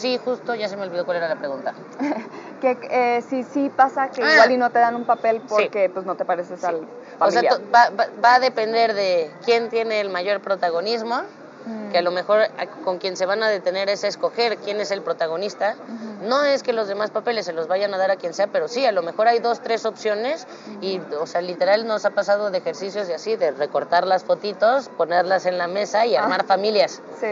sí, 0.00 0.18
justo 0.24 0.54
ya 0.54 0.68
se 0.68 0.76
me 0.76 0.84
olvidó 0.84 1.04
cuál 1.04 1.18
era 1.18 1.28
la 1.28 1.36
pregunta. 1.36 1.74
Que 2.60 2.76
eh, 2.90 3.22
si 3.22 3.42
sí 3.42 3.70
pasa 3.74 4.10
que 4.10 4.22
Ah. 4.22 4.32
igual 4.34 4.50
y 4.52 4.56
no 4.58 4.68
te 4.70 4.78
dan 4.80 4.94
un 4.94 5.04
papel 5.06 5.38
Sí. 5.40 5.46
porque 5.48 5.88
pues 5.88 6.04
no 6.04 6.14
te 6.16 6.26
pareces 6.26 6.62
al 6.62 6.74
O 7.18 7.30
sea, 7.30 7.40
familiar. 7.40 7.60
va, 7.74 7.88
va- 7.90 8.08
va 8.22 8.34
a 8.34 8.38
depender 8.38 8.92
de 8.92 9.30
quién 9.46 9.70
tiene 9.70 9.98
el 10.02 10.10
mayor 10.10 10.40
protagonismo, 10.42 11.22
Mm. 11.64 11.90
que 11.90 11.96
a 11.98 12.02
lo 12.02 12.10
mejor 12.10 12.40
con 12.84 12.98
quien 12.98 13.16
se 13.16 13.24
van 13.24 13.42
a 13.42 13.48
detener 13.48 13.88
es 13.88 14.04
escoger 14.04 14.58
quién 14.58 14.78
es 14.80 14.90
el 14.90 15.00
protagonista. 15.00 15.74
No 16.22 16.44
es 16.44 16.62
que 16.62 16.74
los 16.74 16.86
demás 16.88 17.10
papeles 17.10 17.46
se 17.46 17.54
los 17.54 17.66
vayan 17.66 17.94
a 17.94 17.98
dar 17.98 18.10
a 18.10 18.16
quien 18.16 18.34
sea, 18.34 18.46
pero 18.46 18.68
sí, 18.68 18.84
a 18.84 18.92
lo 18.92 19.02
mejor 19.02 19.26
hay 19.28 19.38
dos, 19.38 19.60
tres 19.60 19.86
opciones 19.86 20.46
y, 20.82 21.00
o 21.18 21.26
sea, 21.26 21.40
literal 21.40 21.86
nos 21.86 22.04
ha 22.04 22.10
pasado 22.10 22.50
de 22.50 22.58
ejercicios 22.58 23.08
y 23.08 23.14
así, 23.14 23.36
de 23.36 23.52
recortar 23.52 24.06
las 24.06 24.24
fotitos, 24.24 24.90
ponerlas 24.90 25.46
en 25.46 25.56
la 25.58 25.66
mesa 25.66 26.04
y 26.04 26.14
Ah. 26.16 26.24
armar 26.24 26.44
familias. 26.44 27.00
Sí. 27.18 27.28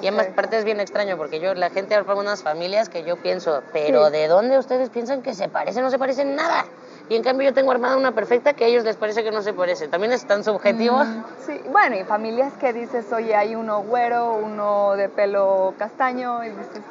Y 0.00 0.08
además, 0.08 0.28
aparte 0.32 0.58
es 0.58 0.64
bien 0.64 0.80
extraño 0.80 1.16
porque 1.16 1.38
yo, 1.40 1.54
la 1.54 1.70
gente 1.70 1.94
arma 1.94 2.14
unas 2.14 2.42
familias 2.42 2.88
que 2.88 3.04
yo 3.04 3.16
pienso, 3.16 3.62
pero 3.72 4.06
Sí. 4.06 4.12
¿de 4.12 4.28
dónde 4.28 4.58
ustedes 4.58 4.90
piensan 4.90 5.22
que 5.22 5.34
se 5.34 5.48
parecen? 5.48 5.82
No 5.84 5.90
se 5.90 5.98
parecen 5.98 6.34
nada. 6.34 6.64
Y 7.08 7.16
en 7.16 7.22
cambio 7.22 7.48
yo 7.48 7.54
tengo 7.54 7.70
armada 7.70 7.96
una 7.96 8.12
perfecta 8.12 8.54
que 8.54 8.64
a 8.64 8.66
ellos 8.68 8.84
les 8.84 8.96
parece 8.96 9.22
que 9.22 9.30
no 9.30 9.42
se 9.42 9.52
parece. 9.52 9.88
También 9.88 10.12
es 10.12 10.24
tan 10.26 10.42
subjetivo. 10.42 11.04
Mm, 11.04 11.24
Sí, 11.46 11.60
bueno, 11.68 11.96
y 11.96 12.04
familias 12.04 12.54
que 12.54 12.72
dices, 12.72 13.12
oye, 13.12 13.36
hay 13.36 13.54
uno 13.54 13.82
güero, 13.82 14.34
uno 14.34 14.94
de 14.96 15.08
pelo 15.08 15.74
castaño, 15.78 16.42
y 16.44 16.48
dices, 16.50 16.82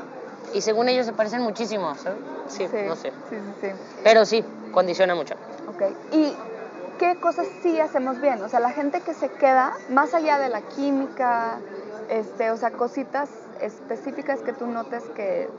Y 0.53 0.61
según 0.61 0.87
ellos 0.87 1.05
se 1.07 1.13
parecen 1.13 1.41
muchísimo. 1.41 1.95
¿sabes? 1.95 2.19
Sí, 2.47 2.67
sí, 2.67 2.77
no 2.85 2.95
sé. 2.95 3.11
Sí, 3.29 3.35
sí, 3.35 3.53
sí. 3.61 3.67
Pero 4.03 4.23
sí, 4.25 4.45
condiciona 4.71 5.15
mucho. 5.15 5.33
Ok. 5.67 5.81
¿Y 6.11 6.31
qué 6.99 7.15
cosas 7.19 7.47
sí 7.63 7.79
hacemos 7.79 8.21
bien? 8.21 8.41
O 8.43 8.49
sea, 8.49 8.59
la 8.59 8.69
gente 8.71 9.01
que 9.01 9.13
se 9.15 9.29
queda, 9.29 9.73
más 9.89 10.13
allá 10.13 10.37
de 10.37 10.49
la 10.49 10.61
química, 10.61 11.59
este, 12.09 12.51
o 12.51 12.57
sea, 12.57 12.71
cositas 12.71 13.29
específicas 13.59 14.41
que 14.41 14.53
tú 14.53 14.67
notes 14.67 15.03
que, 15.15 15.49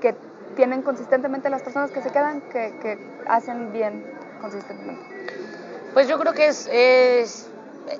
que 0.00 0.14
tienen 0.54 0.82
consistentemente 0.82 1.50
las 1.50 1.62
personas 1.62 1.90
que 1.90 2.00
se 2.00 2.10
quedan, 2.10 2.40
que, 2.42 2.72
que 2.80 2.98
hacen 3.26 3.72
bien 3.72 4.04
consistentemente. 4.40 5.02
Pues 5.94 6.08
yo 6.08 6.18
creo 6.18 6.32
que 6.32 6.46
es, 6.48 6.68
es, 6.70 7.48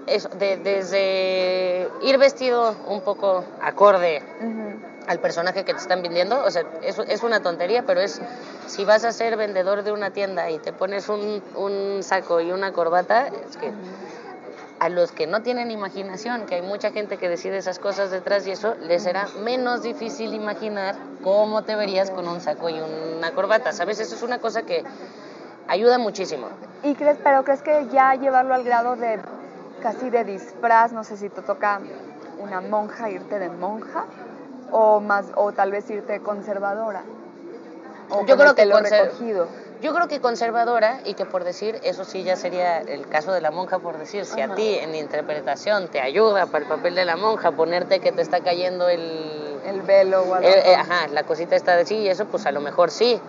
es 0.06 0.28
de- 0.38 0.56
desde 0.58 1.88
ir 2.02 2.18
vestido 2.18 2.76
un 2.88 3.00
poco 3.02 3.44
acorde 3.60 4.22
al 5.06 5.18
personaje 5.20 5.64
que 5.64 5.74
te 5.74 5.80
están 5.80 6.02
vendiendo. 6.02 6.42
O 6.44 6.50
sea, 6.50 6.64
es, 6.82 6.98
es 6.98 7.22
una 7.22 7.40
tontería, 7.40 7.82
pero 7.84 8.00
es 8.00 8.20
si 8.66 8.84
vas 8.84 9.04
a 9.04 9.12
ser 9.12 9.36
vendedor 9.36 9.82
de 9.82 9.92
una 9.92 10.10
tienda 10.10 10.50
y 10.50 10.58
te 10.58 10.72
pones 10.72 11.08
un, 11.08 11.42
un 11.54 12.02
saco 12.02 12.40
y 12.40 12.50
una 12.52 12.72
corbata, 12.72 13.28
es 13.28 13.56
que 13.56 13.72
a 14.84 14.90
los 14.90 15.12
que 15.12 15.26
no 15.26 15.40
tienen 15.40 15.70
imaginación, 15.70 16.44
que 16.44 16.56
hay 16.56 16.62
mucha 16.62 16.90
gente 16.90 17.16
que 17.16 17.26
decide 17.30 17.56
esas 17.56 17.78
cosas 17.78 18.10
detrás 18.10 18.46
y 18.46 18.50
eso, 18.50 18.74
les 18.82 19.02
será 19.02 19.28
menos 19.42 19.82
difícil 19.82 20.34
imaginar 20.34 20.94
cómo 21.22 21.62
te 21.62 21.74
verías 21.74 22.10
con 22.10 22.28
un 22.28 22.38
saco 22.42 22.68
y 22.68 22.78
una 22.82 23.32
corbata. 23.32 23.72
¿Sabes? 23.72 23.98
Eso 23.98 24.14
es 24.14 24.22
una 24.22 24.40
cosa 24.40 24.64
que 24.64 24.84
ayuda 25.68 25.96
muchísimo. 25.96 26.48
¿Y 26.82 26.94
crees, 26.96 27.16
pero 27.24 27.44
crees 27.44 27.62
que 27.62 27.86
ya 27.90 28.14
llevarlo 28.16 28.52
al 28.52 28.62
grado 28.62 28.94
de 28.96 29.20
casi 29.80 30.10
de 30.10 30.22
disfraz, 30.24 30.92
no 30.92 31.02
sé 31.02 31.16
si 31.16 31.30
te 31.30 31.40
toca 31.40 31.80
una 32.38 32.60
monja 32.60 33.08
irte 33.08 33.38
de 33.38 33.48
monja 33.48 34.04
o 34.70 35.00
más 35.00 35.28
o 35.36 35.52
tal 35.52 35.70
vez 35.70 35.88
irte 35.88 36.20
conservadora? 36.20 37.04
O 38.10 38.26
Yo 38.26 38.36
creo 38.36 38.54
que 38.54 38.66
conser- 38.68 39.04
recogido. 39.04 39.48
Yo 39.82 39.92
creo 39.94 40.08
que 40.08 40.20
conservadora 40.20 41.00
y 41.04 41.14
que 41.14 41.26
por 41.26 41.44
decir, 41.44 41.78
eso 41.82 42.04
sí 42.04 42.22
ya 42.22 42.36
sería 42.36 42.80
el 42.80 43.06
caso 43.08 43.32
de 43.32 43.40
la 43.40 43.50
monja 43.50 43.78
por 43.78 43.98
decir, 43.98 44.24
si 44.24 44.40
a 44.40 44.54
ti 44.54 44.78
en 44.78 44.94
interpretación 44.94 45.88
te 45.88 46.00
ayuda 46.00 46.46
para 46.46 46.64
el 46.64 46.68
papel 46.68 46.94
de 46.94 47.04
la 47.04 47.16
monja 47.16 47.50
ponerte 47.50 48.00
que 48.00 48.12
te 48.12 48.22
está 48.22 48.40
cayendo 48.40 48.88
el... 48.88 49.60
El 49.66 49.80
velo 49.82 50.22
o 50.22 50.34
algo. 50.34 50.48
eh, 50.48 50.74
ajá, 50.74 51.08
la 51.08 51.24
cosita 51.24 51.56
está 51.56 51.76
de 51.76 51.86
sí 51.86 51.96
y 51.96 52.08
eso 52.08 52.26
pues 52.26 52.46
a 52.46 52.52
lo 52.52 52.60
mejor 52.60 52.90
sí. 52.90 53.20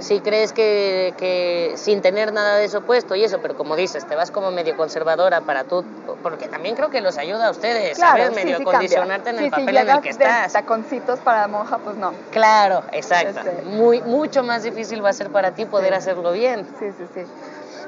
Si 0.00 0.20
crees 0.20 0.52
que, 0.52 1.14
que 1.18 1.72
sin 1.76 2.00
tener 2.02 2.32
nada 2.32 2.56
de 2.56 2.64
eso 2.64 2.82
puesto 2.82 3.14
y 3.14 3.24
eso, 3.24 3.40
pero 3.40 3.54
como 3.56 3.76
dices, 3.76 4.06
te 4.06 4.14
vas 4.16 4.30
como 4.30 4.50
medio 4.50 4.76
conservadora 4.76 5.40
para 5.42 5.64
tú, 5.64 5.84
porque 6.22 6.48
también 6.48 6.74
creo 6.74 6.90
que 6.90 7.00
los 7.00 7.18
ayuda 7.18 7.48
a 7.48 7.50
ustedes, 7.50 7.96
Claro, 7.96 8.22
¿sabes? 8.24 8.28
sí, 8.38 8.44
Medio 8.44 8.58
sí 8.58 8.64
condicionarte 8.64 9.30
en 9.30 9.38
el 9.38 9.50
papel 9.50 9.76
en 9.76 9.88
el 9.88 9.96
que 10.00 10.02
de 10.02 10.10
estás. 10.10 10.52
taconcitos 10.52 11.18
para 11.20 11.46
monja, 11.48 11.78
pues 11.78 11.96
no. 11.96 12.12
Claro, 12.30 12.82
exacto. 12.92 13.40
Este. 13.40 13.62
Muy, 13.62 14.00
mucho 14.02 14.42
más 14.42 14.62
difícil 14.62 15.04
va 15.04 15.10
a 15.10 15.12
ser 15.14 15.30
para 15.30 15.52
ti 15.52 15.64
poder 15.66 15.94
hacerlo 15.94 16.32
bien. 16.32 16.66
Sí, 16.78 16.86
sí, 16.96 17.04
sí. 17.14 17.20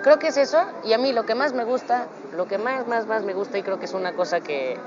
Creo 0.03 0.19
que 0.19 0.29
es 0.29 0.37
eso, 0.37 0.63
y 0.85 0.93
a 0.95 0.99
mí 0.99 1.13
lo 1.13 1.25
que 1.27 1.35
más 1.35 1.53
me 1.53 1.65
gusta, 1.65 2.07
lo 2.35 2.47
que 2.47 2.57
más, 2.59 2.87
más, 2.87 3.07
más 3.07 3.23
me 3.23 3.35
gusta, 3.35 3.59
y 3.59 3.63
creo 3.63 3.79
que 3.79 3.85
es 3.85 3.93
una 3.95 4.13
cosa 4.15 4.41
que 4.41 4.79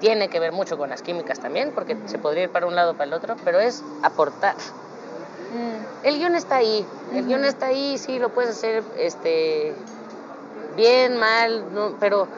tiene 0.00 0.28
que 0.28 0.40
ver 0.40 0.52
mucho 0.52 0.78
con 0.78 0.88
las 0.88 1.02
químicas 1.02 1.38
también, 1.40 1.72
porque 1.74 1.96
se 2.06 2.18
podría 2.18 2.44
ir 2.44 2.50
para 2.50 2.66
un 2.66 2.74
lado 2.74 2.92
o 2.92 2.94
para 2.94 3.04
el 3.04 3.12
otro, 3.12 3.36
pero 3.44 3.60
es 3.60 3.82
aportar. 4.02 4.54
Mm, 5.52 6.06
El 6.06 6.18
guion 6.18 6.34
está 6.36 6.56
ahí, 6.56 6.84
el 7.14 7.26
guion 7.26 7.44
está 7.44 7.66
ahí, 7.66 7.96
sí, 7.98 8.18
lo 8.18 8.28
puedes 8.30 8.50
hacer 8.50 8.82
este, 8.98 9.74
bien, 10.76 11.16
mal, 11.16 11.72
no, 11.74 11.96
pero 11.98 12.28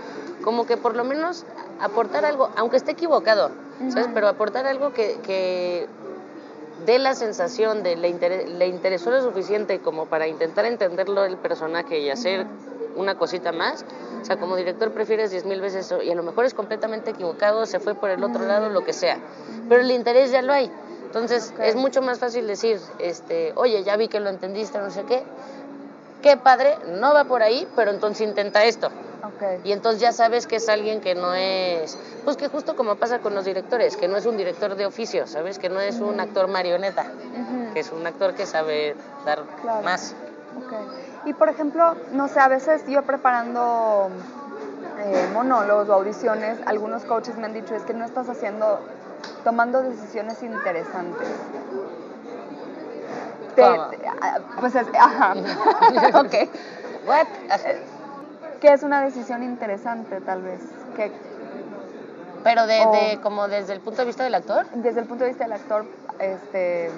como 0.42 0.64
que 0.66 0.76
por 0.76 0.96
lo 0.96 1.04
menos 1.04 1.44
aportar 1.80 2.24
algo, 2.24 2.50
aunque 2.56 2.76
esté 2.76 2.92
equivocado, 2.92 3.50
¿sabes? 3.90 4.08
Pero 4.14 4.28
aportar 4.28 4.66
algo 4.66 4.92
que, 4.92 5.18
que 5.22 5.88
dé 6.86 6.98
la 6.98 7.14
sensación 7.14 7.82
de 7.82 7.96
le, 7.96 8.08
inter- 8.08 8.48
le 8.48 8.66
interesó 8.68 9.10
lo 9.10 9.20
suficiente 9.22 9.80
como 9.80 10.06
para 10.06 10.26
intentar 10.28 10.64
entenderlo 10.64 11.24
el 11.24 11.36
personaje 11.36 11.98
y 11.98 12.10
hacer 12.10 12.46
una 12.96 13.16
cosita 13.16 13.52
más. 13.52 13.84
O 14.22 14.24
sea, 14.24 14.36
como 14.38 14.56
director 14.56 14.92
prefieres 14.92 15.30
diez 15.30 15.44
mil 15.44 15.60
veces 15.60 15.86
eso 15.86 16.02
y 16.02 16.10
a 16.10 16.14
lo 16.14 16.22
mejor 16.22 16.44
es 16.44 16.54
completamente 16.54 17.10
equivocado, 17.10 17.66
se 17.66 17.80
fue 17.80 17.94
por 17.94 18.10
el 18.10 18.22
otro 18.22 18.44
lado, 18.46 18.68
lo 18.68 18.84
que 18.84 18.92
sea. 18.92 19.18
Pero 19.68 19.80
el 19.82 19.90
interés 19.90 20.30
ya 20.30 20.42
lo 20.42 20.52
hay. 20.52 20.70
Entonces 21.10 21.52
es 21.60 21.74
mucho 21.74 22.02
más 22.02 22.20
fácil 22.20 22.46
decir, 22.46 22.78
este, 23.00 23.52
oye, 23.56 23.82
ya 23.82 23.96
vi 23.96 24.06
que 24.06 24.20
lo 24.20 24.30
entendiste, 24.30 24.78
no 24.78 24.90
sé 24.90 25.02
qué. 25.02 25.24
Qué 26.22 26.36
padre, 26.36 26.78
no 26.86 27.12
va 27.12 27.24
por 27.24 27.42
ahí, 27.42 27.66
pero 27.74 27.90
entonces 27.90 28.28
intenta 28.28 28.62
esto. 28.62 28.90
Y 29.64 29.72
entonces 29.72 30.00
ya 30.00 30.12
sabes 30.12 30.46
que 30.46 30.56
es 30.56 30.68
alguien 30.68 31.00
que 31.00 31.16
no 31.16 31.34
es, 31.34 31.98
pues 32.24 32.36
que 32.36 32.46
justo 32.46 32.76
como 32.76 32.94
pasa 32.94 33.18
con 33.18 33.34
los 33.34 33.44
directores, 33.44 33.96
que 33.96 34.06
no 34.06 34.18
es 34.18 34.24
un 34.24 34.36
director 34.36 34.76
de 34.76 34.86
oficio, 34.86 35.26
¿sabes? 35.26 35.58
Que 35.58 35.68
no 35.68 35.80
es 35.80 35.98
un 35.98 36.20
actor 36.20 36.46
marioneta, 36.46 37.06
que 37.74 37.80
es 37.80 37.90
un 37.90 38.06
actor 38.06 38.34
que 38.34 38.46
sabe 38.46 38.94
dar 39.26 39.42
Claro. 39.62 39.82
más. 39.82 40.14
Y 41.24 41.32
por 41.34 41.48
ejemplo, 41.48 41.96
no 42.12 42.28
sé, 42.28 42.38
a 42.38 42.46
veces 42.46 42.82
yo 42.86 43.02
preparando 43.02 44.10
eh, 45.00 45.28
monólogos 45.32 45.88
o 45.88 45.94
audiciones, 45.94 46.56
algunos 46.66 47.02
coaches 47.04 47.36
me 47.36 47.46
han 47.46 47.52
dicho 47.54 47.74
es 47.74 47.82
que 47.82 47.94
no 47.94 48.04
estás 48.04 48.28
haciendo, 48.28 48.78
tomando 49.44 49.82
decisiones 49.82 50.42
interesantes. 50.42 51.28
Te- 53.54 53.64
ah, 53.64 54.38
pues 54.60 54.74
es, 54.74 54.86
ajá. 54.98 55.34
ok. 56.20 56.34
What? 57.06 57.26
¿Qué 58.60 58.72
es 58.72 58.82
una 58.82 59.02
decisión 59.02 59.42
interesante 59.42 60.20
tal 60.20 60.42
vez? 60.42 60.60
Que 60.96 61.10
Pero 62.44 62.66
de, 62.66 62.80
O- 62.86 62.92
de- 62.92 63.20
como 63.22 63.48
desde 63.48 63.72
el 63.72 63.80
punto 63.80 64.02
de 64.02 64.06
vista 64.06 64.24
del 64.24 64.34
actor. 64.34 64.66
desde 64.74 65.00
el 65.00 65.06
punto 65.06 65.24
de 65.24 65.30
vista 65.30 65.44
del 65.44 65.52
actor, 65.54 65.84
este 66.18 66.90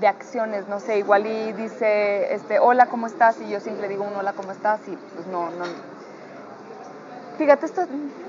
de 0.00 0.06
acciones, 0.08 0.68
no 0.68 0.78
sé, 0.78 0.98
igual 0.98 1.26
y 1.26 1.52
dice, 1.54 2.34
este, 2.34 2.58
hola, 2.58 2.86
¿cómo 2.86 3.06
estás? 3.06 3.40
Y 3.40 3.48
yo 3.48 3.60
siempre 3.60 3.88
digo 3.88 4.04
un 4.04 4.14
hola, 4.14 4.34
¿cómo 4.34 4.52
estás? 4.52 4.86
Y 4.88 4.96
pues 5.14 5.26
no, 5.26 5.50
no. 5.50 5.64
Fíjate, 7.38 7.64
esto 7.66 7.82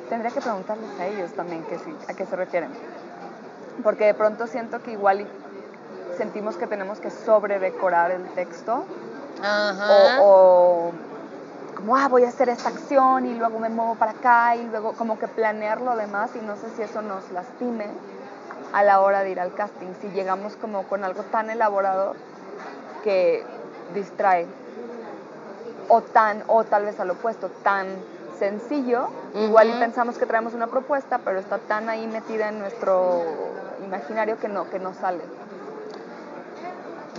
tendría 0.09 0.31
que 0.31 0.41
preguntarles 0.41 0.89
a 0.99 1.07
ellos 1.07 1.31
también 1.33 1.63
que 1.63 1.77
sí, 1.77 1.95
a 2.07 2.13
qué 2.13 2.25
se 2.25 2.35
refieren. 2.35 2.69
Porque 3.83 4.05
de 4.05 4.13
pronto 4.13 4.47
siento 4.47 4.81
que 4.81 4.91
igual 4.91 5.27
sentimos 6.17 6.57
que 6.57 6.67
tenemos 6.67 6.99
que 6.99 7.11
sobredecorar 7.11 8.11
el 8.11 8.23
texto 8.29 8.85
Ajá. 9.41 10.19
o, 10.19 10.89
o 10.89 10.91
como, 11.75 11.95
ah, 11.95 12.07
voy 12.07 12.23
a 12.23 12.29
hacer 12.29 12.49
esta 12.49 12.69
acción 12.69 13.27
y 13.27 13.35
luego 13.35 13.59
me 13.59 13.69
muevo 13.69 13.95
para 13.95 14.11
acá 14.11 14.55
y 14.55 14.67
luego 14.67 14.93
como 14.93 15.19
que 15.19 15.27
planear 15.27 15.79
lo 15.79 15.95
demás 15.95 16.31
y 16.35 16.39
no 16.39 16.55
sé 16.55 16.71
si 16.71 16.81
eso 16.81 17.03
nos 17.03 17.29
lastime 17.31 17.85
a 18.73 18.83
la 18.83 18.99
hora 18.99 19.21
de 19.21 19.29
ir 19.29 19.39
al 19.39 19.53
casting, 19.53 19.93
si 20.01 20.09
llegamos 20.09 20.55
como 20.55 20.83
con 20.83 21.03
algo 21.03 21.23
tan 21.23 21.49
elaborado 21.51 22.15
que 23.03 23.45
distrae 23.93 24.47
o 25.87 26.01
tan, 26.01 26.43
o 26.47 26.63
tal 26.63 26.85
vez 26.85 26.99
al 26.99 27.11
opuesto, 27.11 27.49
tan 27.63 27.87
sencillo, 28.37 29.07
igual 29.33 29.69
y 29.69 29.73
pensamos 29.79 30.17
que 30.17 30.25
traemos 30.25 30.53
una 30.53 30.67
propuesta, 30.67 31.19
pero 31.19 31.39
está 31.39 31.57
tan 31.57 31.89
ahí 31.89 32.05
metida 32.07 32.49
en 32.49 32.59
nuestro 32.59 33.51
imaginario 33.83 34.37
que 34.39 34.47
no, 34.47 34.69
que 34.69 34.79
no 34.79 34.93
sale. 34.93 35.23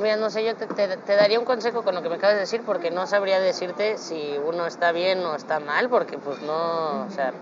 Mira, 0.00 0.16
no 0.16 0.30
sé, 0.30 0.44
yo 0.44 0.54
te, 0.54 0.66
te- 0.68 0.96
te 0.96 1.16
daría 1.16 1.38
un 1.40 1.44
consejo 1.44 1.82
con 1.82 1.94
lo 1.94 2.02
que 2.02 2.08
me 2.08 2.14
acabas 2.16 2.34
de 2.34 2.40
decir, 2.40 2.62
porque 2.64 2.90
no 2.90 3.06
sabría 3.06 3.40
decirte 3.40 3.98
si 3.98 4.36
uno 4.38 4.66
está 4.66 4.92
bien 4.92 5.18
o 5.26 5.34
está 5.34 5.58
mal, 5.58 5.88
porque 5.88 6.18
pues 6.18 6.40
no, 6.42 7.02
o 7.04 7.10
sea, 7.10 7.32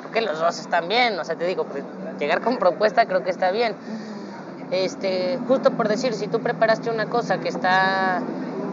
creo 0.00 0.10
que 0.12 0.20
los 0.22 0.38
dos 0.40 0.58
están 0.58 0.88
bien, 0.88 1.18
o 1.18 1.24
sea, 1.24 1.36
te 1.36 1.44
digo, 1.46 1.64
pues, 1.64 1.84
llegar 2.18 2.40
con 2.40 2.58
propuesta 2.58 3.06
creo 3.06 3.22
que 3.22 3.30
está 3.30 3.52
bien. 3.52 3.76
este, 4.70 5.38
justo 5.46 5.70
por 5.70 5.88
decir, 5.88 6.14
si 6.14 6.26
tú 6.28 6.40
preparaste 6.40 6.90
una 6.90 7.06
cosa 7.06 7.38
que 7.38 7.48
está 7.48 8.22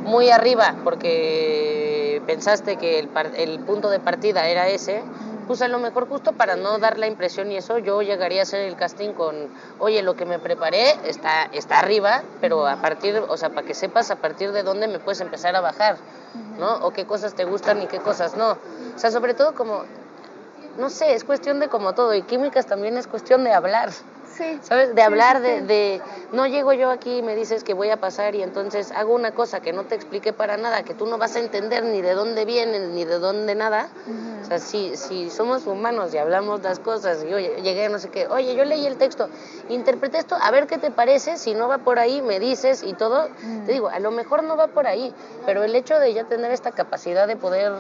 muy 0.04 0.30
arriba 0.30 0.76
porque 0.84 1.85
pensaste 2.26 2.78
que 2.78 3.00
el, 3.00 3.10
el 3.38 3.60
punto 3.60 3.90
de 3.90 4.00
partida 4.00 4.48
era 4.48 4.68
ese, 4.68 5.04
pues 5.48 5.62
a 5.62 5.68
lo 5.68 5.80
mejor 5.80 6.08
justo 6.08 6.34
para 6.34 6.56
no 6.56 6.80
dar 6.80 6.98
la 6.98 7.08
impresión 7.08 7.52
y 7.52 7.58
eso, 7.58 7.78
yo 7.78 8.02
llegaría 8.02 8.42
a 8.42 8.44
hacer 8.44 8.62
el 8.62 8.76
casting 8.76 9.14
con, 9.14 9.36
oye, 9.80 10.02
lo 10.02 10.16
que 10.16 10.26
me 10.26 10.40
preparé 10.40 10.96
está, 11.06 11.44
está 11.54 11.80
arriba, 11.80 12.24
pero 12.42 12.68
a 12.68 12.78
partir, 12.78 13.22
o 13.28 13.38
sea, 13.38 13.50
para 13.50 13.66
que 13.66 13.74
sepas 13.74 14.10
a 14.12 14.16
partir 14.16 14.52
de 14.52 14.64
dónde 14.64 14.88
me 14.88 15.00
puedes 15.00 15.22
empezar 15.22 15.56
a 15.56 15.62
bajar, 15.62 15.98
¿no? 16.60 16.76
O 16.86 16.92
qué 16.92 17.06
cosas 17.06 17.36
te 17.36 17.46
gustan 17.46 17.82
y 17.82 17.88
qué 17.88 18.00
cosas 18.00 18.36
no. 18.36 18.52
O 18.52 19.00
sea, 19.00 19.12
sobre 19.12 19.34
todo 19.34 19.54
como, 19.54 19.84
no 20.78 20.90
sé, 20.90 21.14
es 21.14 21.24
cuestión 21.24 21.60
de 21.60 21.68
como 21.68 21.94
todo, 21.94 22.14
y 22.16 22.24
químicas 22.24 22.66
también 22.66 22.98
es 22.98 23.08
cuestión 23.08 23.44
de 23.44 23.54
hablar. 23.54 23.92
¿Sabes? 24.62 24.96
De 24.96 25.02
hablar 25.02 25.42
de, 25.42 25.62
de, 25.62 26.02
no 26.34 26.48
llego 26.48 26.74
yo 26.74 26.90
aquí 26.90 27.18
y 27.18 27.22
me 27.22 27.36
dices 27.36 27.64
que 27.64 27.74
voy 27.74 27.90
a 27.90 27.98
pasar 27.98 28.36
y 28.36 28.44
entonces 28.44 28.92
hago 28.92 29.14
una 29.14 29.32
cosa 29.32 29.62
que 29.62 29.72
no 29.72 29.84
te 29.84 29.96
expliqué 29.96 30.34
para 30.34 30.58
nada, 30.58 30.84
que 30.84 30.94
tú 30.94 31.06
no 31.06 31.18
vas 31.18 31.36
a 31.36 31.40
entender 31.40 31.84
ni 31.84 32.02
de 32.02 32.14
dónde 32.14 32.46
viene 32.46 32.80
ni 32.80 33.06
de 33.06 33.20
dónde 33.20 33.56
nada. 33.56 33.88
O 34.42 34.46
sea, 34.46 34.60
si, 34.60 34.96
si 34.98 35.30
somos 35.30 35.66
humanos 35.66 36.14
y 36.14 36.18
hablamos 36.18 36.62
las 36.62 36.80
cosas 36.80 37.24
y 37.24 37.34
oye, 37.34 37.62
llegué 37.62 37.90
no 37.90 38.00
sé 38.00 38.10
qué, 38.10 38.28
oye, 38.28 38.56
yo 38.56 38.66
leí 38.66 38.86
el 38.86 38.98
texto, 38.98 39.30
interpreté 39.70 40.20
esto, 40.20 40.36
a 40.40 40.52
ver 40.52 40.68
qué 40.68 40.78
te 40.78 40.92
parece, 40.92 41.38
si 41.38 41.56
no 41.56 41.68
va 41.68 41.80
por 41.80 42.00
ahí, 42.00 42.22
me 42.22 42.40
dices 42.40 42.84
y 42.84 42.94
todo. 42.94 43.30
Te 43.66 43.72
digo, 43.72 43.90
a 43.90 44.00
lo 44.00 44.12
mejor 44.12 44.44
no 44.44 44.58
va 44.58 44.68
por 44.68 44.88
ahí, 44.88 45.14
pero 45.46 45.64
el 45.64 45.74
hecho 45.76 45.98
de 46.00 46.14
ya 46.14 46.26
tener 46.26 46.52
esta 46.52 46.72
capacidad 46.72 47.28
de 47.28 47.38
poder 47.38 47.74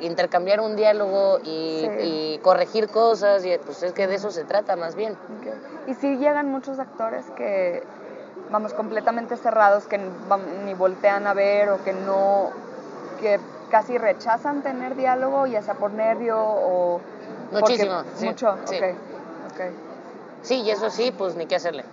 intercambiar 0.00 0.60
un 0.60 0.76
diálogo 0.76 1.38
y, 1.44 2.38
corregir 2.42 2.88
cosas, 2.88 3.44
y 3.44 3.56
pues 3.58 3.82
es 3.82 3.92
que 3.92 4.06
de 4.06 4.16
eso 4.16 4.30
se 4.30 4.44
trata 4.44 4.76
más 4.76 4.94
bien. 4.94 5.16
Y 5.86 5.94
si 5.94 6.16
llegan 6.16 6.50
muchos 6.50 6.78
actores 6.78 7.24
que, 7.36 7.82
vamos, 8.50 8.74
completamente 8.74 9.36
cerrados, 9.36 9.84
que 9.84 9.98
ni 10.64 10.74
voltean 10.74 11.26
a 11.26 11.34
ver 11.34 11.70
o 11.70 11.82
que 11.84 11.92
no, 11.92 12.50
que 13.20 13.38
casi 13.70 13.96
rechazan 13.98 14.62
tener 14.62 14.96
diálogo, 14.96 15.46
ya 15.46 15.62
sea 15.62 15.74
por 15.74 15.92
nervio 15.92 16.38
o... 16.38 17.00
Muchísimo, 17.52 18.02
sí, 18.16 18.26
Mucho, 18.26 18.56
sí. 18.64 18.76
Okay, 18.76 18.96
Sí, 20.42 20.62
y 20.62 20.70
eso 20.70 20.90
sí, 20.90 21.12
pues 21.16 21.36
ni 21.36 21.46
qué 21.46 21.56
hacerle. 21.56 21.84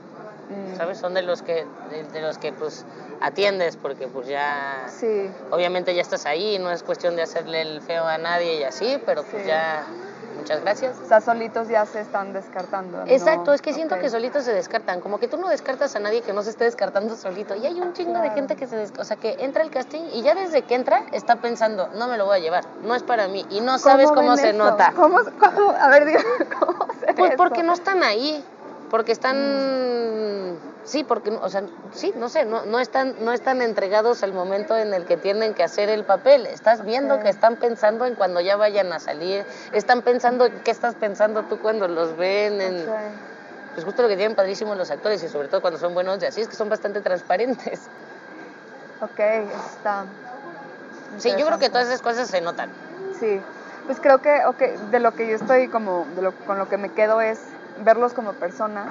Mm. 0.50 0.78
¿Sabes? 0.78 0.98
Son 0.98 1.14
de 1.14 1.22
los 1.22 1.42
que, 1.44 1.66
de 2.12 2.22
los 2.22 2.38
que 2.38 2.52
pues 2.52 2.86
atiendes 3.22 3.78
porque 3.78 4.08
pues 4.08 4.28
ya 4.28 4.86
sí. 4.88 5.30
obviamente 5.52 5.94
ya 5.94 6.02
estás 6.02 6.26
ahí, 6.26 6.58
no 6.58 6.72
es 6.72 6.84
cuestión 6.84 7.16
de 7.16 7.22
hacerle 7.22 7.62
el 7.62 7.82
feo 7.82 8.06
a 8.06 8.18
nadie 8.18 8.60
y 8.60 8.64
así, 8.64 9.00
pero 9.06 9.24
pues 9.24 9.46
ya 9.46 9.86
muchas 10.40 10.62
gracias. 10.62 10.98
O 11.04 11.08
sea, 11.08 11.22
solitos 11.22 11.68
ya 11.68 11.86
se 11.86 12.02
están 12.02 12.34
descartando. 12.34 13.04
Exacto, 13.06 13.54
es 13.54 13.62
que 13.62 13.74
siento 13.74 14.00
que 14.00 14.10
solitos 14.10 14.46
se 14.46 14.54
descartan, 14.54 15.02
como 15.02 15.20
que 15.20 15.28
tú 15.28 15.38
no 15.38 15.50
descartas 15.50 15.96
a 15.96 16.00
nadie 16.00 16.22
que 16.22 16.34
no 16.34 16.42
se 16.42 16.52
esté 16.52 16.64
descartando 16.64 17.16
solito. 17.16 17.56
Y 17.56 17.66
hay 17.66 17.80
un 17.80 17.94
chingo 17.94 18.20
de 18.20 18.30
gente 18.32 18.56
que 18.56 18.66
se 18.66 18.88
o 18.98 19.04
sea, 19.04 19.18
que 19.18 19.36
entra 19.40 19.64
al 19.64 19.70
casting 19.70 20.02
y 20.14 20.22
ya 20.22 20.34
desde 20.34 20.64
que 20.64 20.76
entra 20.76 21.04
está 21.12 21.36
pensando, 21.36 21.90
no 21.96 22.08
me 22.08 22.18
lo 22.18 22.26
voy 22.26 22.38
a 22.38 22.40
llevar, 22.40 22.64
no 22.84 22.96
es 22.96 23.04
para 23.04 23.28
mí 23.28 23.46
y 23.50 23.62
no 23.62 23.78
sabes 23.78 24.10
cómo, 24.12 24.36
se 24.38 24.54
nota. 24.54 24.94
¿Cómo, 24.96 25.20
A 25.20 25.90
ver, 25.90 26.06
¿cómo 26.60 26.88
se 27.00 27.14
Pues 27.14 27.34
porque 27.36 27.64
no 27.64 27.74
están 27.74 28.04
ahí, 28.04 28.44
porque 28.90 29.12
están 29.12 30.58
sí, 30.84 31.04
porque, 31.04 31.30
o 31.30 31.50
sea, 31.50 31.64
sí, 31.94 32.14
no 32.16 32.30
sé, 32.30 32.46
no, 32.46 32.66
no, 32.66 32.80
están, 32.80 33.16
no 33.20 33.32
están 33.32 33.62
entregados 33.62 34.24
al 34.24 34.34
momento 34.34 34.76
en 34.76 34.94
el 34.94 35.06
que 35.06 35.18
tienen 35.18 35.54
que 35.54 35.64
hacer 35.64 35.90
el 35.90 36.04
papel. 36.04 36.48
Estás 36.48 36.84
viendo 36.84 37.20
que 37.20 37.30
están 37.30 37.58
pensando 37.58 38.06
en 38.06 38.16
cuando 38.16 38.42
ya 38.42 38.56
vayan 38.56 38.92
a 38.92 39.00
salir, 39.00 39.46
están 39.72 40.02
pensando, 40.02 40.48
¿qué 40.64 40.72
estás 40.72 40.96
pensando 40.96 41.44
tú 41.44 41.60
cuando 41.60 41.88
los 41.88 42.18
ven? 42.18 42.60
En, 42.60 42.86
Pues 43.74 43.86
justo 43.86 44.02
lo 44.02 44.08
que 44.08 44.18
tienen 44.18 44.36
padrísimos 44.36 44.78
los 44.78 44.90
actores 44.90 45.22
y 45.24 45.30
sobre 45.30 45.48
todo 45.48 45.62
cuando 45.62 45.80
son 45.80 45.94
buenos 45.94 46.20
de 46.20 46.28
así 46.28 46.42
es 46.42 46.48
que 46.48 46.56
son 46.56 46.70
bastante 46.70 47.02
transparentes. 47.02 47.82
Ok, 49.02 49.20
está. 49.20 50.06
Sí, 51.20 51.32
yo 51.38 51.46
creo 51.46 51.60
que 51.60 51.70
todas 51.70 51.88
esas 51.88 52.02
cosas 52.02 52.28
se 52.28 52.42
notan. 52.42 52.70
Sí, 53.20 53.40
pues 53.86 54.00
creo 54.00 54.22
que 54.22 54.46
okay, 54.46 54.76
de 54.92 55.00
lo 55.00 55.14
que 55.14 55.28
yo 55.28 55.36
estoy 55.36 55.68
como, 55.68 56.06
de 56.16 56.22
lo, 56.22 56.34
con 56.34 56.58
lo 56.58 56.68
que 56.68 56.78
me 56.78 56.90
quedo 56.90 57.22
es 57.22 57.40
verlos 57.84 58.14
como 58.14 58.34
personas 58.34 58.88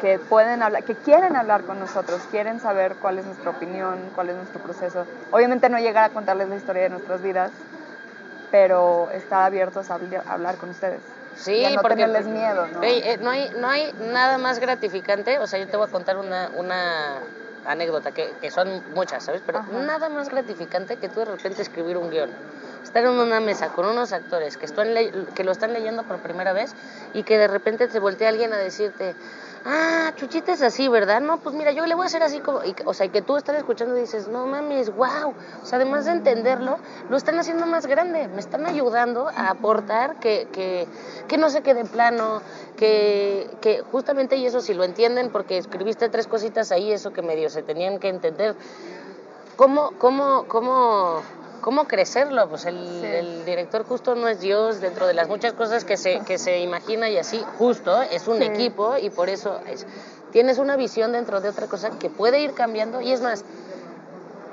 que 0.00 0.18
pueden 0.18 0.62
hablar, 0.62 0.84
que 0.84 0.94
quieren 0.94 1.36
hablar 1.36 1.64
con 1.64 1.78
nosotros, 1.78 2.22
quieren 2.30 2.58
saber 2.58 2.96
cuál 2.96 3.18
es 3.18 3.26
nuestra 3.26 3.50
opinión, 3.50 4.10
cuál 4.14 4.30
es 4.30 4.36
nuestro 4.36 4.60
proceso. 4.60 5.04
Obviamente 5.30 5.68
no 5.68 5.78
llegar 5.78 6.04
a 6.04 6.08
contarles 6.10 6.48
la 6.48 6.56
historia 6.56 6.84
de 6.84 6.88
nuestras 6.90 7.20
vidas, 7.22 7.50
pero 8.50 9.10
estar 9.10 9.42
abiertos 9.42 9.90
a 9.90 9.98
hablar 10.26 10.56
con 10.56 10.70
ustedes. 10.70 11.02
Sí, 11.34 11.64
no 11.74 11.80
porque 11.80 11.96
tenerles 11.96 12.26
miedo, 12.26 12.66
¿no? 12.66 12.82
Eh, 12.82 13.18
no, 13.20 13.30
hay, 13.30 13.50
no 13.56 13.68
hay 13.68 13.92
nada 14.12 14.38
más 14.38 14.58
gratificante, 14.58 15.38
o 15.38 15.46
sea, 15.46 15.58
yo 15.58 15.68
te 15.68 15.76
voy 15.76 15.86
a 15.86 15.90
contar 15.90 16.16
una, 16.16 16.50
una 16.56 17.20
anécdota, 17.66 18.12
que, 18.12 18.32
que 18.40 18.50
son 18.50 18.82
muchas, 18.94 19.22
¿sabes? 19.24 19.42
Pero 19.44 19.62
nada 19.62 20.08
más 20.08 20.28
gratificante 20.28 20.96
que 20.96 21.08
tú 21.08 21.20
de 21.20 21.26
repente 21.26 21.62
escribir 21.62 21.96
un 21.96 22.10
guion 22.10 22.30
estar 22.90 23.04
en 23.04 23.10
una 23.10 23.38
mesa 23.38 23.68
con 23.68 23.86
unos 23.86 24.12
actores 24.12 24.56
que, 24.56 25.44
lo 25.44 25.52
están 25.52 25.72
leyendo 25.72 26.02
por 26.02 26.18
primera 26.18 26.52
vez 26.52 26.74
y 27.14 27.22
que 27.22 27.38
de 27.38 27.46
repente 27.46 27.86
te 27.86 28.00
voltea 28.00 28.28
alguien 28.28 28.52
a 28.52 28.56
decirte, 28.56 29.14
ah, 29.64 30.12
Chuchita 30.16 30.52
es 30.54 30.62
así, 30.62 30.88
¿verdad? 30.88 31.20
No, 31.20 31.38
pues 31.38 31.54
mira, 31.54 31.70
yo 31.70 31.86
le 31.86 31.94
voy 31.94 32.02
a 32.02 32.06
hacer 32.06 32.24
así 32.24 32.40
como, 32.40 32.62
o 32.86 32.92
sea, 32.92 33.06
y 33.06 33.10
que 33.10 33.22
tú 33.22 33.36
estás 33.36 33.56
escuchando 33.56 33.96
y 33.96 34.00
dices, 34.00 34.26
no 34.26 34.44
mames, 34.44 34.92
wow, 34.92 35.32
o 35.62 35.66
sea, 35.66 35.76
además 35.76 36.06
de 36.06 36.12
entenderlo, 36.12 36.80
lo 37.08 37.16
están 37.16 37.38
haciendo 37.38 37.64
más 37.64 37.86
grande, 37.86 38.26
me 38.26 38.40
están 38.40 38.66
ayudando 38.66 39.28
a 39.28 39.50
aportar 39.50 40.18
que, 40.18 40.48
que, 40.52 40.88
que 41.28 41.38
no 41.38 41.48
se 41.48 41.62
quede 41.62 41.84
plano, 41.84 42.42
que, 42.76 43.48
que 43.60 43.82
justamente, 43.92 44.34
y 44.34 44.46
eso 44.46 44.60
si 44.60 44.74
lo 44.74 44.82
entienden, 44.82 45.30
porque 45.30 45.58
escribiste 45.58 46.08
tres 46.08 46.26
cositas 46.26 46.72
ahí, 46.72 46.90
eso 46.90 47.12
que 47.12 47.22
medio 47.22 47.50
se 47.50 47.62
tenían 47.62 48.00
que 48.00 48.08
entender, 48.08 48.56
¿cómo, 49.56 49.92
cómo, 49.96 50.46
cómo 50.48 51.22
¿Cómo 51.60 51.84
crecerlo? 51.84 52.48
Pues 52.48 52.64
el, 52.66 53.44
director 53.44 53.84
justo 53.84 54.14
no 54.14 54.28
es 54.28 54.40
Dios 54.40 54.80
dentro 54.80 55.06
de 55.06 55.14
las 55.14 55.28
muchas 55.28 55.52
cosas 55.52 55.84
que 55.84 55.96
se, 55.96 56.20
que 56.20 56.38
se 56.38 56.60
imagina 56.60 57.08
y 57.08 57.18
así, 57.18 57.44
justo 57.58 58.00
es 58.02 58.28
un 58.28 58.42
equipo 58.42 58.96
y 58.96 59.10
por 59.10 59.28
eso 59.28 59.60
es, 59.66 59.86
tienes 60.30 60.58
una 60.58 60.76
visión 60.76 61.12
dentro 61.12 61.40
de 61.40 61.48
otra 61.48 61.66
cosa 61.66 61.90
que 61.90 62.08
puede 62.08 62.40
ir 62.40 62.54
cambiando 62.54 63.00
y 63.00 63.12
es 63.12 63.20
más, 63.20 63.44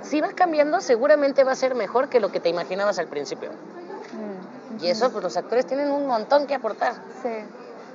si 0.01 0.21
va 0.21 0.29
cambiando 0.33 0.81
seguramente 0.81 1.43
va 1.43 1.53
a 1.53 1.55
ser 1.55 1.75
mejor 1.75 2.09
que 2.09 2.19
lo 2.19 2.31
que 2.31 2.39
te 2.39 2.49
imaginabas 2.49 2.99
al 2.99 3.07
principio. 3.07 3.51
Mm, 3.51 4.83
y 4.83 4.89
eso, 4.89 5.11
pues 5.11 5.23
los 5.23 5.37
actores 5.37 5.65
tienen 5.65 5.91
un 5.91 6.07
montón 6.07 6.47
que 6.47 6.55
aportar. 6.55 6.93
Sí. 7.23 7.29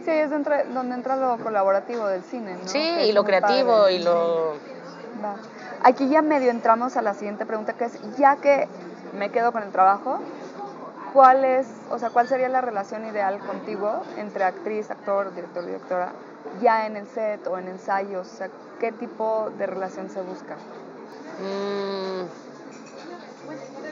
Sí, 0.05 0.11
es 0.11 0.31
donde 0.31 0.95
entra 0.95 1.15
lo 1.15 1.39
colaborativo 1.39 2.09
del 2.09 2.25
cine, 2.25 2.57
¿no? 2.61 2.69
Sí, 2.69 2.79
y 2.79 3.13
lo 3.13 3.23
creativo 3.25 3.89
y 3.89 4.01
lo... 4.01 4.55
Aquí 5.85 6.09
ya 6.09 6.23
medio 6.23 6.51
entramos 6.51 6.97
a 6.97 7.03
la 7.03 7.15
siguiente 7.15 7.47
pregunta, 7.47 7.75
que 7.75 7.85
es, 7.85 7.93
ya 8.17 8.37
que 8.37 8.67
me 9.13 9.31
quedo 9.31 9.53
con 9.53 9.63
el 9.63 9.71
trabajo, 9.71 10.19
¿cuál 11.13 11.45
es, 11.45 11.69
o 11.91 11.99
sea, 11.99 12.11
cuál 12.11 12.29
sería 12.29 12.49
la 12.49 12.61
relación 12.61 13.07
ideal 13.07 13.39
contigo 13.41 14.03
entre 14.17 14.45
actriz, 14.45 14.91
actor, 14.91 15.35
director, 15.35 15.65
directora, 15.65 16.13
ya 16.61 16.87
en 16.87 16.97
el 16.97 17.07
set 17.07 17.47
o 17.47 17.59
en 17.59 17.69
ensayos? 17.69 18.29
O 18.29 18.37
sea, 18.37 18.51
¿qué 18.81 18.93
tipo 18.93 19.51
de 19.59 19.67
relación 19.67 20.11
se 20.11 20.21
busca? 20.23 20.57
Mm, 21.41 22.27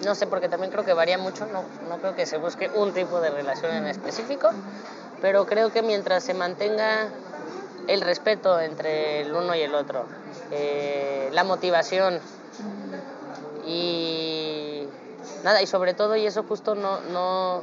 no 0.05 0.15
sé, 0.15 0.27
porque 0.27 0.49
también 0.49 0.71
creo 0.73 0.85
que 0.85 0.95
varía 0.95 1.19
mucho, 1.19 1.47
no, 1.47 1.65
no 1.89 1.99
creo 1.99 2.15
que 2.15 2.27
se 2.27 2.39
busque 2.39 2.71
un 2.75 2.93
tipo 2.93 3.21
de 3.21 3.31
relación 3.31 3.73
en 3.73 3.87
específico, 3.87 4.51
pero 5.21 5.47
creo 5.47 5.71
que 5.71 5.83
mientras 5.83 6.25
se 6.25 6.35
mantenga 6.35 7.09
el 7.87 8.01
respeto 8.01 8.61
entre 8.61 9.23
el 9.23 9.35
uno 9.35 9.55
y 9.55 9.61
el 9.61 9.75
otro, 9.75 10.07
eh, 10.51 11.29
la 11.33 11.45
motivación 11.45 12.21
y 13.67 14.60
nada, 15.45 15.63
y 15.63 15.67
sobre 15.67 15.95
todo, 15.95 16.17
y 16.17 16.27
eso 16.27 16.43
justo 16.43 16.75
no, 16.75 17.01
no, 17.13 17.63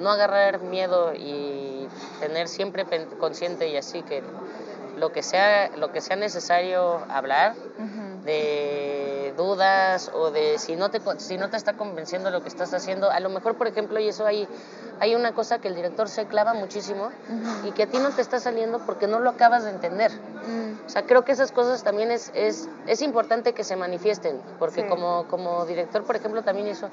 no 0.00 0.10
agarrar 0.10 0.60
miedo 0.60 1.14
y 1.14 1.88
tener 2.20 2.48
siempre 2.48 2.84
consciente 3.18 3.68
y 3.68 3.76
así 3.76 4.02
que 4.02 4.22
lo 4.98 5.12
que 5.12 5.22
sea, 5.22 5.70
lo 5.76 5.92
que 5.92 6.00
sea 6.00 6.16
necesario 6.16 7.00
hablar 7.08 7.54
de 8.24 9.34
dudas 9.36 10.10
o 10.14 10.30
de 10.30 10.58
si 10.58 10.74
no 10.74 10.90
te 10.90 11.00
si 11.18 11.36
no 11.36 11.48
te 11.50 11.56
está 11.56 11.74
convenciendo 11.74 12.30
lo 12.30 12.42
que 12.42 12.48
estás 12.48 12.72
haciendo, 12.74 13.10
a 13.10 13.20
lo 13.20 13.28
mejor 13.28 13.54
por 13.56 13.66
ejemplo 13.66 14.00
y 14.00 14.08
eso 14.08 14.26
hay 14.26 14.48
hay 15.00 15.14
una 15.14 15.32
cosa 15.32 15.58
que 15.58 15.68
el 15.68 15.74
director 15.74 16.08
se 16.08 16.26
clava 16.26 16.54
muchísimo 16.54 17.10
y 17.64 17.72
que 17.72 17.84
a 17.84 17.86
ti 17.86 17.98
no 17.98 18.10
te 18.10 18.22
está 18.22 18.40
saliendo 18.40 18.78
porque 18.80 19.06
no 19.06 19.20
lo 19.20 19.30
acabas 19.30 19.64
de 19.64 19.70
entender. 19.70 20.10
O 20.86 20.88
sea, 20.88 21.02
creo 21.02 21.24
que 21.24 21.32
esas 21.32 21.52
cosas 21.52 21.82
también 21.82 22.10
es, 22.10 22.30
es, 22.34 22.68
es 22.86 23.02
importante 23.02 23.52
que 23.52 23.64
se 23.64 23.76
manifiesten, 23.76 24.40
porque 24.58 24.86
como, 24.86 25.26
como 25.28 25.66
director, 25.66 26.04
por 26.04 26.16
ejemplo, 26.16 26.42
también 26.42 26.68
eso, 26.68 26.88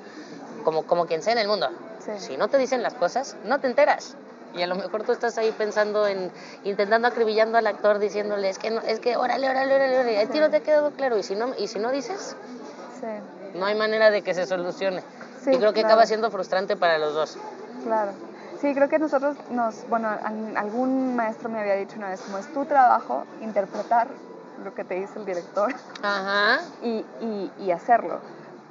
como, 0.64 0.84
como 0.84 1.06
quien 1.06 1.22
sea 1.22 1.34
en 1.34 1.40
el 1.40 1.48
mundo, 1.48 1.70
si 2.18 2.38
no 2.38 2.48
te 2.48 2.58
dicen 2.58 2.84
las 2.84 2.94
cosas, 2.94 3.36
no 3.46 3.60
te 3.60 3.68
enteras. 3.68 4.16
Y 4.56 4.62
a 4.62 4.68
lo 4.68 4.76
mejor 4.76 5.04
tú 5.04 5.12
estás 5.12 5.38
ahí 5.40 5.52
pensando 5.52 6.08
en, 6.08 6.32
intentando 6.64 7.08
acribillando 7.08 7.58
al 7.58 7.66
actor, 7.66 7.98
diciéndole, 7.98 8.50
es 8.50 8.60
que, 8.60 8.70
no, 8.70 8.82
es 8.82 9.00
que, 9.00 9.18
órale, 9.18 9.50
órale, 9.50 9.74
órale, 9.74 9.96
órale, 10.00 10.20
a 10.20 10.28
ti 10.28 10.40
no 10.40 10.50
te 10.52 10.58
ha 10.58 10.60
quedado 10.60 10.92
claro. 10.92 11.18
Y 11.18 11.24
si 11.24 11.36
no, 11.36 11.56
y 11.58 11.68
si 11.68 11.80
no 11.80 11.92
dices, 11.92 12.36
no 13.56 13.66
hay 13.66 13.76
manera 13.76 14.12
de 14.12 14.22
que 14.22 14.34
se 14.34 14.46
solucione. 14.46 15.04
y 15.48 15.58
creo 15.58 15.74
que 15.74 15.82
acaba 15.82 16.06
siendo 16.06 16.30
frustrante 16.30 16.76
para 16.76 17.00
los 17.00 17.14
dos. 17.14 17.38
Claro. 17.84 18.14
Sí, 18.60 18.74
creo 18.74 18.88
que 18.88 18.98
nosotros 18.98 19.36
nos, 19.52 19.88
bueno, 19.90 20.08
algún 20.56 21.16
maestro 21.16 21.50
me 21.50 21.60
había 21.60 21.76
dicho 21.76 21.98
una 21.98 22.10
vez, 22.10 22.22
como 22.22 22.38
es 22.38 22.48
tu 22.54 22.64
trabajo 22.66 23.26
interpretar 23.42 24.08
lo 24.64 24.74
que 24.74 24.84
te 24.84 24.96
dice 24.96 25.20
el 25.20 25.26
director 25.26 25.74
Ajá. 26.02 26.60
y, 26.82 27.06
y, 27.20 27.52
y 27.60 27.72
hacerlo. 27.72 28.20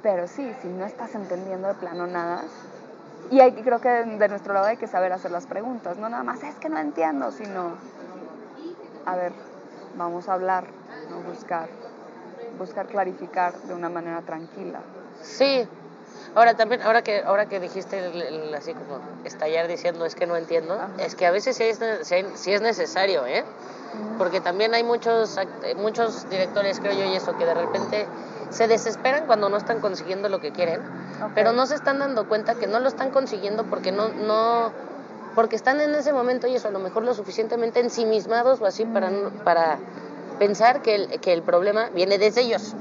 Pero 0.01 0.27
sí, 0.27 0.51
si 0.61 0.67
no 0.67 0.85
estás 0.85 1.13
entendiendo 1.15 1.67
de 1.67 1.75
plano 1.75 2.07
nada, 2.07 2.41
y 3.29 3.39
hay, 3.39 3.51
creo 3.51 3.79
que 3.79 3.89
de, 3.89 4.17
de 4.17 4.29
nuestro 4.29 4.53
lado 4.53 4.65
hay 4.65 4.77
que 4.77 4.87
saber 4.87 5.13
hacer 5.13 5.31
las 5.31 5.45
preguntas, 5.45 5.97
no 5.97 6.09
nada 6.09 6.23
más 6.23 6.43
es 6.43 6.55
que 6.55 6.69
no 6.69 6.79
entiendo, 6.79 7.31
sino, 7.31 7.77
a 9.05 9.15
ver, 9.15 9.33
vamos 9.95 10.27
a 10.27 10.33
hablar, 10.33 10.65
¿no? 11.09 11.21
buscar, 11.21 11.69
buscar 12.57 12.87
clarificar 12.87 13.59
de 13.61 13.73
una 13.73 13.89
manera 13.89 14.21
tranquila. 14.21 14.79
Sí. 15.21 15.67
Ahora 16.35 16.55
también, 16.55 16.81
ahora 16.81 17.01
que, 17.03 17.21
ahora 17.25 17.45
que 17.45 17.59
dijiste 17.59 17.99
el- 17.99 18.21
el- 18.21 18.55
así 18.55 18.73
como 18.73 18.99
estallar 19.23 19.67
diciendo 19.67 20.05
es 20.05 20.15
que 20.15 20.25
no 20.25 20.35
entiendo, 20.35 20.73
Ajá. 20.73 20.89
es 20.97 21.15
que 21.15 21.25
a 21.27 21.31
veces 21.31 21.55
sí 21.57 21.63
es, 21.63 21.79
sí 22.35 22.53
es 22.53 22.61
necesario, 22.61 23.25
¿eh? 23.27 23.45
Porque 24.17 24.41
también 24.41 24.73
hay 24.73 24.83
muchos, 24.83 25.37
eh, 25.37 25.75
muchos 25.75 26.27
directores, 26.29 26.79
creo 26.79 26.93
yo, 26.93 27.05
y 27.05 27.15
eso, 27.15 27.35
que 27.35 27.45
de 27.45 27.53
repente 27.53 28.07
se 28.49 28.67
desesperan 28.67 29.25
cuando 29.27 29.49
no 29.49 29.57
están 29.57 29.79
consiguiendo 29.79 30.27
lo 30.29 30.39
que 30.39 30.51
quieren, 30.51 30.81
pero 31.35 31.51
no 31.51 31.67
se 31.67 31.75
están 31.75 31.99
dando 31.99 32.25
cuenta 32.25 32.55
que 32.55 32.65
no 32.67 32.79
lo 32.79 32.87
están 32.87 33.11
consiguiendo 33.11 33.63
porque 33.65 33.91
no, 33.91 34.09
no, 34.09 34.73
porque 35.35 35.55
están 35.55 35.81
en 35.81 35.93
ese 35.93 36.13
momento 36.13 36.47
y 36.47 36.55
eso, 36.55 36.67
a 36.67 36.71
lo 36.71 36.79
mejor 36.79 37.03
lo 37.03 37.13
suficientemente 37.13 37.79
ensimismados 37.79 38.59
o 38.61 38.65
así 38.65 38.85
para, 38.85 39.11
para 39.43 39.79
pensar 40.39 40.81
que 40.81 40.95
el, 40.95 41.07
que 41.19 41.33
el 41.33 41.43
problema 41.43 41.89
viene 41.93 42.17
desde 42.17 42.41
ellos 42.41 42.75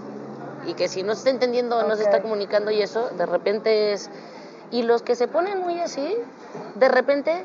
y 0.67 0.75
que 0.75 0.89
si 0.89 1.03
no 1.03 1.15
se 1.15 1.19
está 1.21 1.31
entendiendo 1.31 1.77
o 1.79 1.83
no 1.85 1.97
se 1.97 2.03
está 2.05 2.21
comunicando 2.23 2.71
y 2.71 2.81
eso, 2.83 3.09
de 3.11 3.27
repente 3.27 3.93
es... 3.93 4.11
Y 4.71 4.83
los 4.83 5.03
que 5.03 5.15
se 5.17 5.29
ponen 5.29 5.59
muy 5.61 5.79
así, 5.81 6.17
de 6.77 6.89
repente, 6.89 7.45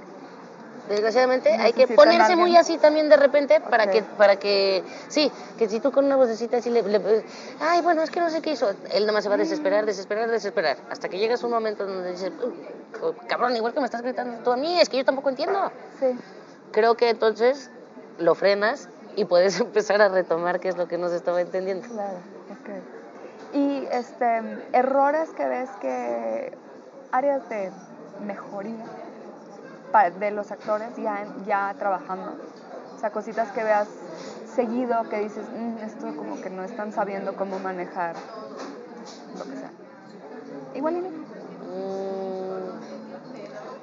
desgraciadamente, 0.89 1.49
hay 1.59 1.74
que 1.74 1.86
ponerse 1.95 2.36
muy 2.38 2.55
así 2.55 2.78
también 2.78 3.09
de 3.09 3.18
repente 3.18 3.59
para 3.59 3.91
que, 3.91 4.01
para 4.18 4.36
que, 4.38 4.84
sí, 5.09 5.30
que 5.57 5.68
si 5.68 5.80
tú 5.82 5.91
con 5.91 6.05
una 6.05 6.15
vocecita 6.15 6.57
así 6.57 6.70
le, 6.70 6.84
le- 6.84 7.26
ay, 7.59 7.82
bueno, 7.82 8.01
es 8.01 8.11
que 8.11 8.22
no 8.22 8.30
sé 8.30 8.41
qué 8.41 8.51
hizo, 8.51 8.70
él 8.70 9.01
nada 9.01 9.11
más 9.11 9.24
se 9.24 9.30
va 9.30 9.36
a 9.36 9.38
desesperar, 9.39 9.86
desesperar, 9.86 10.30
desesperar, 10.32 10.78
hasta 10.89 11.09
que 11.09 11.18
llegas 11.18 11.43
a 11.43 11.47
un 11.47 11.53
momento 11.53 11.86
donde 11.86 12.11
dices, 12.11 12.32
"Uh, 12.41 12.53
oh, 13.07 13.13
cabrón, 13.28 13.55
igual 13.57 13.74
que 13.74 13.80
me 13.82 13.86
estás 13.88 14.01
gritando 14.03 14.41
tú 14.43 14.51
a 14.51 14.55
mí, 14.55 14.80
es 14.80 14.88
que 14.88 14.95
yo 14.97 15.03
tampoco 15.03 15.30
entiendo. 15.30 15.72
Sí. 15.99 16.18
Creo 16.72 16.95
que 16.95 17.09
entonces 17.09 17.70
lo 18.20 18.36
frenas 18.36 18.88
y 19.18 19.26
puedes 19.26 19.59
empezar 19.59 20.01
a 20.01 20.07
retomar 20.07 20.61
qué 20.61 20.70
es 20.70 20.78
lo 20.78 20.88
que 20.88 20.97
no 20.97 21.09
se 21.09 21.18
estaba 21.18 21.41
entendiendo. 21.41 21.86
Claro, 21.89 22.20
ok. 22.49 22.70
Y 23.53 23.87
este, 23.91 24.59
errores 24.73 25.29
que 25.31 25.45
ves 25.47 25.69
que, 25.79 26.51
áreas 27.11 27.47
de 27.49 27.71
mejoría 28.25 28.85
de 30.19 30.29
los 30.31 30.51
actores 30.51 30.95
ya, 30.97 31.25
ya 31.47 31.73
trabajando, 31.79 32.35
o 32.95 32.99
sea, 32.99 33.09
cositas 33.09 33.51
que 33.51 33.63
veas 33.63 33.87
seguido 34.53 35.09
que 35.09 35.17
dices, 35.19 35.43
"Mm, 35.49 35.77
esto 35.83 36.15
como 36.15 36.39
que 36.39 36.51
no 36.51 36.63
están 36.63 36.91
sabiendo 36.91 37.35
cómo 37.35 37.57
manejar, 37.57 38.15
lo 39.39 39.43
que 39.49 39.55
sea. 39.55 39.71
Igual 40.75 40.97
y 40.97 41.01
no. 41.01 41.09
Mm, 41.09 42.87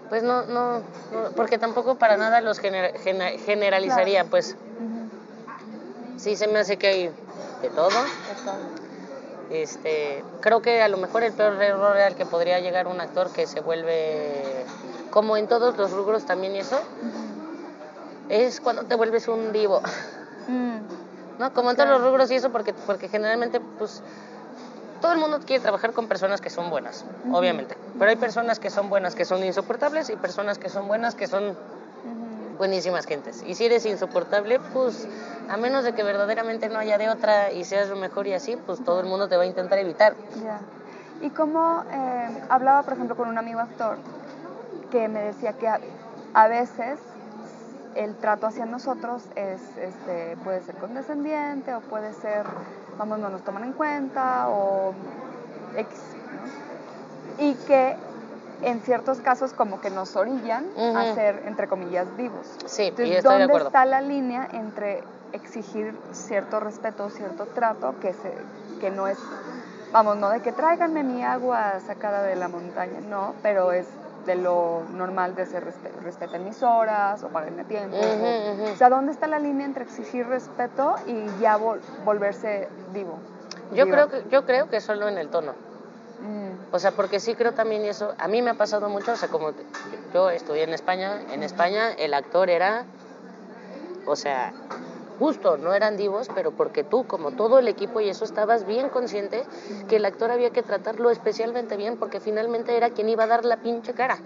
Pues 0.09 0.23
no, 0.23 0.43
no, 0.47 0.79
no, 0.79 1.31
porque 1.35 1.59
tampoco 1.59 1.97
para 1.97 2.17
nada 2.17 2.41
los 2.41 2.61
gener- 2.63 2.93
gener- 3.01 3.37
generalizaría, 3.41 4.21
Claro. 4.21 4.31
pues 4.31 4.57
Ujú, 4.79 6.19
sí 6.19 6.37
se 6.37 6.47
me 6.47 6.61
hace 6.61 6.77
que 6.77 6.87
hay 6.87 7.07
de 7.63 7.71
todo. 7.71 7.89
está. 7.89 8.57
Este, 9.55 10.25
creo 10.41 10.61
que 10.61 10.83
a 10.83 10.89
lo 10.89 10.97
mejor 10.97 11.23
el 11.23 11.33
peor 11.33 11.63
error 11.63 11.97
al 11.97 12.15
que 12.17 12.27
podría 12.27 12.59
llegar 12.61 12.89
un 12.89 13.01
actor 13.01 13.31
que 13.31 13.47
se 13.47 13.61
vuelve, 13.61 14.65
como 15.11 15.37
en 15.37 15.47
todos 15.47 15.77
los 15.77 15.93
rubros 15.93 16.25
también 16.27 16.57
y 16.57 16.59
eso, 16.59 16.81
es 18.29 18.61
cuando 18.61 18.85
te 18.85 18.97
vuelves 18.97 19.29
un 19.29 19.53
divo. 19.53 19.81
Mm, 20.49 20.79
¿no? 21.39 21.53
Como 21.53 21.71
en 21.71 21.77
todos 21.77 21.89
los 21.89 22.03
rubros 22.03 22.31
y 22.31 22.37
eso, 22.37 22.51
porque, 22.51 22.73
porque 22.73 23.09
generalmente, 23.09 23.61
pues, 23.79 24.03
todo 25.01 25.13
el 25.13 25.19
mundo 25.19 25.41
quiere 25.45 25.63
trabajar 25.63 25.93
con 25.93 26.09
personas 26.09 26.41
que 26.41 26.51
son 26.51 26.71
buenas, 26.71 27.05
obviamente. 27.31 27.77
Pero 27.99 28.11
hay 28.11 28.17
personas 28.17 28.59
que 28.59 28.71
son 28.71 28.89
buenas 28.89 29.15
que 29.15 29.25
son 29.25 29.45
insoportables 29.45 30.09
y 30.11 30.17
personas 30.17 30.59
que 30.59 30.69
son 30.69 30.89
buenas 30.89 31.15
que 31.15 31.27
son. 31.27 31.57
Buenísimas 32.59 33.07
gentes. 33.07 33.43
Y 33.47 33.55
si 33.55 33.67
eres 33.67 33.87
insoportable, 33.87 34.61
pues, 34.73 35.09
a 35.49 35.57
menos 35.57 35.85
de 35.85 35.93
que 35.93 36.03
verdaderamente 36.03 36.69
no 36.69 36.79
haya 36.79 36.99
de 36.99 37.09
otra 37.09 37.53
y 37.53 37.65
seas 37.65 37.89
lo 37.89 37.97
mejor 37.97 38.27
y 38.27 38.33
así, 38.33 38.57
pues 38.57 38.83
todo 38.83 39.01
el 39.01 39.07
mundo 39.07 39.29
te 39.29 39.37
va 39.37 39.43
a 39.43 39.47
intentar 39.47 39.79
evitar. 39.79 40.15
Ya. 40.43 40.61
Y 41.21 41.31
como 41.31 41.85
eh, 41.91 42.29
hablaba, 42.49 42.83
por 42.83 42.95
ejemplo, 42.95 43.17
con 43.17 43.29
un 43.29 43.39
amigo 43.39 43.61
actor 43.61 43.99
que 44.91 45.09
me 45.09 45.21
decía 45.23 45.55
que 45.55 45.69
a, 45.69 46.49
veces 46.49 46.99
el 47.95 48.17
trato 48.17 48.47
hacia 48.47 48.67
nosotros 48.67 49.23
es, 49.35 49.61
este, 49.79 50.37
puede 50.45 50.61
ser 50.63 50.77
condescendiente 50.77 51.75
o 51.75 51.81
puede 51.81 52.13
ser, 52.13 52.45
vamos, 52.99 53.19
no 53.19 53.29
nos 53.29 53.43
toman 53.43 53.65
en 53.65 53.73
cuenta 53.73 54.49
o 54.49 54.93
X. 55.77 55.99
Y 57.39 57.55
que 57.55 57.97
en 58.65 58.81
ciertos 58.81 59.21
casos 59.21 59.53
como 59.53 59.81
que 59.81 59.91
nos 59.91 60.17
orillan 60.17 60.67
a 60.97 61.15
ser, 61.15 61.43
entre 61.47 61.69
comillas, 61.69 62.07
vivos. 62.17 62.47
Sí, 62.67 62.83
y 62.85 62.87
estoy 62.89 63.11
de 63.11 63.23
¿dónde 63.23 63.45
acuerdo. 63.45 63.67
está 63.69 63.85
la 63.85 64.01
línea 64.01 64.49
entre 64.53 65.05
exigir 65.33 65.95
cierto 66.13 66.61
respeto, 66.61 67.11
cierto 67.11 67.47
trato, 67.47 67.95
que, 68.01 68.13
se, 68.13 68.35
que 68.81 68.91
no 68.91 69.09
es, 69.09 69.19
vamos, 69.93 70.17
no 70.17 70.31
de 70.31 70.41
que 70.41 70.53
tráiganme 70.53 71.03
mi 71.03 71.23
agua 71.25 71.81
sacada 71.81 72.23
de 72.23 72.37
la 72.37 72.49
montaña, 72.49 73.01
no, 73.01 73.35
pero 73.43 73.73
es 73.73 73.89
de 74.27 74.37
lo 74.37 74.85
normal 74.93 75.35
de 75.35 75.45
ser 75.45 75.65
respe- 75.67 75.93
respeten 76.03 76.45
mis 76.45 76.63
horas 76.63 77.23
o 77.25 77.31
a 77.37 77.65
tiempo. 77.65 77.97
O, 77.99 78.77
sea, 78.77 78.89
¿dónde 78.89 79.13
está 79.13 79.27
la 79.27 79.39
línea 79.39 79.67
entre 79.67 79.85
exigir 79.85 80.27
respeto 80.27 80.95
y 81.07 81.27
ya 81.41 81.59
vol- 81.59 81.81
volverse 82.05 82.69
vivo? 82.93 83.21
Yo 83.71 83.89
creo, 83.89 84.09
que, 84.09 84.25
yo 84.29 84.45
creo 84.45 84.69
que 84.69 84.81
solo 84.81 85.09
en 85.09 85.19
el 85.19 85.29
tono. 85.31 85.55
O 86.73 86.79
sea, 86.79 86.91
porque 86.93 87.21
sí 87.21 87.35
creo 87.35 87.53
también 87.53 87.85
eso, 87.85 88.15
a 88.19 88.29
mí 88.29 88.43
me 88.43 88.51
ha 88.51 88.55
pasado 88.55 88.89
mucho, 88.89 89.13
o 89.13 89.17
sea, 89.17 89.29
como 89.29 89.53
yo 90.13 90.31
estudié 90.31 90.65
en 90.65 90.73
España, 90.75 91.21
en 91.33 91.43
España 91.43 91.93
el 91.93 92.15
actor 92.15 92.51
era, 92.51 92.87
o 94.07 94.17
sea, 94.17 94.53
justo, 95.19 95.57
no 95.57 95.75
eran 95.75 95.97
divos, 95.97 96.29
pero 96.35 96.51
porque 96.51 96.83
tú, 96.83 97.07
como 97.07 97.33
todo 97.33 97.59
el 97.59 97.69
equipo 97.69 98.01
y 98.01 98.09
eso, 98.09 98.25
estabas 98.25 98.67
bien 98.67 98.89
consciente 98.89 99.45
que 99.89 99.97
el 99.97 100.05
actor 100.05 100.31
había 100.31 100.51
que 100.51 100.63
tratarlo 100.63 101.11
especialmente 101.11 101.77
bien 101.77 101.97
porque 101.97 102.21
finalmente 102.21 102.77
era 102.77 102.91
quien 102.91 103.09
iba 103.09 103.25
a 103.25 103.29
dar 103.29 103.45
la 103.45 103.59
pinche 103.59 103.95
cara, 103.95 104.19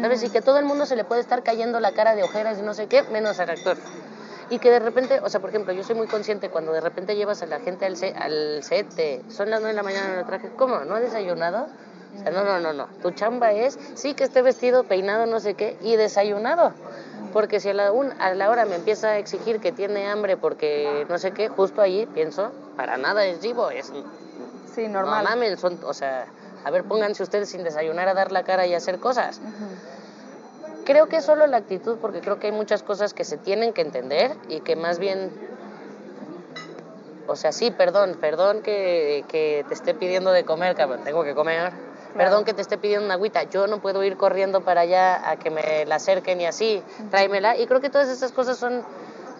¿sabes? 0.00 0.22
Y 0.24 0.30
que 0.30 0.42
todo 0.42 0.58
el 0.58 0.64
mundo 0.64 0.86
se 0.86 0.96
le 0.96 1.04
puede 1.04 1.20
estar 1.20 1.42
cayendo 1.42 1.78
la 1.80 1.92
cara 1.92 2.14
de 2.14 2.24
ojeras 2.24 2.58
y 2.58 2.62
no 2.62 2.74
sé 2.74 2.88
qué, 2.88 3.02
menos 3.04 3.38
al 3.38 3.50
actor. 3.50 3.76
Y 4.52 4.58
que 4.58 4.70
de 4.70 4.80
repente, 4.80 5.18
o 5.22 5.30
sea, 5.30 5.40
por 5.40 5.48
ejemplo, 5.48 5.72
yo 5.72 5.82
soy 5.82 5.96
muy 5.96 6.06
consciente 6.06 6.50
cuando 6.50 6.72
de 6.72 6.82
repente 6.82 7.16
llevas 7.16 7.42
a 7.42 7.46
la 7.46 7.58
gente 7.58 7.86
al 7.86 7.96
set, 7.96 8.14
al 8.18 8.62
set 8.62 8.86
de, 8.96 9.24
son 9.26 9.48
las 9.48 9.60
9 9.62 9.72
de 9.72 9.76
la 9.76 9.82
mañana, 9.82 10.14
no 10.14 10.26
traje, 10.26 10.50
¿cómo? 10.56 10.84
¿No 10.84 10.94
ha 10.94 11.00
desayunado? 11.00 11.64
O 11.64 12.22
sea, 12.22 12.32
no, 12.32 12.44
no, 12.44 12.60
no, 12.60 12.74
no. 12.74 12.86
Tu 13.00 13.12
chamba 13.12 13.52
es, 13.52 13.78
sí, 13.94 14.12
que 14.14 14.24
esté 14.24 14.42
vestido, 14.42 14.84
peinado, 14.84 15.24
no 15.24 15.40
sé 15.40 15.54
qué, 15.54 15.78
y 15.80 15.96
desayunado. 15.96 16.74
Porque 17.32 17.60
si 17.60 17.70
a 17.70 17.72
la, 17.74 17.92
un- 17.92 18.12
a 18.18 18.34
la 18.34 18.50
hora 18.50 18.66
me 18.66 18.76
empieza 18.76 19.08
a 19.12 19.18
exigir 19.18 19.58
que 19.58 19.72
tiene 19.72 20.06
hambre 20.06 20.36
porque 20.36 21.06
no 21.08 21.16
sé 21.16 21.32
qué, 21.32 21.48
justo 21.48 21.80
ahí 21.80 22.04
pienso, 22.12 22.52
para 22.76 22.98
nada 22.98 23.24
es 23.24 23.42
vivo, 23.42 23.70
es 23.70 23.90
sí, 24.66 24.86
normal. 24.86 25.24
no 25.24 25.30
mamen, 25.30 25.56
son, 25.56 25.80
o 25.82 25.94
sea, 25.94 26.30
a 26.62 26.70
ver, 26.70 26.84
pónganse 26.84 27.22
ustedes 27.22 27.48
sin 27.48 27.64
desayunar 27.64 28.06
a 28.08 28.12
dar 28.12 28.32
la 28.32 28.42
cara 28.42 28.66
y 28.66 28.74
a 28.74 28.76
hacer 28.76 28.98
cosas. 28.98 29.40
Ujú. 29.40 30.01
Creo 30.84 31.08
que 31.08 31.16
es 31.18 31.24
solo 31.24 31.46
la 31.46 31.58
actitud, 31.58 31.98
porque 32.00 32.20
creo 32.20 32.38
que 32.38 32.48
hay 32.48 32.52
muchas 32.52 32.82
cosas 32.82 33.14
que 33.14 33.24
se 33.24 33.38
tienen 33.38 33.72
que 33.72 33.82
entender 33.82 34.36
y 34.48 34.60
que 34.60 34.74
más 34.76 34.98
bien, 34.98 35.30
o 37.26 37.36
sea, 37.36 37.52
sí, 37.52 37.70
perdón, 37.70 38.16
perdón 38.20 38.62
que, 38.62 39.24
que 39.28 39.64
te 39.68 39.74
esté 39.74 39.94
pidiendo 39.94 40.32
de 40.32 40.44
comer, 40.44 40.74
cabrón, 40.74 41.02
tengo 41.04 41.22
que 41.24 41.34
comer. 41.34 41.72
Perdón 42.14 42.44
que 42.44 42.52
te 42.52 42.60
esté 42.60 42.76
pidiendo 42.76 43.06
una 43.06 43.14
agüita, 43.14 43.44
yo 43.44 43.66
no 43.66 43.80
puedo 43.80 44.04
ir 44.04 44.18
corriendo 44.18 44.60
para 44.60 44.82
allá 44.82 45.30
a 45.30 45.36
que 45.36 45.50
me 45.50 45.86
la 45.86 45.94
acerquen 45.94 46.42
y 46.42 46.46
así, 46.46 46.84
tráemela. 47.10 47.56
Y 47.56 47.66
creo 47.66 47.80
que 47.80 47.88
todas 47.88 48.08
esas 48.10 48.32
cosas 48.32 48.58
son 48.58 48.84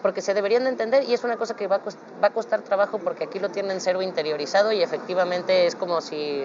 porque 0.01 0.21
se 0.21 0.33
deberían 0.33 0.63
de 0.63 0.71
entender 0.71 1.03
y 1.03 1.13
es 1.13 1.23
una 1.23 1.37
cosa 1.37 1.53
que 1.55 1.67
va 1.67 1.75
a, 1.77 1.81
cost- 1.83 1.99
va 2.21 2.27
a 2.27 2.33
costar 2.33 2.61
trabajo 2.63 2.97
porque 2.99 3.25
aquí 3.25 3.37
lo 3.39 3.49
tienen 3.49 3.79
cero 3.79 4.01
interiorizado 4.01 4.71
y 4.71 4.81
efectivamente 4.81 5.67
es 5.67 5.75
como 5.75 6.01
si 6.01 6.43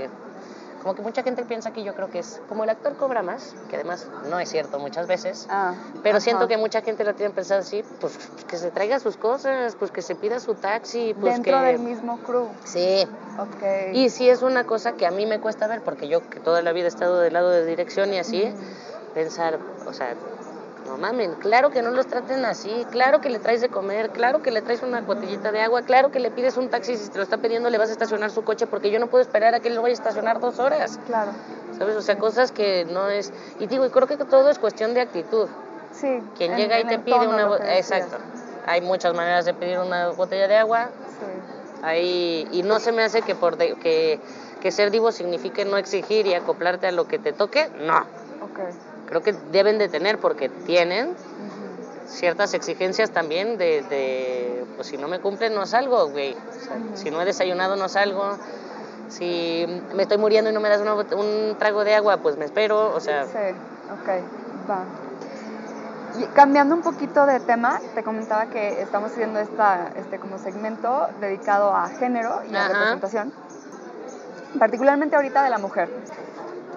como 0.88 0.94
que 0.94 1.02
mucha 1.02 1.22
gente 1.22 1.44
piensa 1.44 1.70
que 1.70 1.84
yo 1.84 1.92
creo 1.94 2.08
que 2.08 2.20
es 2.20 2.40
como 2.48 2.64
el 2.64 2.70
actor 2.70 2.96
cobra 2.96 3.22
más, 3.22 3.54
que 3.68 3.76
además 3.76 4.08
no 4.22 4.40
es 4.40 4.48
cierto 4.48 4.78
muchas 4.78 5.06
veces, 5.06 5.44
Ah, 5.50 5.74
pero 6.02 6.16
ajá. 6.16 6.20
siento 6.24 6.48
que 6.48 6.56
mucha 6.56 6.80
gente 6.80 7.04
lo 7.04 7.12
tiene 7.14 7.34
pensado 7.34 7.60
así, 7.60 7.84
pues 8.00 8.16
que 8.46 8.56
se 8.56 8.70
traiga 8.70 8.98
sus 8.98 9.18
cosas, 9.18 9.76
pues 9.76 9.90
que 9.90 10.00
se 10.00 10.14
pida 10.14 10.40
su 10.40 10.54
taxi, 10.54 11.12
pues 11.12 11.34
Dentro 11.34 11.58
que... 11.58 11.64
del 11.66 11.78
mismo 11.80 12.22
crew. 12.22 12.54
Sí, 12.64 13.06
Ok. 13.36 13.62
y 13.92 14.08
sí 14.08 14.30
es 14.30 14.40
una 14.40 14.64
cosa 14.64 14.94
que 14.94 15.04
a 15.04 15.10
mí 15.10 15.26
me 15.26 15.40
cuesta 15.40 15.66
ver, 15.66 15.82
porque 15.82 16.08
yo 16.08 16.26
que 16.26 16.40
toda 16.40 16.62
la 16.62 16.72
vida 16.72 16.86
he 16.86 16.88
estado 16.88 17.20
del 17.20 17.34
lado 17.34 17.50
de 17.50 17.66
dirección 17.66 18.14
y 18.14 18.18
así, 18.18 18.50
pensar, 19.12 19.60
o 19.84 19.92
sea, 19.92 20.16
no 20.88 20.96
mamen, 20.98 21.34
claro 21.34 21.70
que 21.70 21.82
no 21.82 21.90
los 21.90 22.06
traten 22.06 22.44
así, 22.44 22.86
claro 22.90 23.20
que 23.20 23.28
le 23.30 23.38
traes 23.38 23.60
de 23.60 23.68
comer, 23.68 24.10
claro 24.10 24.40
que 24.42 24.50
le 24.50 24.62
traes 24.62 24.82
una 24.82 25.00
botellita 25.02 25.52
de 25.52 25.60
agua, 25.60 25.82
claro 25.82 26.10
que 26.10 26.18
le 26.18 26.30
pides 26.30 26.56
un 26.56 26.68
taxi, 26.70 26.96
si 26.96 27.08
te 27.10 27.18
lo 27.18 27.24
está 27.24 27.36
pidiendo 27.38 27.68
le 27.70 27.78
vas 27.78 27.90
a 27.90 27.92
estacionar 27.92 28.30
su 28.30 28.42
coche, 28.42 28.66
porque 28.66 28.90
yo 28.90 28.98
no 28.98 29.06
puedo 29.08 29.22
esperar 29.22 29.54
a 29.54 29.60
que 29.60 29.68
él 29.68 29.74
lo 29.74 29.82
vaya 29.82 29.92
a 29.92 29.94
estacionar 29.94 30.40
dos 30.40 30.58
horas. 30.58 30.98
Claro. 31.06 31.32
¿sabes? 31.78 31.94
O 31.96 32.02
sea, 32.02 32.18
cosas 32.18 32.50
que 32.50 32.86
no 32.86 33.08
es... 33.08 33.32
Y 33.60 33.66
digo, 33.66 33.86
y 33.86 33.90
creo 33.90 34.06
que 34.08 34.16
todo 34.16 34.50
es 34.50 34.58
cuestión 34.58 34.94
de 34.94 35.00
actitud. 35.02 35.46
Sí. 35.92 36.20
Quien 36.36 36.52
en- 36.52 36.58
llega 36.58 36.80
y 36.80 36.84
te 36.84 36.98
pide 36.98 37.26
una... 37.28 37.56
Exacto. 37.76 38.16
Hay 38.66 38.80
muchas 38.80 39.14
maneras 39.14 39.44
de 39.44 39.54
pedir 39.54 39.78
una 39.78 40.08
botella 40.08 40.48
de 40.48 40.56
agua. 40.56 40.86
Sí. 41.20 41.82
Ahí, 41.84 42.48
y 42.50 42.62
no 42.64 42.80
se 42.80 42.90
me 42.90 43.04
hace 43.04 43.22
que, 43.22 43.34
por 43.36 43.56
de- 43.56 43.74
que, 43.76 44.18
que 44.60 44.72
ser 44.72 44.90
divo 44.90 45.12
signifique 45.12 45.64
no 45.64 45.76
exigir 45.76 46.26
y 46.26 46.34
acoplarte 46.34 46.88
a 46.88 46.92
lo 46.92 47.06
que 47.06 47.18
te 47.20 47.32
toque. 47.32 47.68
No. 47.78 47.98
Ok. 47.98 48.58
Creo 49.08 49.22
que 49.22 49.32
deben 49.32 49.78
de 49.78 49.88
tener 49.88 50.18
porque 50.18 50.48
tienen 50.48 51.16
ciertas 52.06 52.52
exigencias 52.54 53.10
también 53.10 53.56
de, 53.56 53.82
de, 53.82 54.66
pues 54.76 54.88
si 54.88 54.98
no 54.98 55.08
me 55.08 55.18
cumplen 55.18 55.54
no 55.54 55.64
salgo, 55.66 56.08
güey. 56.08 56.34
O 56.34 56.60
sea, 56.60 56.78
Si 56.94 57.10
no 57.10 57.20
he 57.20 57.24
desayunado 57.24 57.76
no 57.76 57.88
salgo. 57.88 58.36
Si 59.08 59.64
me 59.94 60.02
estoy 60.02 60.18
muriendo 60.18 60.50
y 60.50 60.52
no 60.52 60.60
me 60.60 60.68
das 60.68 60.82
una 60.82 60.94
un 60.94 61.56
trago 61.58 61.84
de 61.84 61.94
agua, 61.94 62.18
pues 62.18 62.36
me 62.36 62.44
espero. 62.44 62.94
O 62.94 63.00
sea, 63.00 63.24
Sí, 63.24 63.38
ok, 63.90 64.68
va. 64.68 64.84
Y 66.18 66.24
cambiando 66.34 66.74
un 66.74 66.82
poquito 66.82 67.24
de 67.24 67.40
tema, 67.40 67.80
te 67.94 68.02
comentaba 68.02 68.46
que 68.46 68.82
estamos 68.82 69.12
haciendo 69.12 69.38
esta, 69.40 69.90
este 69.94 70.18
como 70.18 70.38
segmento 70.38 71.08
dedicado 71.20 71.74
a 71.74 71.88
género 71.88 72.42
y 72.50 72.54
a 72.54 72.64
Ajá. 72.64 72.72
representación, 72.72 73.32
particularmente 74.58 75.16
ahorita 75.16 75.42
de 75.42 75.50
la 75.50 75.58
mujer. 75.58 75.88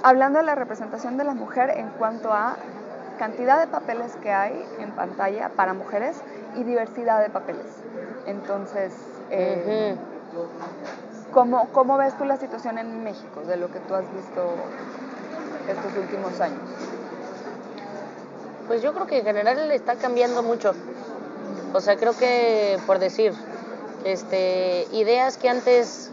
Hablando 0.03 0.39
de 0.39 0.45
la 0.45 0.55
representación 0.55 1.17
de 1.17 1.23
la 1.23 1.33
mujer 1.33 1.71
en 1.77 1.89
cuanto 1.91 2.33
a 2.33 2.57
cantidad 3.19 3.59
de 3.59 3.67
papeles 3.67 4.15
que 4.21 4.31
hay 4.31 4.65
en 4.79 4.91
pantalla 4.91 5.49
para 5.49 5.73
mujeres 5.73 6.21
y 6.55 6.63
diversidad 6.63 7.21
de 7.21 7.29
papeles. 7.29 7.67
Entonces, 8.25 8.93
eh. 9.29 9.95
¿cómo, 11.31 11.67
¿cómo 11.71 11.97
ves 11.97 12.17
tú 12.17 12.25
la 12.25 12.37
situación 12.37 12.77
en 12.77 13.03
México 13.03 13.41
de 13.41 13.57
lo 13.57 13.71
que 13.71 13.79
tú 13.79 13.93
has 13.93 14.11
visto 14.13 14.55
estos 15.69 15.97
últimos 15.97 16.41
años? 16.41 16.59
pues 18.71 18.81
yo 18.81 18.93
creo 18.93 19.05
que 19.05 19.17
en 19.17 19.25
general 19.25 19.69
está 19.73 19.95
cambiando 19.95 20.43
mucho. 20.43 20.73
O 21.73 21.81
sea, 21.81 21.97
creo 21.97 22.15
que, 22.15 22.79
por 22.87 22.99
decir, 22.99 23.33
este, 24.05 24.87
ideas 24.93 25.37
que 25.37 25.49
antes 25.49 26.09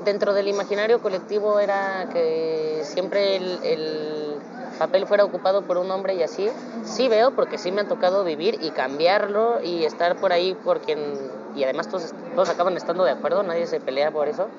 dentro 0.00 0.34
del 0.34 0.48
imaginario 0.48 1.00
colectivo 1.00 1.58
era 1.58 2.08
que 2.12 2.82
siempre 2.84 3.36
el, 3.36 3.60
el 3.62 4.40
papel 4.78 5.06
fuera 5.06 5.24
ocupado 5.24 5.62
por 5.62 5.78
un 5.78 5.90
hombre 5.90 6.14
y 6.14 6.22
así, 6.22 6.50
sí 6.84 7.08
veo 7.08 7.30
porque 7.30 7.58
sí 7.58 7.72
me 7.72 7.82
ha 7.82 7.84
tocado 7.88 8.24
vivir 8.24 8.58
y 8.60 8.70
cambiarlo 8.70 9.58
y 9.62 9.84
estar 9.84 10.16
por 10.16 10.32
ahí 10.32 10.54
por 10.54 10.80
quien, 10.80 11.30
y 11.54 11.64
además 11.64 11.88
todos, 11.88 12.14
todos 12.34 12.48
acaban 12.50 12.76
estando 12.76 13.04
de 13.04 13.10
acuerdo, 13.12 13.42
nadie 13.42 13.66
se 13.66 13.80
pelea 13.80 14.10
por 14.10 14.28
eso, 14.28 14.50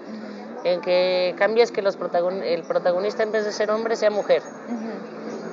en 0.63 0.81
que 0.81 1.35
cambies 1.37 1.71
que 1.71 1.81
los 1.81 1.97
protagon- 1.99 2.43
el 2.43 2.63
protagonista 2.63 3.23
en 3.23 3.31
vez 3.31 3.45
de 3.45 3.51
ser 3.51 3.69
hombre 3.69 3.95
sea 3.95 4.09
mujer. 4.09 4.41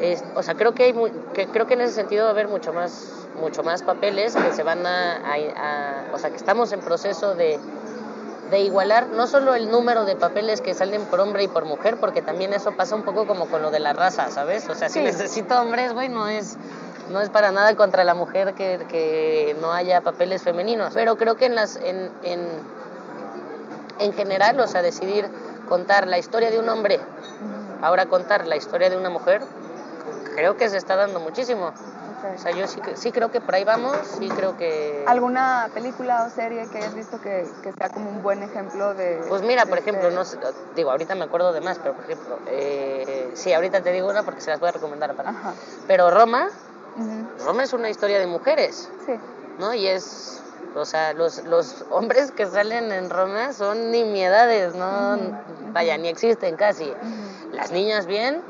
Es- 0.01 0.25
o 0.35 0.43
sea, 0.43 0.55
creo 0.55 0.73
que, 0.75 0.85
hay 0.85 0.95
que 1.35 1.47
creo 1.49 1.67
que 1.67 1.75
en 1.75 1.83
ese 1.83 1.93
sentido 1.95 2.25
va 2.25 2.31
a 2.31 2.33
haber 2.33 2.49
mucho 2.49 2.73
más, 2.73 3.29
mucho 3.37 3.63
más 3.63 3.83
papeles 3.83 4.35
que 4.35 4.53
se 4.53 4.63
van 4.63 4.85
a, 4.87 5.17
a- 5.19 5.37
a- 5.57 6.15
o 6.15 6.19
sea, 6.19 6.31
que 6.31 6.37
estamos 6.37 6.73
en 6.73 6.81
proceso 6.81 7.35
de, 7.35 7.61
de 8.55 8.61
igualar 8.61 9.09
no 9.09 9.27
solo 9.27 9.57
el 9.57 9.69
número 9.69 10.05
de 10.05 10.15
papeles 10.15 10.61
que 10.61 10.75
salen 10.75 11.05
por 11.07 11.19
hombre 11.19 11.43
y 11.43 11.49
por 11.49 11.65
mujer, 11.65 11.97
porque 11.99 12.23
también 12.23 12.53
eso 12.53 12.71
pasa 12.77 12.95
un 12.95 13.03
poco 13.03 13.27
como 13.27 13.47
con 13.49 13.63
lo 13.63 13.73
de 13.73 13.81
la 13.81 13.93
raza, 13.93 14.31
¿sabes? 14.31 14.69
O 14.69 14.77
sea, 14.77 14.89
si 14.89 15.01
Sí. 15.01 15.05
necesito 15.05 15.61
hombres, 15.61 15.93
güey, 15.93 16.09
no 16.09 16.29
es, 16.29 16.57
no 17.11 17.21
es 17.21 17.31
para 17.31 17.51
nada 17.51 17.75
contra 17.75 18.05
la 18.05 18.15
mujer 18.15 18.55
que, 18.55 18.87
que 18.89 19.57
no 19.61 19.73
haya 19.73 20.03
papeles 20.03 20.43
femeninos, 20.45 20.95
pero 20.95 21.17
creo 21.17 21.35
que 21.35 21.47
en 21.47 21.57
las, 21.57 21.75
en, 21.77 22.13
en, 22.23 22.49
en 23.99 24.13
general, 24.13 24.61
o 24.61 24.69
sea, 24.69 24.83
decidir 24.83 25.29
contar 25.69 26.07
la 26.07 26.19
historia 26.19 26.53
de 26.53 26.61
un 26.61 26.69
hombre, 26.69 27.01
ahora 27.83 28.07
contar 28.07 28.47
la 28.47 28.55
historia 28.55 28.89
de 28.89 28.97
una 28.97 29.11
mujer, 29.11 29.43
creo 30.37 30.57
que 30.57 30.69
se 30.71 30.77
está 30.77 30.95
dando 30.95 31.19
muchísimo. 31.19 31.73
O 32.33 32.39
sea, 32.39 32.53
yo 32.53 32.67
sí, 32.67 32.81
sí 32.95 33.13
creo 33.13 33.31
que 33.31 33.41
por 33.41 33.55
ahí 33.55 33.65
vamos, 33.65 33.95
sí 34.19 34.31
creo 34.31 34.57
que... 34.57 35.05
¿Alguna 35.07 35.71
película 35.75 36.25
o 36.25 36.31
serie 36.31 36.67
que 36.69 36.79
hayas 36.79 36.95
visto 36.95 37.21
que, 37.21 37.51
que 37.63 37.73
sea 37.73 37.91
como 37.91 38.09
un 38.09 38.23
buen 38.23 38.43
ejemplo 38.43 38.95
de... 38.95 39.21
Pues 39.29 39.43
mira, 39.43 39.67
por 39.67 39.75
de 39.75 39.81
ejemplo, 39.81 40.09
este- 40.09 40.15
no 40.17 40.25
sé, 40.25 40.39
digo, 40.75 40.91
ahorita 40.91 41.15
me 41.15 41.25
acuerdo 41.25 41.53
de 41.53 41.61
más, 41.61 41.79
pero 41.79 41.95
por 41.95 42.05
ejemplo, 42.05 42.41
eh, 42.47 43.31
sí, 43.35 43.53
ahorita 43.53 43.83
te 43.83 43.93
digo 43.93 44.09
una 44.09 44.23
porque 44.23 44.41
se 44.41 44.51
las 44.51 44.61
voy 44.61 44.71
a 44.71 44.73
recomendar 44.73 45.11
aparte. 45.11 45.31
Ajá. 45.31 45.55
Pero 45.87 46.11
Roma, 46.11 46.49
Ujú. 46.97 47.29
Roma 47.45 47.65
es 47.65 47.73
una 47.73 47.91
historia 47.91 48.19
de 48.19 48.27
mujeres, 48.27 48.89
Sí. 49.05 49.13
¿no? 49.59 49.75
Y 49.75 49.87
es, 49.87 50.41
o 50.75 50.85
sea, 50.87 51.13
los, 51.13 51.45
los 51.45 51.85
hombres 51.91 52.33
que 52.33 52.47
salen 52.47 52.91
en 52.91 53.11
Roma 53.11 53.53
son 53.53 53.91
nimiedades, 53.91 54.75
¿no? 54.75 55.19
Vaya, 55.73 55.99
ni 55.99 56.09
existen 56.09 56.57
casi. 56.57 56.95
Las 57.51 57.71
niñas 57.71 58.07
bien, 58.07 58.43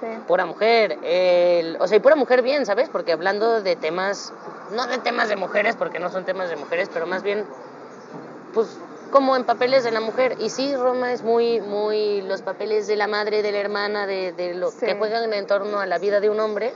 Sí. 0.00 0.06
pura 0.26 0.46
mujer, 0.46 0.98
el- 1.02 1.76
o 1.78 1.86
sea, 1.86 1.98
y 1.98 2.00
pura 2.00 2.16
mujer 2.16 2.42
bien, 2.42 2.64
¿sabes? 2.64 2.88
Porque 2.88 3.12
hablando 3.12 3.60
de 3.60 3.76
temas, 3.76 4.32
no 4.72 4.86
de 4.86 4.98
temas 4.98 5.28
de 5.28 5.36
mujeres, 5.36 5.76
porque 5.76 5.98
no 5.98 6.10
son 6.10 6.24
temas 6.24 6.48
de 6.48 6.56
mujeres, 6.56 6.88
pero 6.92 7.06
más 7.06 7.22
bien, 7.22 7.44
pues, 8.54 8.78
como 9.10 9.36
en 9.36 9.44
papeles 9.44 9.82
de 9.84 9.90
la 9.90 10.00
mujer. 10.00 10.36
Y 10.38 10.50
sí, 10.50 10.74
Roma 10.74 11.12
es 11.12 11.22
muy, 11.22 11.60
muy 11.60 12.22
los 12.22 12.42
papeles 12.42 12.86
de 12.86 12.96
la 12.96 13.08
madre, 13.08 13.42
de 13.42 13.52
la 13.52 13.58
hermana, 13.58 14.06
de, 14.06 14.32
de 14.32 14.54
lo 14.54 14.70
Sí. 14.70 14.86
que 14.86 14.94
juegan 14.94 15.32
en 15.34 15.46
torno 15.46 15.80
a 15.80 15.86
la 15.86 15.98
vida 15.98 16.20
de 16.20 16.30
un 16.30 16.40
hombre, 16.40 16.72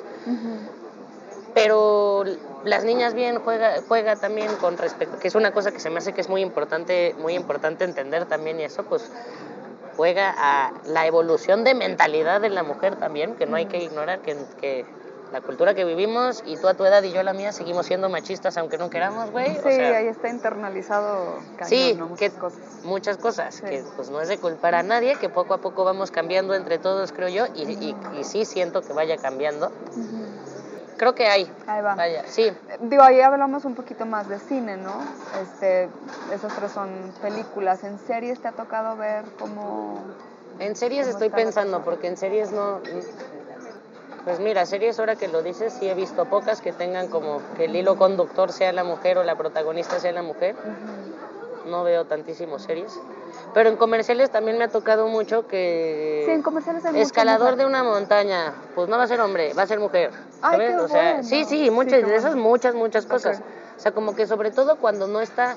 pero 1.54 2.24
las 2.64 2.84
niñas 2.84 3.14
bien 3.14 3.38
juega, 3.38 3.74
juega 3.86 4.16
también 4.16 4.48
con 4.56 4.76
respecto, 4.76 5.18
que 5.18 5.28
es 5.28 5.34
una 5.34 5.52
cosa 5.52 5.70
que 5.70 5.78
se 5.78 5.88
me 5.90 5.98
hace 5.98 6.12
que 6.12 6.20
es 6.20 6.28
muy 6.28 6.40
importante, 6.42 7.14
muy 7.18 7.34
importante 7.34 7.84
entender 7.84 8.26
también 8.26 8.58
y 8.60 8.64
eso, 8.64 8.82
pues 8.84 9.10
juega 9.96 10.34
a 10.36 10.72
la 10.84 11.06
evolución 11.06 11.64
de 11.64 11.74
mentalidad 11.74 12.40
de 12.40 12.50
la 12.50 12.62
mujer 12.62 12.96
también, 12.96 13.36
que 13.36 13.46
no 13.46 13.56
hay 13.56 13.66
que 13.66 13.82
ignorar 13.82 14.20
que, 14.20 14.46
que 14.56 14.86
la 15.30 15.40
cultura 15.40 15.74
que 15.74 15.84
vivimos 15.84 16.42
y 16.44 16.56
tú 16.58 16.68
a 16.68 16.74
tu 16.74 16.84
edad 16.84 17.02
y 17.02 17.12
yo 17.12 17.20
a 17.20 17.22
la 17.24 17.32
mía 17.32 17.52
seguimos 17.52 17.86
siendo 17.86 18.08
machistas 18.08 18.56
aunque 18.56 18.78
no 18.78 18.90
queramos, 18.90 19.30
güey. 19.30 19.52
Sí, 19.54 19.58
o 19.58 19.70
sea, 19.70 19.96
ahí 19.98 20.06
está 20.06 20.28
internalizado 20.28 21.42
cañón, 21.56 21.68
Sí, 21.68 21.94
¿no? 21.96 22.16
que 22.16 22.30
Muchas 22.30 22.38
cosas. 22.38 22.60
muchas 22.82 23.18
cosas, 23.18 23.54
Sí. 23.54 23.66
que 23.66 23.84
pues 23.96 24.10
no 24.10 24.20
es 24.20 24.28
de 24.28 24.38
culpar 24.38 24.74
a 24.74 24.82
nadie, 24.82 25.16
que 25.16 25.28
poco 25.28 25.54
a 25.54 25.58
poco 25.58 25.84
vamos 25.84 26.10
cambiando 26.10 26.54
entre 26.54 26.78
todos, 26.78 27.12
creo 27.12 27.28
yo, 27.28 27.46
y, 27.54 27.62
y, 27.72 27.96
y 28.18 28.24
sí 28.24 28.44
siento 28.44 28.82
que 28.82 28.92
vaya 28.92 29.18
cambiando. 29.18 29.72
Ujú. 29.94 30.63
Creo 30.96 31.14
que 31.14 31.26
hay, 31.26 31.50
Ahí 31.66 31.82
va. 31.82 31.94
vaya, 31.94 32.24
sí, 32.26 32.50
Digo, 32.80 33.02
ahí 33.02 33.20
hablamos 33.20 33.64
un 33.64 33.74
poquito 33.74 34.06
más 34.06 34.28
de 34.28 34.38
cine, 34.38 34.76
¿no? 34.76 34.94
Este, 35.42 35.88
esas 36.32 36.54
tres 36.54 36.72
son 36.72 37.12
películas. 37.20 37.82
¿En 37.84 37.98
series 37.98 38.40
te 38.40 38.48
ha 38.48 38.52
tocado 38.52 38.96
ver 38.96 39.24
cómo...? 39.38 40.00
En 40.60 40.76
series 40.76 41.06
¿Cómo 41.06 41.18
estoy 41.18 41.30
pensando, 41.30 41.82
porque 41.82 42.06
en 42.06 42.16
series 42.16 42.52
no... 42.52 42.80
Pues 44.24 44.40
mira, 44.40 44.64
series 44.64 44.98
ahora 44.98 45.16
que 45.16 45.28
lo 45.28 45.42
dices, 45.42 45.74
sí 45.74 45.88
he 45.88 45.94
visto 45.94 46.24
pocas 46.24 46.62
que 46.62 46.72
tengan 46.72 47.08
como 47.08 47.42
que 47.56 47.66
el 47.66 47.76
hilo 47.76 47.96
conductor 47.96 48.52
sea 48.52 48.72
la 48.72 48.82
mujer 48.82 49.18
o 49.18 49.24
la 49.24 49.36
protagonista 49.36 50.00
sea 50.00 50.12
la 50.12 50.22
mujer. 50.22 50.56
No 51.66 51.84
veo 51.84 52.06
tantísimos 52.06 52.62
series. 52.62 52.98
Pero 53.52 53.68
en 53.68 53.76
comerciales 53.76 54.30
también 54.30 54.58
me 54.58 54.64
ha 54.64 54.68
tocado 54.68 55.06
mucho 55.08 55.46
que... 55.46 56.22
Sí, 56.26 56.30
en 56.32 56.42
comerciales 56.42 56.84
hay 56.84 57.00
Escalador 57.00 57.52
mujer. 57.52 57.58
de 57.58 57.66
una 57.66 57.84
montaña, 57.84 58.52
pues 58.74 58.88
no 58.88 58.96
va 58.98 59.04
a 59.04 59.06
ser 59.06 59.20
hombre, 59.20 59.52
va 59.54 59.62
a 59.62 59.66
ser 59.66 59.78
mujer. 59.78 60.10
Ay, 60.42 60.52
¿sabes? 60.58 60.68
qué 60.70 60.76
o 60.78 60.88
sea, 60.88 61.02
bueno. 61.14 61.22
sí, 61.22 61.44
sí, 61.44 61.64
Sí, 61.64 61.70
muchas 61.70 62.00
qué 62.00 62.06
de 62.06 62.16
esas, 62.16 62.34
muchas, 62.34 62.74
muchas 62.74 63.06
cosas. 63.06 63.38
Ok. 63.40 63.46
O 63.76 63.80
sea, 63.80 63.92
como 63.92 64.14
que 64.14 64.26
sobre 64.26 64.50
todo 64.50 64.76
cuando 64.76 65.06
no 65.08 65.20
está 65.20 65.56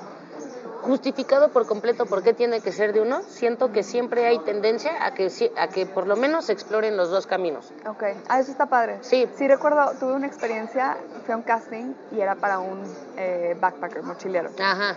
justificado 0.82 1.50
por 1.50 1.66
completo 1.66 2.06
por 2.06 2.22
qué 2.22 2.32
tiene 2.34 2.60
que 2.60 2.72
ser 2.72 2.92
de 2.92 3.00
uno, 3.00 3.22
siento 3.26 3.72
que 3.72 3.82
siempre 3.82 4.26
hay 4.26 4.38
tendencia 4.40 5.04
a 5.04 5.12
que, 5.12 5.28
sí- 5.30 5.50
a 5.56 5.68
que 5.68 5.86
por 5.86 6.06
lo 6.06 6.16
menos 6.16 6.46
se 6.46 6.52
exploren 6.52 6.96
los 6.96 7.10
dos 7.10 7.26
caminos. 7.26 7.72
Ok, 7.86 8.04
ah, 8.28 8.38
eso 8.40 8.50
está 8.52 8.66
padre. 8.66 8.98
Sí. 9.02 9.28
Sí, 9.36 9.48
recuerdo, 9.48 9.92
tuve 9.98 10.12
una 10.14 10.26
experiencia, 10.26 10.96
fui 11.24 11.34
a 11.34 11.36
un 11.36 11.42
casting 11.42 11.94
y 12.12 12.20
era 12.20 12.34
para 12.36 12.58
un 12.60 12.84
eh, 13.16 13.56
backpacker, 13.60 14.02
mochilero. 14.02 14.50
Ajá. 14.60 14.96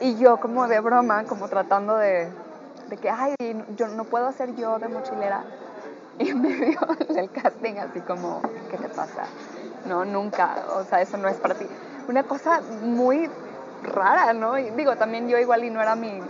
Y 0.00 0.16
yo 0.18 0.38
como 0.38 0.66
de 0.66 0.80
broma, 0.80 1.24
como 1.24 1.48
tratando 1.48 1.96
de, 1.96 2.28
de 2.88 2.96
que, 2.96 3.10
ay, 3.10 3.34
yo 3.76 3.88
no 3.88 4.04
puedo 4.04 4.26
hacer 4.26 4.54
yo 4.56 4.78
de 4.78 4.88
mochilera. 4.88 5.44
Y 6.18 6.34
me 6.34 6.48
vio 6.54 6.78
en 7.08 7.18
el 7.18 7.30
casting 7.30 7.76
así 7.78 8.00
como, 8.00 8.42
¿qué 8.70 8.76
te 8.76 8.88
pasa? 8.88 9.24
No, 9.86 10.04
nunca, 10.04 10.56
o 10.76 10.84
sea, 10.84 11.00
eso 11.00 11.16
no 11.16 11.28
es 11.28 11.36
para 11.36 11.54
ti. 11.54 11.66
Una 12.08 12.24
cosa 12.24 12.60
muy 12.82 13.30
rara, 13.82 14.32
¿no? 14.32 14.58
Y 14.58 14.70
digo, 14.70 14.96
también 14.96 15.28
yo 15.28 15.38
igual 15.38 15.64
y 15.64 15.70
no 15.70 15.80
era 15.80 15.94
mi 15.94 16.20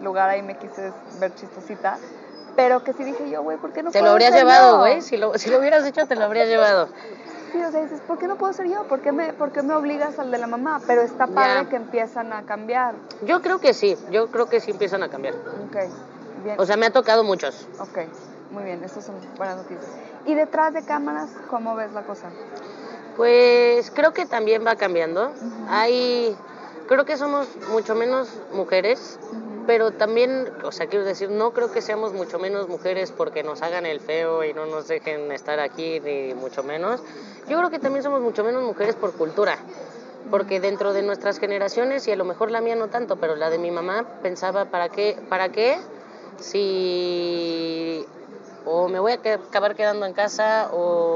lugar 0.00 0.28
ahí, 0.28 0.42
me 0.42 0.56
quise 0.56 0.92
ver 1.18 1.34
chistosita. 1.34 1.98
Pero 2.54 2.84
que 2.84 2.92
sí 2.92 3.02
dije 3.02 3.30
yo, 3.30 3.42
güey, 3.42 3.56
¿por 3.56 3.72
qué 3.72 3.82
no 3.82 3.90
Te 3.90 4.02
lo 4.02 4.10
habrías 4.10 4.34
llevado, 4.34 4.78
güey. 4.78 5.00
Si 5.00 5.16
lo, 5.16 5.38
si 5.38 5.50
lo 5.50 5.58
hubieras 5.58 5.84
hecho, 5.86 6.06
te 6.06 6.16
lo 6.16 6.24
habrías 6.24 6.48
llevado. 6.48 6.88
Sí, 7.52 7.62
o 7.62 7.70
sea, 7.70 7.82
dices, 7.82 8.00
¿por 8.00 8.18
qué 8.18 8.26
no 8.26 8.36
puedo 8.36 8.52
ser 8.54 8.66
yo? 8.66 8.84
¿Por 8.84 9.00
qué 9.02 9.12
me, 9.12 9.32
por 9.34 9.52
qué 9.52 9.62
me 9.62 9.74
obligas 9.74 10.18
al 10.18 10.30
de 10.30 10.38
la 10.38 10.46
mamá? 10.46 10.80
Pero 10.86 11.02
está 11.02 11.26
padre 11.26 11.64
Ya. 11.64 11.68
que 11.68 11.76
empiezan 11.76 12.32
a 12.32 12.44
cambiar. 12.44 12.94
Yo 13.26 13.42
creo 13.42 13.58
que 13.58 13.74
sí, 13.74 13.96
yo 14.10 14.28
creo 14.30 14.48
que 14.48 14.60
sí 14.60 14.70
empiezan 14.70 15.02
a 15.02 15.08
cambiar. 15.10 15.34
Ok, 15.34 15.76
bien. 16.44 16.58
O 16.58 16.64
sea, 16.64 16.76
me 16.78 16.86
ha 16.86 16.90
tocado 16.90 17.24
muchos. 17.24 17.68
ok, 17.78 17.98
muy 18.52 18.64
bien, 18.64 18.82
esas 18.82 19.04
son 19.04 19.16
buenas 19.36 19.56
noticias. 19.58 19.90
Y 20.24 20.34
detrás 20.34 20.72
de 20.72 20.82
cámaras, 20.82 21.30
¿cómo 21.50 21.74
ves 21.76 21.92
la 21.92 22.02
cosa? 22.02 22.30
Pues 23.16 23.90
creo 23.90 24.12
que 24.12 24.24
también 24.24 24.66
va 24.66 24.76
cambiando. 24.76 25.32
Hay, 25.68 26.34
creo 26.92 27.04
que 27.04 27.16
somos 27.16 27.48
mucho 27.70 27.94
menos 27.94 28.28
mujeres, 28.52 29.18
pero 29.66 29.92
también, 29.92 30.52
o 30.64 30.72
sea, 30.72 30.86
quiero 30.88 31.04
decir, 31.04 31.30
no 31.30 31.52
creo 31.52 31.72
que 31.72 31.80
seamos 31.80 32.12
mucho 32.12 32.38
menos 32.38 32.68
mujeres 32.68 33.12
porque 33.12 33.42
nos 33.42 33.62
hagan 33.62 33.86
el 33.86 34.00
feo 34.00 34.44
y 34.44 34.52
no 34.52 34.66
nos 34.66 34.88
dejen 34.88 35.32
estar 35.32 35.58
aquí, 35.60 36.00
ni 36.00 36.34
mucho 36.34 36.62
menos. 36.62 37.00
Yo 37.48 37.56
creo 37.58 37.70
que 37.70 37.78
también 37.78 38.02
somos 38.02 38.20
mucho 38.20 38.44
menos 38.44 38.62
mujeres 38.62 38.94
por 38.94 39.12
cultura, 39.12 39.56
porque 40.30 40.60
dentro 40.60 40.92
de 40.92 41.02
nuestras 41.02 41.38
generaciones, 41.38 42.06
y 42.08 42.12
a 42.12 42.16
lo 42.16 42.24
mejor 42.24 42.50
la 42.50 42.60
mía 42.60 42.76
no 42.76 42.88
tanto, 42.88 43.16
pero 43.16 43.36
la 43.36 43.48
de 43.48 43.58
mi 43.58 43.70
mamá, 43.70 44.04
pensaba, 44.22 44.66
¿para 44.66 44.88
qué? 44.88 45.18
¿Para 45.28 45.50
qué? 45.50 45.78
Si 46.38 48.06
o 48.64 48.88
me 48.88 49.00
voy 49.00 49.12
a 49.12 49.14
acabar 49.16 49.74
quedando 49.74 50.06
en 50.06 50.12
casa 50.12 50.70
o 50.72 51.11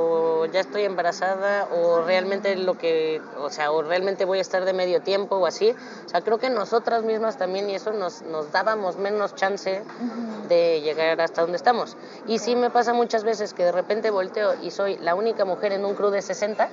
ya 0.46 0.60
estoy 0.60 0.84
embarazada 0.84 1.66
o 1.66 2.02
realmente 2.02 2.56
lo 2.56 2.76
que, 2.78 3.20
o 3.38 3.50
sea, 3.50 3.70
o 3.72 3.82
realmente 3.82 4.24
voy 4.24 4.38
a 4.38 4.40
estar 4.40 4.64
de 4.64 4.72
medio 4.72 5.00
tiempo 5.02 5.36
o 5.36 5.46
así. 5.46 5.74
O 6.04 6.08
sea, 6.08 6.20
creo 6.20 6.38
que 6.38 6.50
nosotras 6.50 7.02
mismas 7.02 7.36
también 7.36 7.68
y 7.70 7.74
eso 7.74 7.92
nos, 7.92 8.22
nos 8.22 8.52
dábamos 8.52 8.96
menos 8.96 9.34
chance 9.34 9.82
de 10.48 10.80
llegar 10.80 11.20
hasta 11.20 11.42
donde 11.42 11.56
estamos. 11.56 11.96
Y 12.26 12.38
sí 12.38 12.56
me 12.56 12.70
pasa 12.70 12.92
muchas 12.92 13.24
veces 13.24 13.54
que 13.54 13.64
de 13.64 13.72
repente 13.72 14.10
volteo 14.10 14.54
y 14.62 14.70
soy 14.70 14.96
la 14.98 15.14
única 15.14 15.44
mujer 15.44 15.72
en 15.72 15.84
un 15.84 15.94
crew 15.94 16.10
de 16.10 16.22
60 16.22 16.68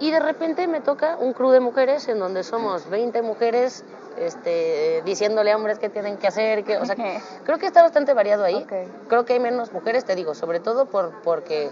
y 0.00 0.10
de 0.10 0.20
repente 0.20 0.66
me 0.66 0.80
toca 0.80 1.16
un 1.16 1.32
crew 1.32 1.50
de 1.50 1.60
mujeres 1.60 2.08
en 2.08 2.18
donde 2.18 2.42
somos 2.42 2.88
20 2.90 3.22
mujeres 3.22 3.84
este, 4.18 5.02
diciéndole 5.04 5.52
a 5.52 5.56
hombres 5.56 5.78
qué 5.78 5.88
tienen 5.88 6.18
que 6.18 6.26
hacer. 6.26 6.64
Que, 6.64 6.78
o 6.78 6.84
sea, 6.84 6.96
creo 7.44 7.58
que 7.58 7.66
está 7.66 7.82
bastante 7.82 8.12
variado 8.14 8.44
ahí. 8.44 8.64
Creo 9.08 9.24
que 9.24 9.34
hay 9.34 9.40
menos 9.40 9.72
mujeres, 9.72 10.04
te 10.04 10.14
digo, 10.14 10.34
sobre 10.34 10.60
todo 10.60 10.86
por, 10.86 11.12
porque 11.22 11.70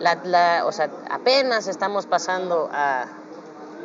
la, 0.00 0.14
la, 0.24 0.64
o 0.66 0.72
sea, 0.72 0.90
apenas 1.10 1.66
estamos 1.66 2.06
pasando 2.06 2.68
a 2.72 3.06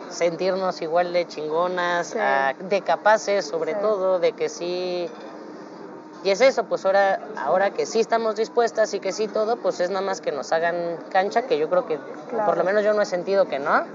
sentirnos 0.09 0.81
igual 0.81 1.13
de 1.13 1.27
chingonas, 1.27 2.15
de 2.59 2.81
capaces 2.81 3.45
sobre 3.45 3.73
todo, 3.75 4.19
de 4.19 4.33
que 4.33 4.49
sí. 4.49 5.09
Y 6.23 6.29
es 6.29 6.41
eso, 6.41 6.65
pues 6.65 6.85
ahora, 6.85 7.19
ahora 7.35 7.71
que 7.71 7.85
sí 7.85 7.99
estamos 7.99 8.35
dispuestas 8.35 8.93
y 8.93 8.99
que 8.99 9.11
sí 9.11 9.27
todo, 9.27 9.57
pues 9.57 9.79
es 9.79 9.89
nada 9.89 10.05
más 10.05 10.21
que 10.21 10.31
nos 10.31 10.51
hagan 10.51 10.97
cancha, 11.09 11.43
que 11.43 11.57
yo 11.57 11.67
creo 11.69 11.87
que 11.87 11.97
por 12.45 12.57
lo 12.57 12.63
menos 12.63 12.83
yo 12.83 12.93
no 12.93 13.01
he 13.01 13.05
sentido 13.05 13.47
que 13.47 13.57
no. 13.57 13.85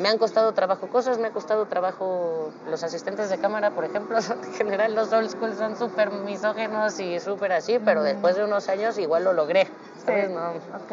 Me 0.00 0.08
han 0.08 0.18
costado 0.18 0.52
trabajo 0.52 0.88
cosas, 0.88 1.18
me 1.18 1.28
ha 1.28 1.30
costado 1.32 1.66
trabajo 1.66 2.52
los 2.68 2.82
asistentes 2.84 3.28
de 3.30 3.38
cámara, 3.38 3.70
por 3.72 3.84
ejemplo, 3.84 4.18
en 4.44 4.52
general 4.54 4.94
los 4.94 5.12
old 5.12 5.30
school 5.30 5.54
son 5.54 5.76
súper 5.76 6.10
misógenos 6.10 6.98
y 7.00 7.18
súper 7.20 7.52
así, 7.52 7.78
pero 7.78 8.02
después 8.02 8.36
de 8.36 8.44
unos 8.44 8.68
años 8.68 8.98
igual 8.98 9.24
lo 9.24 9.32
logré. 9.32 9.68
¿Sabes? 10.08 10.30
No. 10.30 10.50
Ok. 10.50 10.92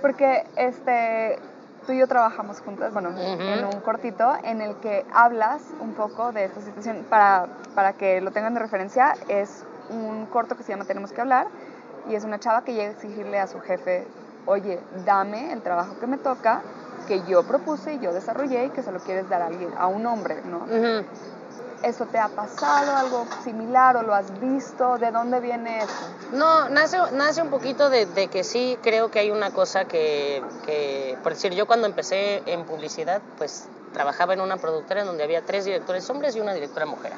Porque 0.00 0.44
este, 0.56 1.38
tú 1.86 1.92
y 1.92 1.98
yo 1.98 2.06
trabajamos 2.06 2.60
juntas, 2.60 2.92
bueno, 2.92 3.10
en 3.16 3.64
un 3.64 3.80
cortito 3.80 4.32
en 4.42 4.60
el 4.60 4.76
que 4.76 5.04
hablas 5.12 5.62
un 5.80 5.94
poco 5.94 6.32
de 6.32 6.44
esta 6.44 6.60
situación. 6.60 7.06
Para, 7.08 7.46
para 7.74 7.92
que 7.94 8.20
lo 8.20 8.30
tengan 8.30 8.54
de 8.54 8.60
referencia, 8.60 9.14
es 9.28 9.64
un 9.90 10.26
corto 10.26 10.56
que 10.56 10.62
se 10.62 10.72
llama 10.72 10.84
Tenemos 10.84 11.12
que 11.12 11.20
hablar 11.20 11.46
y 12.08 12.14
es 12.14 12.24
una 12.24 12.38
chava 12.38 12.64
que 12.64 12.72
llega 12.72 12.88
a 12.88 12.92
exigirle 12.92 13.38
a 13.38 13.46
su 13.46 13.60
jefe, 13.60 14.06
oye, 14.46 14.80
dame 15.04 15.52
el 15.52 15.62
trabajo 15.62 15.98
que 16.00 16.06
me 16.06 16.18
toca, 16.18 16.62
que 17.06 17.22
yo 17.24 17.44
propuse 17.44 17.94
y 17.94 17.98
yo 18.00 18.12
desarrollé 18.12 18.66
y 18.66 18.70
que 18.70 18.82
se 18.82 18.92
lo 18.92 18.98
quieres 19.00 19.28
dar 19.28 19.42
a 19.42 19.46
alguien, 19.46 19.70
a 19.78 19.86
un 19.86 20.06
hombre, 20.06 20.42
¿no? 20.44 20.66
¿Eso 21.82 22.06
te 22.06 22.18
ha 22.18 22.28
pasado, 22.28 22.94
algo 22.96 23.26
similar 23.42 23.96
o 23.96 24.02
lo 24.02 24.14
has 24.14 24.38
visto? 24.38 24.98
¿De 24.98 25.10
dónde 25.10 25.40
viene 25.40 25.78
eso? 25.78 26.06
No, 26.32 26.68
nace, 26.68 26.96
nace 27.12 27.42
un 27.42 27.50
poquito 27.50 27.90
de, 27.90 28.06
que 28.28 28.44
sí 28.44 28.78
creo 28.82 29.10
que 29.10 29.18
hay 29.18 29.30
una 29.32 29.50
cosa 29.50 29.84
que, 29.84 30.42
que, 30.64 31.18
por 31.24 31.32
decir, 31.32 31.52
yo 31.54 31.66
cuando 31.66 31.88
empecé 31.88 32.42
en 32.46 32.64
publicidad, 32.64 33.20
pues 33.36 33.66
trabajaba 33.92 34.34
en 34.34 34.40
una 34.40 34.58
productora 34.58 35.00
en 35.00 35.06
donde 35.06 35.24
había 35.24 35.42
tres 35.42 35.64
directores 35.64 36.08
hombres 36.08 36.36
y 36.36 36.40
una 36.40 36.54
directora 36.54 36.86
mujer. 36.86 37.12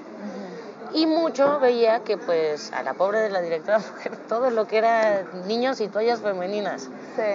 Y 0.95 1.07
mucho 1.07 1.59
veía 1.59 2.05
que 2.05 2.17
pues 2.17 2.73
a 2.73 2.83
la 2.85 2.95
pobre 2.95 3.19
de 3.21 3.31
la 3.31 3.41
directora 3.41 3.79
mujer 3.93 4.17
todo 4.29 4.51
lo 4.51 4.67
que 4.67 4.79
era 4.79 5.25
niños 5.47 5.81
y 5.81 5.89
toallas 5.89 6.21
femeninas, 6.21 6.89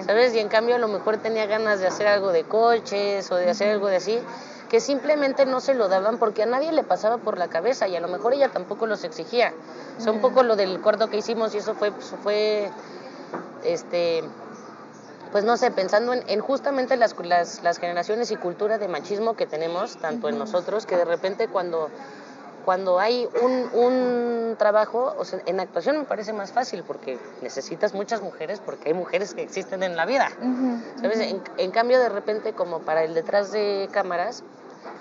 ¿sabes? 0.06 0.34
Y 0.34 0.40
en 0.40 0.48
cambio 0.48 0.76
a 0.76 0.80
lo 0.80 0.88
mejor 0.88 1.18
tenía 1.18 1.46
ganas 1.46 1.80
de 1.80 1.88
hacer 1.88 2.08
algo 2.08 2.32
de 2.32 2.46
coches 2.46 3.30
o 3.32 3.36
de 3.36 3.50
hacer 3.50 3.70
algo 3.70 3.88
de 3.88 3.98
así 3.98 4.20
que 4.70 4.80
simplemente 4.80 5.46
no 5.46 5.60
se 5.60 5.74
lo 5.74 5.90
daban 5.90 6.18
porque 6.18 6.44
a 6.44 6.46
nadie 6.46 6.72
le 6.72 6.84
pasaba 6.84 7.18
por 7.18 7.38
la 7.38 7.50
cabeza 7.50 7.88
y 7.88 7.96
a 7.96 8.00
lo 8.00 8.08
mejor 8.08 8.34
ella 8.34 8.50
tampoco 8.50 8.86
los 8.86 9.04
exigía. 9.04 9.54
O 9.98 10.02
sea, 10.02 10.12
un 10.12 10.22
poco 10.22 10.44
lo 10.44 10.56
del 10.56 10.78
acuerdo 10.78 11.10
que 11.10 11.18
hicimos 11.18 11.54
y 11.56 11.58
eso 11.58 11.74
fue, 11.74 11.92
pues, 11.92 12.14
fue 12.24 12.70
este, 13.64 14.24
pues 15.32 15.44
no 15.44 15.58
sé, 15.58 15.72
pensando 15.72 16.14
en, 16.14 16.40
justamente 16.40 16.98
las, 16.98 17.16
las, 17.20 17.64
las, 17.64 17.78
generaciones 17.78 18.32
y 18.32 18.36
cultura 18.36 18.78
de 18.78 18.88
machismo 18.88 19.36
que 19.36 19.46
tenemos, 19.46 19.98
tanto 19.98 20.30
en 20.30 20.38
nosotros, 20.38 20.86
que 20.86 20.98
de 20.98 21.06
repente 21.06 21.48
cuando, 21.48 21.90
cuando 22.66 23.00
hay 23.00 23.28
un, 23.42 23.70
un 23.74 24.56
trabajo, 24.58 25.14
o 25.18 25.26
sea, 25.26 25.40
en 25.46 25.60
actuación 25.60 25.98
me 26.00 26.06
parece 26.06 26.34
más 26.34 26.52
fácil 26.52 26.84
porque 26.84 27.20
necesitas 27.42 27.94
muchas 27.94 28.22
mujeres 28.22 28.62
porque 28.64 28.90
hay 28.90 28.94
mujeres 28.94 29.34
que 29.34 29.44
existen 29.44 29.84
en 29.84 29.96
la 29.96 30.06
vida. 30.06 30.30
¿Sabes? 31.02 31.20
En, 31.20 31.42
en, 31.58 31.72
cambio, 31.72 32.00
de 32.00 32.10
repente, 32.10 32.54
como 32.54 32.80
para 32.80 33.04
el 33.04 33.14
detrás 33.14 33.52
de 33.52 33.88
cámaras, 33.92 34.44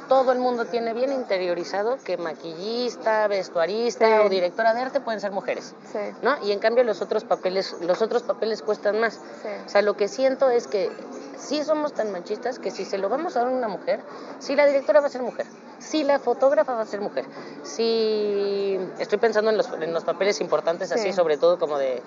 todo 0.09 0.33
el 0.33 0.39
mundo 0.39 0.65
tiene 0.65 0.95
bien 0.95 1.13
interiorizado 1.13 1.99
que 2.03 2.17
maquillista, 2.17 3.29
vestuarista 3.29 4.23
o 4.23 4.29
directora 4.29 4.75
de 4.75 4.81
arte 4.81 5.01
pueden 5.01 5.21
ser 5.21 5.33
mujeres, 5.33 5.75
¿no? 6.23 6.37
Y 6.45 6.53
en 6.53 6.59
cambio 6.59 6.85
los 6.85 7.03
otros 7.03 7.25
papeles, 7.25 7.77
los 7.81 8.03
otros 8.03 8.23
papeles 8.23 8.63
cuestan 8.63 9.01
más. 9.01 9.21
O 9.67 9.69
sea, 9.69 9.83
lo 9.83 9.97
que 9.97 10.09
siento 10.09 10.51
es 10.51 10.67
que 10.67 10.91
sí 11.39 11.63
somos 11.63 11.93
tan 11.93 12.11
machistas 12.11 12.59
que 12.59 12.71
si 12.71 12.85
se 12.85 12.99
lo 12.99 13.09
vamos 13.09 13.37
a 13.37 13.41
dar 13.41 13.49
a 13.49 13.57
una 13.57 13.69
mujer, 13.69 14.01
si 14.39 14.57
la 14.57 14.67
directora 14.67 15.01
va 15.01 15.07
a 15.07 15.11
ser 15.11 15.23
mujer, 15.23 15.47
si 15.79 16.05
la 16.05 16.19
fotógrafa 16.19 16.75
va 16.75 16.83
a 16.83 16.87
ser 16.87 17.01
mujer, 17.01 17.25
si 17.63 18.79
estoy 18.99 19.19
pensando 19.19 19.51
en 19.51 19.57
los, 19.57 19.69
en 19.73 19.93
los 19.93 20.05
papeles 20.05 20.41
importantes 20.41 20.91
así, 20.91 21.13
sobre 21.13 21.37
todo 21.37 21.59
como 21.59 21.79
de 21.79 22.03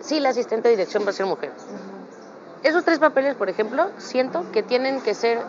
si 0.00 0.20
la 0.20 0.30
asistente 0.30 0.68
de 0.68 0.76
dirección 0.76 1.04
va 1.06 1.10
a 1.10 1.14
ser 1.14 1.26
mujer. 1.26 1.52
Esos 2.62 2.84
tres 2.84 3.00
papeles, 3.00 3.34
por 3.34 3.48
ejemplo, 3.48 3.90
siento 3.98 4.44
que 4.52 4.62
tienen 4.62 5.00
que 5.00 5.14
ser 5.14 5.40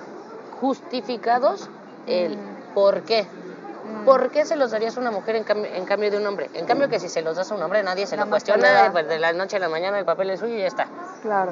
justificados 0.64 1.70
el 2.08 2.38
mm. 2.38 2.74
por 2.74 3.02
qué. 3.02 3.24
Mm. 3.24 4.06
¿Por 4.06 4.32
qué 4.32 4.46
se 4.46 4.56
los 4.56 4.72
darías 4.72 4.96
a 4.96 5.02
una 5.02 5.12
mujer 5.12 5.36
en 5.36 5.44
cambio, 5.44 5.70
en 5.74 5.84
cambio 5.84 6.10
de 6.10 6.18
un 6.18 6.26
hombre? 6.26 6.50
En 6.54 6.66
cambio 6.66 6.88
que 6.88 7.02
si 7.02 7.10
se 7.10 7.22
los 7.22 7.36
das 7.36 7.52
a 7.52 7.56
un 7.56 7.62
hombre 7.62 7.84
nadie 7.84 8.08
se 8.08 8.16
lo 8.16 8.30
cuestiona, 8.30 8.90
pues 8.94 9.10
de 9.10 9.20
la 9.20 9.34
noche 9.34 9.58
a 9.58 9.60
la 9.60 9.68
mañana 9.68 10.00
el 10.00 10.06
papel 10.06 10.30
es 10.30 10.40
suyo 10.40 10.56
y 10.56 10.60
ya 10.60 10.68
está. 10.68 10.88
Claro. 11.22 11.52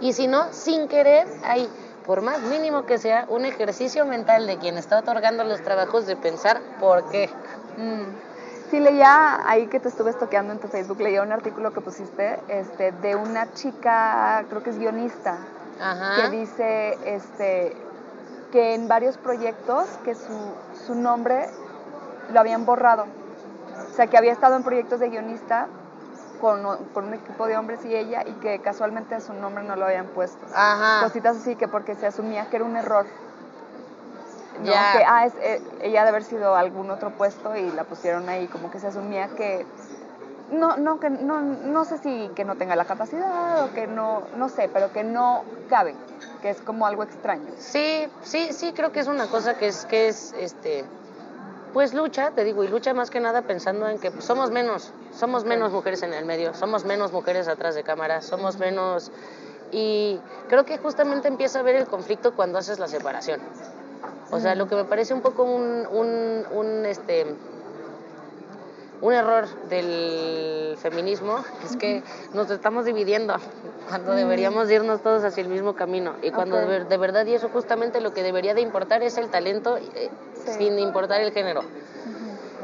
Y 0.00 0.12
si 0.12 0.26
no, 0.26 0.52
sin 0.52 0.88
querer, 0.88 1.28
hay, 1.44 1.68
por 2.04 2.20
más 2.20 2.40
mínimo 2.40 2.84
que 2.84 2.98
sea, 2.98 3.26
un 3.28 3.44
ejercicio 3.44 4.04
mental 4.06 4.48
de 4.48 4.58
quien 4.58 4.76
está 4.76 4.98
otorgando 4.98 5.44
los 5.44 5.62
trabajos 5.62 6.06
de 6.06 6.16
pensar 6.16 6.60
por 6.80 7.08
qué. 7.10 7.30
Mm. 7.76 8.06
Sí, 8.72 8.80
leía 8.80 9.48
ahí 9.48 9.68
que 9.68 9.78
te 9.78 9.88
estuve 9.88 10.10
estoqueando 10.10 10.52
en 10.52 10.58
tu 10.58 10.66
Facebook, 10.66 11.00
leía 11.00 11.22
un 11.22 11.30
artículo 11.30 11.72
que 11.72 11.80
pusiste 11.80 12.40
este, 12.48 12.90
de 12.90 13.14
una 13.14 13.52
chica, 13.54 14.44
creo 14.48 14.64
que 14.64 14.70
es 14.70 14.78
guionista, 14.78 15.38
que 16.16 16.36
dice, 16.36 16.98
este, 17.06 17.87
que 18.52 18.74
en 18.74 18.88
varios 18.88 19.16
proyectos 19.18 19.86
que 20.04 20.14
su, 20.14 20.52
su 20.86 20.94
nombre 20.94 21.48
lo 22.32 22.40
habían 22.40 22.64
borrado. 22.66 23.06
O 23.90 23.94
sea, 23.94 24.06
que 24.06 24.16
había 24.16 24.32
estado 24.32 24.56
en 24.56 24.62
proyectos 24.62 25.00
de 25.00 25.08
guionista 25.08 25.68
con, 26.40 26.62
con, 26.94 27.06
un 27.06 27.14
equipo 27.14 27.46
de 27.46 27.56
hombres 27.56 27.84
y 27.84 27.94
ella 27.94 28.22
y 28.26 28.32
que 28.34 28.60
casualmente 28.60 29.14
a 29.14 29.20
su 29.20 29.32
nombre 29.32 29.64
no 29.64 29.76
lo 29.76 29.86
habían 29.86 30.06
puesto. 30.06 30.44
Ajá. 30.54 31.04
Cositas 31.04 31.36
así 31.36 31.56
que 31.56 31.68
porque 31.68 31.94
se 31.94 32.06
asumía 32.06 32.48
que 32.48 32.56
era 32.56 32.64
un 32.64 32.76
error. 32.76 33.06
¿no? 34.58 34.64
Que 34.64 35.04
ah, 35.06 35.26
es, 35.26 35.34
eh, 35.40 35.62
ella 35.82 36.02
de 36.02 36.08
haber 36.08 36.24
sido 36.24 36.56
algún 36.56 36.90
otro 36.90 37.10
puesto 37.10 37.56
y 37.56 37.70
la 37.72 37.84
pusieron 37.84 38.28
ahí, 38.28 38.46
como 38.48 38.70
que 38.70 38.80
se 38.80 38.88
asumía 38.88 39.28
que 39.28 39.66
no, 40.50 40.76
no, 40.76 41.00
que 41.00 41.10
no, 41.10 41.40
no 41.40 41.84
sé 41.84 41.98
si 41.98 42.30
que 42.34 42.44
no 42.44 42.56
tenga 42.56 42.76
la 42.76 42.84
capacidad 42.84 43.64
o 43.64 43.74
que 43.74 43.86
no, 43.86 44.22
no 44.36 44.48
sé, 44.48 44.70
pero 44.72 44.92
que 44.92 45.04
no 45.04 45.44
cabe 45.68 45.94
que 46.40 46.50
es 46.50 46.60
como 46.60 46.86
algo 46.86 47.02
extraño. 47.02 47.46
Sí, 47.58 48.08
sí, 48.22 48.52
sí, 48.52 48.72
creo 48.72 48.92
que 48.92 49.00
es 49.00 49.08
una 49.08 49.26
cosa 49.26 49.58
que 49.58 49.68
es, 49.68 49.84
que 49.86 50.08
es, 50.08 50.32
este, 50.38 50.84
pues 51.72 51.94
lucha, 51.94 52.30
te 52.30 52.44
digo, 52.44 52.64
y 52.64 52.68
lucha 52.68 52.94
más 52.94 53.10
que 53.10 53.20
nada 53.20 53.42
pensando 53.42 53.88
en 53.88 53.98
que 53.98 54.10
somos 54.20 54.50
menos, 54.50 54.92
somos 55.12 55.44
menos 55.44 55.72
mujeres 55.72 56.02
en 56.02 56.14
el 56.14 56.24
medio, 56.24 56.54
somos 56.54 56.84
menos 56.84 57.12
mujeres 57.12 57.48
atrás 57.48 57.74
de 57.74 57.82
cámara, 57.82 58.22
somos 58.22 58.58
menos, 58.58 59.10
y 59.70 60.20
creo 60.48 60.64
que 60.64 60.78
justamente 60.78 61.28
empieza 61.28 61.60
a 61.60 61.62
ver 61.62 61.76
el 61.76 61.86
conflicto 61.86 62.34
cuando 62.34 62.58
haces 62.58 62.78
la 62.78 62.88
separación. 62.88 63.40
O 64.30 64.40
sea, 64.40 64.54
lo 64.54 64.68
que 64.68 64.76
me 64.76 64.84
parece 64.84 65.14
un 65.14 65.22
poco 65.22 65.42
un, 65.42 65.86
un, 65.90 66.46
un 66.52 66.86
este, 66.86 67.26
un 69.00 69.12
error 69.12 69.46
del 69.68 70.76
feminismo 70.76 71.44
es 71.64 71.76
que 71.76 72.02
nos 72.34 72.50
estamos 72.50 72.84
dividiendo 72.84 73.34
cuando 73.88 74.12
deberíamos 74.12 74.70
irnos 74.70 75.02
todos 75.02 75.24
hacia 75.24 75.42
el 75.42 75.48
mismo 75.48 75.74
camino. 75.74 76.14
Y 76.22 76.30
cuando 76.30 76.56
de, 76.56 76.96
verdad 76.96 77.26
y 77.26 77.34
eso 77.34 77.48
justamente 77.48 78.00
lo 78.00 78.12
que 78.12 78.22
debería 78.22 78.54
de 78.54 78.60
importar 78.60 79.02
es 79.02 79.18
el 79.18 79.28
talento 79.28 79.78
eh, 79.78 80.10
sin 80.58 80.78
importar 80.78 81.20
el 81.20 81.32
género. 81.32 81.62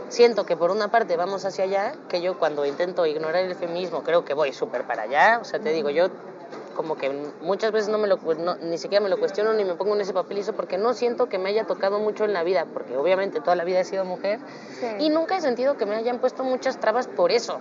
Siento 0.09 0.45
que 0.45 0.57
por 0.57 0.71
una 0.71 0.89
parte 0.89 1.17
vamos 1.17 1.45
hacia 1.45 1.65
allá, 1.65 1.95
que 2.09 2.21
yo 2.21 2.39
cuando 2.39 2.67
intento 2.67 3.07
ignorar 3.07 3.45
el 3.45 3.55
feminismo 3.55 4.03
creo 4.03 4.25
que 4.25 4.35
voy 4.35 4.53
súper 4.53 4.85
para 4.85 5.03
allá, 5.03 5.39
o 5.41 5.45
sea, 5.45 5.61
te 5.61 5.71
digo, 5.71 5.91
yo 5.91 6.09
como 6.75 6.97
que 6.97 7.11
muchas 7.41 7.73
veces 7.73 7.89
no 7.89 7.99
me 7.99 8.09
lo, 8.09 8.19
no, 8.39 8.57
ni 8.57 8.79
siquiera 8.79 9.03
me 9.03 9.09
lo 9.09 9.19
cuestiono 9.19 9.53
ni 9.55 9.65
me 9.65 9.75
pongo 9.75 9.95
en 9.95 10.03
ese 10.03 10.13
papel 10.13 10.39
eso 10.39 10.53
porque 10.53 10.77
no 10.77 10.93
siento 10.95 11.29
que 11.29 11.39
me 11.39 11.49
haya 11.49 11.65
tocado 11.65 11.99
mucho 11.99 12.25
en 12.25 12.33
la 12.33 12.43
vida, 12.43 12.67
porque 12.73 12.97
obviamente 12.97 13.41
toda 13.41 13.57
la 13.57 13.65
vida 13.65 13.81
he 13.81 13.85
sido 13.85 14.05
mujer 14.05 14.41
Sí. 14.81 14.87
y 14.99 15.09
nunca 15.11 15.37
he 15.37 15.41
sentido 15.41 15.77
que 15.77 15.87
me 15.87 15.95
hayan 15.95 16.19
puesto 16.19 16.45
muchas 16.45 16.79
trabas 16.79 17.07
por 17.07 17.31
eso. 17.33 17.59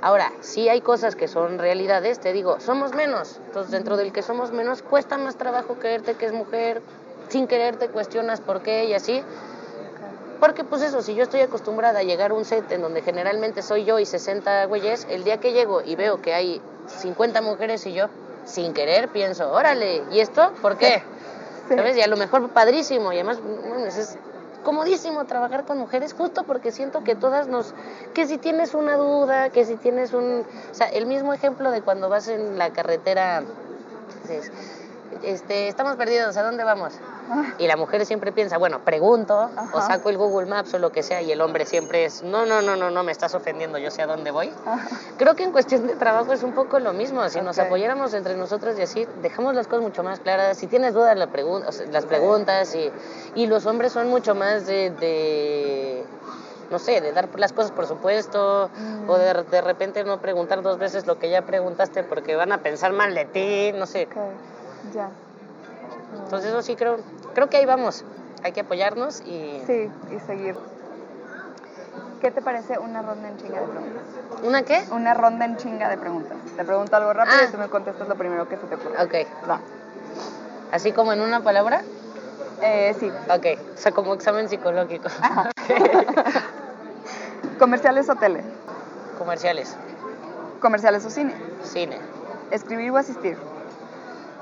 Ahora, 0.00 0.32
sí 0.40 0.68
hay 0.68 0.80
cosas 0.80 1.14
que 1.14 1.28
son 1.28 1.58
realidades, 1.58 2.18
te 2.18 2.32
digo, 2.32 2.58
somos 2.58 2.92
menos. 2.92 3.38
Entonces, 3.46 3.70
dentro 3.70 3.96
del 3.96 4.12
que 4.12 4.22
somos 4.22 4.50
menos, 4.50 4.82
cuesta 4.82 5.16
más 5.16 5.36
trabajo 5.36 5.76
creerte 5.76 6.14
que 6.14 6.26
es 6.26 6.32
mujer, 6.32 6.82
sin 7.28 7.46
quererte 7.46 7.88
cuestionas 7.88 8.40
por 8.40 8.62
qué 8.62 8.84
y 8.86 8.94
así. 8.94 9.22
Porque 10.42 10.64
pues 10.64 10.82
eso, 10.82 11.02
si 11.02 11.14
yo 11.14 11.22
estoy 11.22 11.40
acostumbrada 11.40 12.00
a 12.00 12.02
llegar 12.02 12.32
a 12.32 12.34
un 12.34 12.44
set 12.44 12.72
en 12.72 12.82
donde 12.82 13.00
generalmente 13.02 13.62
soy 13.62 13.84
yo 13.84 14.00
y 14.00 14.06
60 14.06 14.64
güeyes, 14.64 15.06
el 15.08 15.22
día 15.22 15.38
que 15.38 15.52
llego 15.52 15.82
y 15.82 15.94
veo 15.94 16.20
que 16.20 16.34
hay 16.34 16.60
50 16.88 17.40
mujeres 17.42 17.86
y 17.86 17.92
yo, 17.92 18.08
sin 18.44 18.72
querer, 18.72 19.08
pienso, 19.10 19.52
órale, 19.52 20.02
¿y 20.10 20.18
esto? 20.18 20.52
¿Por 20.60 20.76
qué? 20.78 21.04
Sí. 21.68 21.76
¿Sabes? 21.76 21.96
Y 21.96 22.02
a 22.02 22.08
lo 22.08 22.16
mejor 22.16 22.48
padrísimo, 22.48 23.12
y 23.12 23.16
además 23.16 23.38
bueno, 23.40 23.86
es 23.86 24.18
comodísimo 24.64 25.24
trabajar 25.26 25.64
con 25.64 25.78
mujeres 25.78 26.12
justo 26.12 26.42
porque 26.42 26.72
siento 26.72 27.04
que 27.04 27.14
todas 27.14 27.46
nos, 27.46 27.72
que 28.12 28.26
si 28.26 28.36
tienes 28.36 28.74
una 28.74 28.96
duda, 28.96 29.50
que 29.50 29.64
si 29.64 29.76
tienes 29.76 30.12
un, 30.12 30.44
o 30.70 30.74
sea, 30.74 30.88
el 30.88 31.06
mismo 31.06 31.32
ejemplo 31.32 31.70
de 31.70 31.80
cuando 31.80 32.08
vas 32.08 32.26
en 32.26 32.58
la 32.58 32.72
carretera, 32.72 33.44
este, 35.22 35.68
estamos 35.68 35.96
perdidos, 35.96 36.36
¿a 36.36 36.42
dónde 36.42 36.64
vamos? 36.64 36.94
Y 37.58 37.66
la 37.66 37.76
mujer 37.76 38.04
siempre 38.06 38.32
piensa, 38.32 38.58
bueno, 38.58 38.80
pregunto 38.84 39.50
o 39.72 39.80
saco 39.82 40.08
el 40.10 40.16
Google 40.18 40.46
Maps 40.48 40.74
o 40.74 40.78
lo 40.78 40.90
que 40.90 41.02
sea 41.02 41.22
y 41.22 41.30
el 41.30 41.40
hombre 41.40 41.64
siempre 41.66 42.04
es, 42.04 42.22
no, 42.22 42.46
no, 42.46 42.62
no, 42.62 42.76
no, 42.76 42.90
no, 42.90 43.02
me 43.04 43.12
estás 43.12 43.34
ofendiendo, 43.34 43.78
yo 43.78 43.90
sé 43.90 44.02
a 44.02 44.06
dónde 44.06 44.30
voy. 44.30 44.52
Creo 45.18 45.34
que 45.34 45.44
en 45.44 45.52
cuestión 45.52 45.86
de 45.86 45.94
trabajo 45.96 46.32
es 46.32 46.42
un 46.42 46.52
poco 46.52 46.78
lo 46.80 46.92
mismo, 46.92 47.28
si 47.28 47.40
nos 47.40 47.56
apoyáramos 47.66 48.12
entre 48.14 48.34
nosotros 48.34 48.78
y 48.78 48.82
así, 48.82 49.06
dejamos 49.22 49.54
las 49.54 49.66
cosas 49.68 49.82
mucho 49.84 50.02
más 50.02 50.20
claras, 50.20 50.58
si 50.58 50.66
tienes 50.66 50.94
dudas 50.94 51.16
la 51.16 51.26
pregun- 51.28 51.62
o 51.66 51.72
sea, 51.72 51.86
las 51.86 52.04
preguntas 52.06 52.74
y, 52.74 52.90
y 53.34 53.46
los 53.46 53.66
hombres 53.66 53.92
son 53.92 54.08
mucho 54.08 54.34
más 54.34 54.66
de, 54.66 54.90
de, 54.90 56.04
no 56.70 56.78
sé, 56.78 57.00
de 57.00 57.12
dar 57.12 57.28
las 57.38 57.52
cosas 57.52 57.70
por 57.70 57.86
supuesto 57.86 58.70
o 59.08 59.16
de, 59.18 59.34
de 59.44 59.60
repente 59.60 60.02
no 60.04 60.18
preguntar 60.18 60.62
dos 60.62 60.78
veces 60.78 61.06
lo 61.06 61.18
que 61.18 61.30
ya 61.30 61.42
preguntaste 61.42 62.02
porque 62.04 62.34
van 62.34 62.50
a 62.52 62.58
pensar 62.58 62.92
mal 62.92 63.14
de 63.14 63.24
ti, 63.26 63.72
no 63.78 63.86
sé. 63.86 64.08
Ya. 64.92 65.10
Entonces 66.24 66.50
eso 66.50 66.62
sí 66.62 66.76
creo, 66.76 66.98
creo 67.34 67.48
que 67.48 67.56
ahí 67.58 67.66
vamos, 67.66 68.04
hay 68.42 68.52
que 68.52 68.60
apoyarnos 68.60 69.20
y... 69.22 69.62
Sí, 69.66 69.90
y 70.10 70.18
seguir. 70.20 70.56
¿Qué 72.20 72.30
te 72.30 72.40
parece 72.42 72.78
una 72.78 73.02
ronda 73.02 73.28
en 73.28 73.36
chinga 73.38 73.60
de 73.60 73.66
preguntas? 73.66 74.02
¿Una 74.42 74.62
qué? 74.62 74.84
Una 74.92 75.14
ronda 75.14 75.44
en 75.44 75.56
chinga 75.56 75.88
de 75.88 75.98
preguntas. 75.98 76.36
Te 76.56 76.64
pregunto 76.64 76.96
algo 76.96 77.12
rápido 77.12 77.36
Ah. 77.40 77.44
y 77.48 77.52
tú 77.52 77.58
me 77.58 77.68
contestas 77.68 78.08
lo 78.08 78.14
primero 78.16 78.48
que 78.48 78.56
se 78.56 78.66
te 78.66 78.74
ocurra. 78.76 79.02
Ok, 79.02 79.14
Va. 79.48 79.60
así 80.72 80.92
como 80.92 81.12
en 81.12 81.20
una 81.20 81.40
palabra. 81.40 81.82
Eh, 82.60 82.94
sí. 82.98 83.10
Ok, 83.28 83.46
o 83.74 83.76
sea, 83.76 83.92
como 83.92 84.14
examen 84.14 84.48
psicológico. 84.48 85.08
¿Comerciales 87.58 88.08
o 88.08 88.14
tele? 88.14 88.42
Comerciales, 89.18 89.76
¿Comerciales 90.60 91.04
o 91.04 91.10
cine? 91.10 91.34
cine, 91.62 91.98
¿Escribir 92.50 92.90
o 92.92 92.96
asistir? 92.96 93.36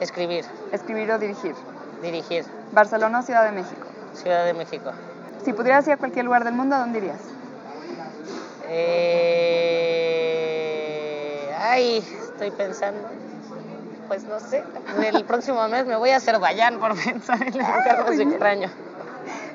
Escribir, 0.00 0.44
¿Escribir 0.72 1.10
o 1.12 1.18
dirigir? 1.18 1.54
dirigir, 2.02 2.44
¿Barcelona 2.72 3.20
o 3.20 3.22
Ciudad 3.22 3.44
de 3.44 3.52
México? 3.52 3.86
Ciudad 4.14 4.44
de 4.44 4.54
México. 4.54 4.90
Si 5.44 5.52
pudieras 5.52 5.86
ir 5.86 5.94
a 5.94 5.96
cualquier 5.96 6.24
lugar 6.24 6.44
del 6.44 6.54
mundo, 6.54 6.76
¿a 6.76 6.80
dónde 6.80 6.98
irías? 6.98 7.20
Eh... 8.68 9.90
Ay, 11.58 11.98
estoy 11.98 12.50
pensando. 12.50 13.00
Pues 14.08 14.24
no 14.24 14.40
sé, 14.40 14.64
el 15.06 15.24
próximo 15.24 15.66
mes 15.68 15.86
me 15.86 15.96
voy 15.96 16.10
a 16.10 16.16
Azerbaiyán 16.16 16.80
por 16.80 16.94
pensar 17.04 17.40
en 17.42 17.48
el 17.48 17.58
lugar 17.58 18.04
más 18.04 18.18
extraño. 18.18 18.68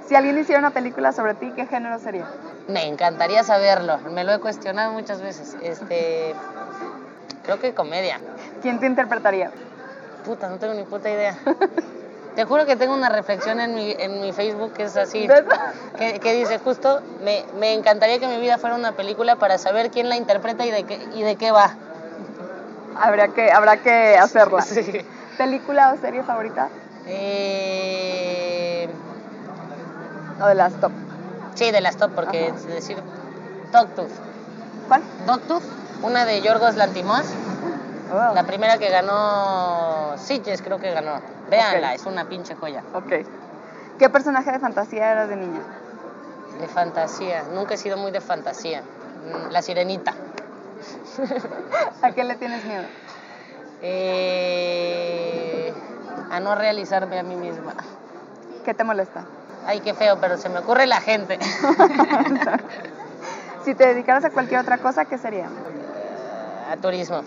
Si 0.07 0.15
alguien 0.15 0.37
hiciera 0.37 0.59
una 0.59 0.71
película 0.71 1.11
sobre 1.11 1.33
ti, 1.33 1.51
¿qué 1.55 1.65
género 1.65 1.99
sería? 1.99 2.25
Me 2.67 2.87
encantaría 2.87 3.43
saberlo, 3.43 3.97
me 4.11 4.23
lo 4.23 4.33
he 4.33 4.39
cuestionado 4.39 4.93
muchas 4.93 5.21
veces. 5.21 5.57
Este, 5.61 6.33
creo 7.43 7.59
que 7.59 7.73
comedia. 7.73 8.19
¿Quién 8.61 8.79
te 8.79 8.85
interpretaría? 8.85 9.51
Puta, 10.25 10.49
no 10.49 10.57
tengo 10.57 10.73
ni 10.73 10.83
puta 10.83 11.09
idea. 11.09 11.37
Te 12.35 12.43
juro 12.43 12.65
que 12.65 12.75
tengo 12.75 12.93
una 12.93 13.07
reflexión 13.09 13.59
en 13.61 13.75
mi, 13.75 13.95
en 13.97 14.19
mi 14.21 14.33
Facebook 14.33 14.73
que 14.73 14.83
es 14.83 14.97
así, 14.97 15.27
que, 15.97 16.19
que 16.19 16.33
dice 16.33 16.57
justo, 16.59 17.01
me, 17.23 17.45
me 17.59 17.73
encantaría 17.73 18.19
que 18.19 18.27
mi 18.27 18.41
vida 18.41 18.57
fuera 18.57 18.75
una 18.75 18.91
película 18.91 19.37
para 19.37 19.57
saber 19.57 19.89
quién 19.89 20.09
la 20.09 20.17
interpreta 20.17 20.65
y 20.65 20.71
de 20.71 20.83
qué, 20.83 20.99
y 21.13 21.23
de 21.23 21.37
qué 21.37 21.51
va. 21.51 21.75
Habría 22.99 23.29
que, 23.29 23.51
habrá 23.51 23.77
que 23.77 24.17
hacerla. 24.17 24.61
Sí. 24.65 25.05
¿Película 25.37 25.93
o 25.93 25.97
serie 25.97 26.23
favorita? 26.23 26.69
Eh, 27.07 28.89
O 30.41 30.47
de 30.47 30.55
las 30.55 30.73
top. 30.79 30.91
sí, 31.53 31.71
de 31.71 31.81
las 31.81 31.97
top, 31.97 32.11
porque 32.15 32.47
Ajá. 32.47 32.57
es 32.57 32.65
decir, 32.67 32.97
Dogtooth. 33.71 34.11
¿Cuál? 34.87 35.03
Dogtooth, 35.25 35.63
una 36.03 36.25
de 36.25 36.41
Yorgos 36.41 36.75
Lantimos, 36.77 37.25
Oh, 38.11 38.33
la 38.33 38.43
primera 38.43 38.77
que 38.77 38.89
ganó 38.89 40.13
Sitges, 40.17 40.61
creo 40.61 40.79
que 40.79 40.91
ganó. 40.91 41.19
Véanla, 41.49 41.93
es 41.95 42.05
una 42.05 42.25
pinche 42.25 42.55
joya. 42.55 42.83
Ok. 42.93 43.11
¿Qué 43.97 44.09
personaje 44.09 44.51
de 44.51 44.59
fantasía 44.59 45.11
eras 45.11 45.29
de 45.29 45.35
niña? 45.37 45.61
De 46.59 46.67
fantasía, 46.67 47.43
nunca 47.53 47.73
he 47.73 47.77
sido 47.77 47.97
muy 47.97 48.11
de 48.11 48.21
fantasía. 48.21 48.81
Mm, 48.81 49.51
La 49.51 49.61
sirenita. 49.61 50.13
¿A 52.01 52.11
qué 52.11 52.23
le 52.23 52.35
tienes 52.35 52.63
miedo? 52.65 52.85
Eh, 53.81 55.73
a 56.31 56.39
no 56.39 56.55
realizarme 56.55 57.19
a 57.19 57.23
mí 57.23 57.35
misma. 57.35 57.73
¿Qué 58.63 58.73
te 58.73 58.83
molesta? 58.83 59.25
Ay, 59.65 59.79
qué 59.79 59.93
feo, 59.93 60.17
pero 60.19 60.37
se 60.37 60.49
me 60.49 60.59
ocurre 60.59 60.85
la 60.85 61.01
gente. 61.01 61.39
Si 63.65 63.73
te 63.73 63.87
dedicaras 63.87 64.23
a 64.25 64.29
cualquier 64.29 64.59
otra 64.61 64.77
cosa, 64.77 65.05
¿qué 65.05 65.17
sería? 65.17 65.47
a 66.71 66.77
turismo. 66.77 67.23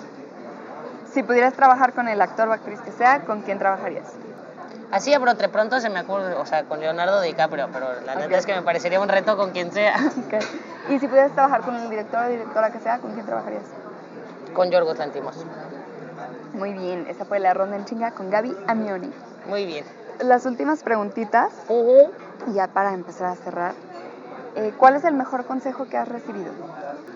Si 1.13 1.23
pudieras 1.23 1.55
trabajar 1.55 1.95
con 1.95 2.09
el 2.09 2.21
actor 2.21 2.49
o 2.49 2.53
actriz 2.53 2.81
que 2.81 2.93
sea, 2.93 3.25
¿con 3.25 3.43
quién 3.43 3.59
trabajarías? 3.59 4.07
Así 4.91 5.13
a 5.13 5.19
brote 5.19 5.49
pronto 5.49 5.81
se 5.81 5.91
me 5.91 6.01
ocurre, 6.01 6.35
o 6.35 6.47
sea, 6.47 6.65
con 6.65 6.81
Leonardo 6.81 7.21
DiCaprio, 7.21 7.69
pero 7.73 8.01
la 8.03 8.15
Ok. 8.15 8.19
neta 8.21 8.39
es 8.39 8.47
que 8.47 8.55
me 8.55 8.63
parecería 8.63 9.01
un 9.01 9.09
reto 9.09 9.37
con 9.37 9.53
quien 9.53 9.73
sea. 9.73 9.97
Ok. 10.27 10.35
Y 10.91 10.99
si 10.99 11.07
pudieras 11.09 11.33
trabajar 11.33 11.63
con 11.63 11.75
el 11.77 11.91
director 11.91 12.25
o 12.25 12.29
directora 12.29 12.71
que 12.71 12.81
sea, 12.81 12.99
¿con 12.99 13.13
quién 13.13 13.27
trabajarías? 13.27 13.65
Con 14.55 14.71
Yorgos 14.71 14.97
Lantimos. 14.99 15.37
Muy 16.55 16.73
bien, 16.73 17.07
esa 17.09 17.25
fue 17.27 17.39
la 17.41 17.53
ronda 17.53 17.77
en 17.77 17.85
chinga 17.85 18.13
con 18.13 18.31
Gaby 18.31 18.57
Amioni. 18.67 19.13
Muy 19.47 19.67
bien. 19.67 19.85
Las 20.21 20.47
últimas 20.47 20.83
preguntitas, 20.83 21.53
Ujú. 21.69 22.11
y 22.47 22.55
ya 22.55 22.69
para 22.69 22.93
empezar 22.95 23.27
a 23.29 23.37
cerrar. 23.37 23.75
Eh, 24.57 24.73
¿Cuál 24.77 24.97
es 24.97 25.05
el 25.05 25.15
mejor 25.15 25.45
consejo 25.45 25.87
que 25.89 25.97
has 25.99 26.09
recibido? 26.09 26.51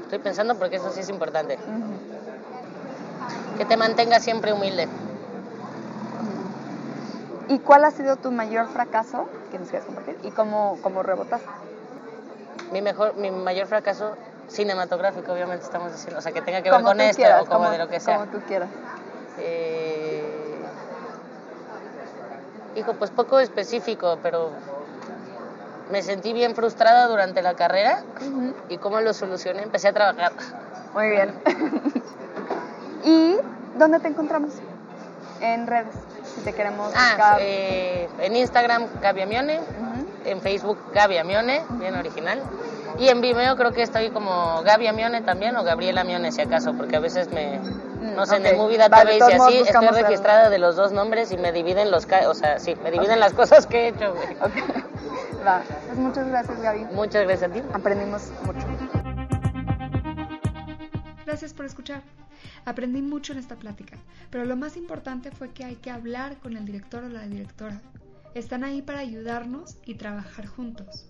Estoy 0.03 0.19
pensando 0.19 0.57
porque 0.57 0.77
eso 0.77 0.91
sí 0.93 1.01
es 1.01 1.09
importante. 1.09 1.59
Ujú. 1.67 1.99
Que 3.59 3.65
te 3.65 3.77
mantengas 3.77 4.23
siempre 4.23 4.53
humilde. 4.53 4.89
¿Y 7.49 7.59
cuál 7.59 7.85
ha 7.85 7.91
sido 7.91 8.17
tu 8.17 8.31
mayor 8.31 8.69
fracaso 8.69 9.29
que 9.51 9.59
nos 9.59 9.69
quieras 9.69 9.87
compartir? 9.87 10.17
¿Y 10.23 10.31
cómo, 10.31 10.79
cómo 10.83 11.03
rebotaste? 11.03 11.47
Mi 12.73 12.81
mejor, 12.81 13.15
mi 13.17 13.31
mayor 13.31 13.67
fracaso 13.67 14.17
cinematográfico, 14.49 15.33
obviamente 15.33 15.65
estamos 15.65 15.93
diciendo, 15.93 16.19
o 16.19 16.23
sea, 16.23 16.33
que 16.33 16.41
tenga 16.43 16.63
que 16.63 16.71
ver 16.71 16.79
Como 16.81 16.91
con 16.93 17.01
esto 17.01 17.17
quieras, 17.23 17.43
o 17.43 17.47
como, 17.47 17.61
como- 17.61 17.71
de 17.71 17.79
lo 17.79 17.89
que 17.89 18.01
sea. 18.01 18.17
Como 18.17 18.31
tú 18.31 18.41
quieras. 18.47 18.69
Eh, 19.39 20.65
Hijo, 22.75 22.95
pues 22.95 23.11
poco 23.11 23.39
específico, 23.39 24.19
pero 24.23 24.51
me 25.91 26.03
sentí 26.03 26.33
bien 26.33 26.55
frustrada 26.55 27.07
durante 27.07 27.43
la 27.43 27.55
carrera 27.55 28.03
Ujú. 28.21 28.55
y 28.71 28.79
cómo 28.79 29.01
lo 29.03 29.13
solucioné, 29.13 29.63
empecé 29.63 29.89
a 29.89 29.93
trabajar. 29.93 30.33
Muy 30.95 31.11
bien. 31.11 31.35
¿Y 33.05 33.37
dónde 33.79 34.01
te 34.01 34.09
encontramos? 34.09 34.53
En 35.41 35.67
redes, 35.67 35.95
si 36.37 36.41
te 36.43 36.53
queremos 36.53 36.93
Ah, 36.95 37.15
buscar. 37.17 37.39
eh, 37.41 38.09
en 38.21 38.37
Instagram 38.37 38.87
Gaby 39.01 39.23
Amione, 39.23 39.59
Ujú. 39.59 40.07
en 40.25 40.41
Facebook 40.41 40.79
Gaby 40.95 41.19
Amione, 41.19 41.63
bien 41.81 41.97
original. 41.97 42.41
Y 42.99 43.09
en 43.09 43.21
Vimeo 43.21 43.57
creo 43.57 43.73
que 43.73 43.83
estoy 43.83 44.11
como 44.11 44.63
Gaby 44.63 44.87
Amione 44.87 45.23
también 45.23 45.57
o 45.57 45.65
Gabriela 45.65 46.03
Amione 46.03 46.31
si 46.31 46.43
acaso, 46.43 46.75
porque 46.75 46.97
a 46.97 47.01
veces 47.01 47.29
me, 47.33 47.59
no 48.15 48.25
sé, 48.27 48.37
en 48.37 48.47
el. 48.47 48.57
Movie 48.57 48.77
Vale, 48.79 48.89
Database 48.91 49.17
y 49.19 49.23
así 49.41 49.59
estoy 49.69 49.87
el- 49.87 49.95
registrada 49.95 50.49
de 50.51 50.59
los 50.59 50.77
dos 50.77 50.93
nombres 50.93 51.33
y 51.33 51.39
me 51.39 51.51
dividen 51.53 51.91
los, 51.91 52.07
ca- 52.07 52.29
o 52.29 52.35
sea, 52.35 52.59
sí, 52.61 52.77
me 52.85 52.91
dividen 52.93 53.19
las 53.19 53.33
cosas 53.33 53.67
que 53.67 53.85
he 53.85 53.89
hecho. 53.89 54.15
güey. 54.15 54.29
Ok. 54.43 55.45
Va. 55.45 55.61
Pues 55.87 55.99
muchas 55.99 56.29
gracias, 56.29 56.61
Gaby. 56.63 56.85
Muchas 56.93 57.25
gracias 57.27 57.51
a 57.51 57.55
ti. 57.55 57.63
Aprendimos 57.73 58.31
mucho. 58.45 58.65
Gracias 61.27 61.53
por 61.55 61.65
escuchar. 61.67 62.01
Aprendí 62.65 63.03
mucho 63.03 63.33
en 63.33 63.39
esta 63.39 63.59
plática, 63.59 63.99
pero 64.31 64.45
lo 64.45 64.57
más 64.57 64.77
importante 64.77 65.31
fue 65.31 65.53
que 65.53 65.65
hay 65.65 65.77
que 65.77 65.91
hablar 65.91 66.39
con 66.39 66.57
el 66.57 66.65
director 66.65 67.05
o 67.05 67.09
la 67.09 67.27
directora. 67.27 67.81
Están 68.35 68.65
ahí 68.65 68.83
para 68.83 69.01
ayudarnos 69.01 69.79
y 69.85 69.95
trabajar 69.95 70.47
juntos. 70.47 71.09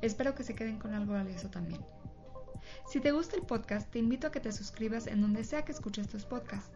Espero 0.00 0.34
que 0.34 0.42
se 0.42 0.54
queden 0.54 0.78
con 0.78 0.94
algo 0.94 1.12
valioso 1.12 1.48
también. 1.48 1.80
Si 2.90 3.00
te 3.00 3.12
gusta 3.12 3.36
el 3.36 3.42
podcast, 3.42 3.90
te 3.90 3.98
invito 3.98 4.26
a 4.26 4.32
que 4.32 4.40
te 4.40 4.52
suscribas 4.52 5.06
en 5.06 5.20
donde 5.20 5.44
sea 5.44 5.64
que 5.64 5.72
escuches 5.72 6.08
tus 6.08 6.24
podcasts. 6.24 6.72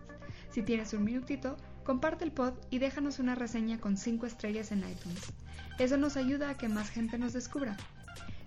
Si 0.50 0.62
tienes 0.62 0.92
un 0.92 1.04
minutito, 1.04 1.56
comparte 1.84 2.24
el 2.24 2.32
pod 2.32 2.54
y 2.70 2.78
déjanos 2.78 3.18
una 3.18 3.34
reseña 3.34 3.80
con 3.80 3.96
5 3.96 4.26
estrellas 4.26 4.72
en 4.72 4.88
iTunes. 4.88 5.32
Eso 5.78 5.96
nos 5.96 6.16
ayuda 6.16 6.50
a 6.50 6.56
que 6.56 6.68
más 6.68 6.90
gente 6.90 7.18
nos 7.18 7.32
descubra. 7.32 7.76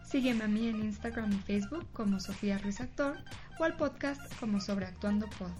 Sígueme 0.09 0.43
a 0.43 0.47
mí 0.47 0.67
en 0.67 0.79
Instagram 0.79 1.31
y 1.31 1.37
Facebook 1.37 1.85
como 1.93 2.19
Sofía 2.19 2.57
Ruiz 2.57 2.81
Actor 2.81 3.15
o 3.59 3.63
al 3.63 3.75
podcast 3.77 4.19
como 4.39 4.59
Sobreactuando 4.59 5.29
Pod. 5.29 5.51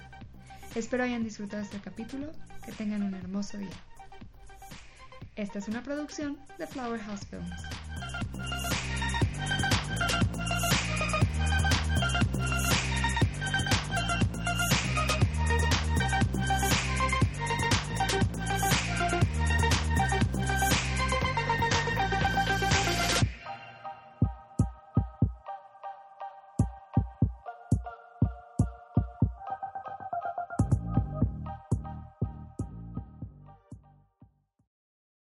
Espero 0.73 1.03
hayan 1.03 1.23
disfrutado 1.23 1.61
este 1.61 1.77
capítulo, 1.79 2.31
que 2.65 2.71
tengan 2.71 3.03
un 3.03 3.13
hermoso 3.13 3.59
día. 3.59 3.69
Esta 5.35 5.59
es 5.59 5.67
una 5.67 5.83
producción 5.83 6.35
de 6.57 6.65
Flower 6.65 6.99
House 6.99 7.27
Films. 7.27 7.61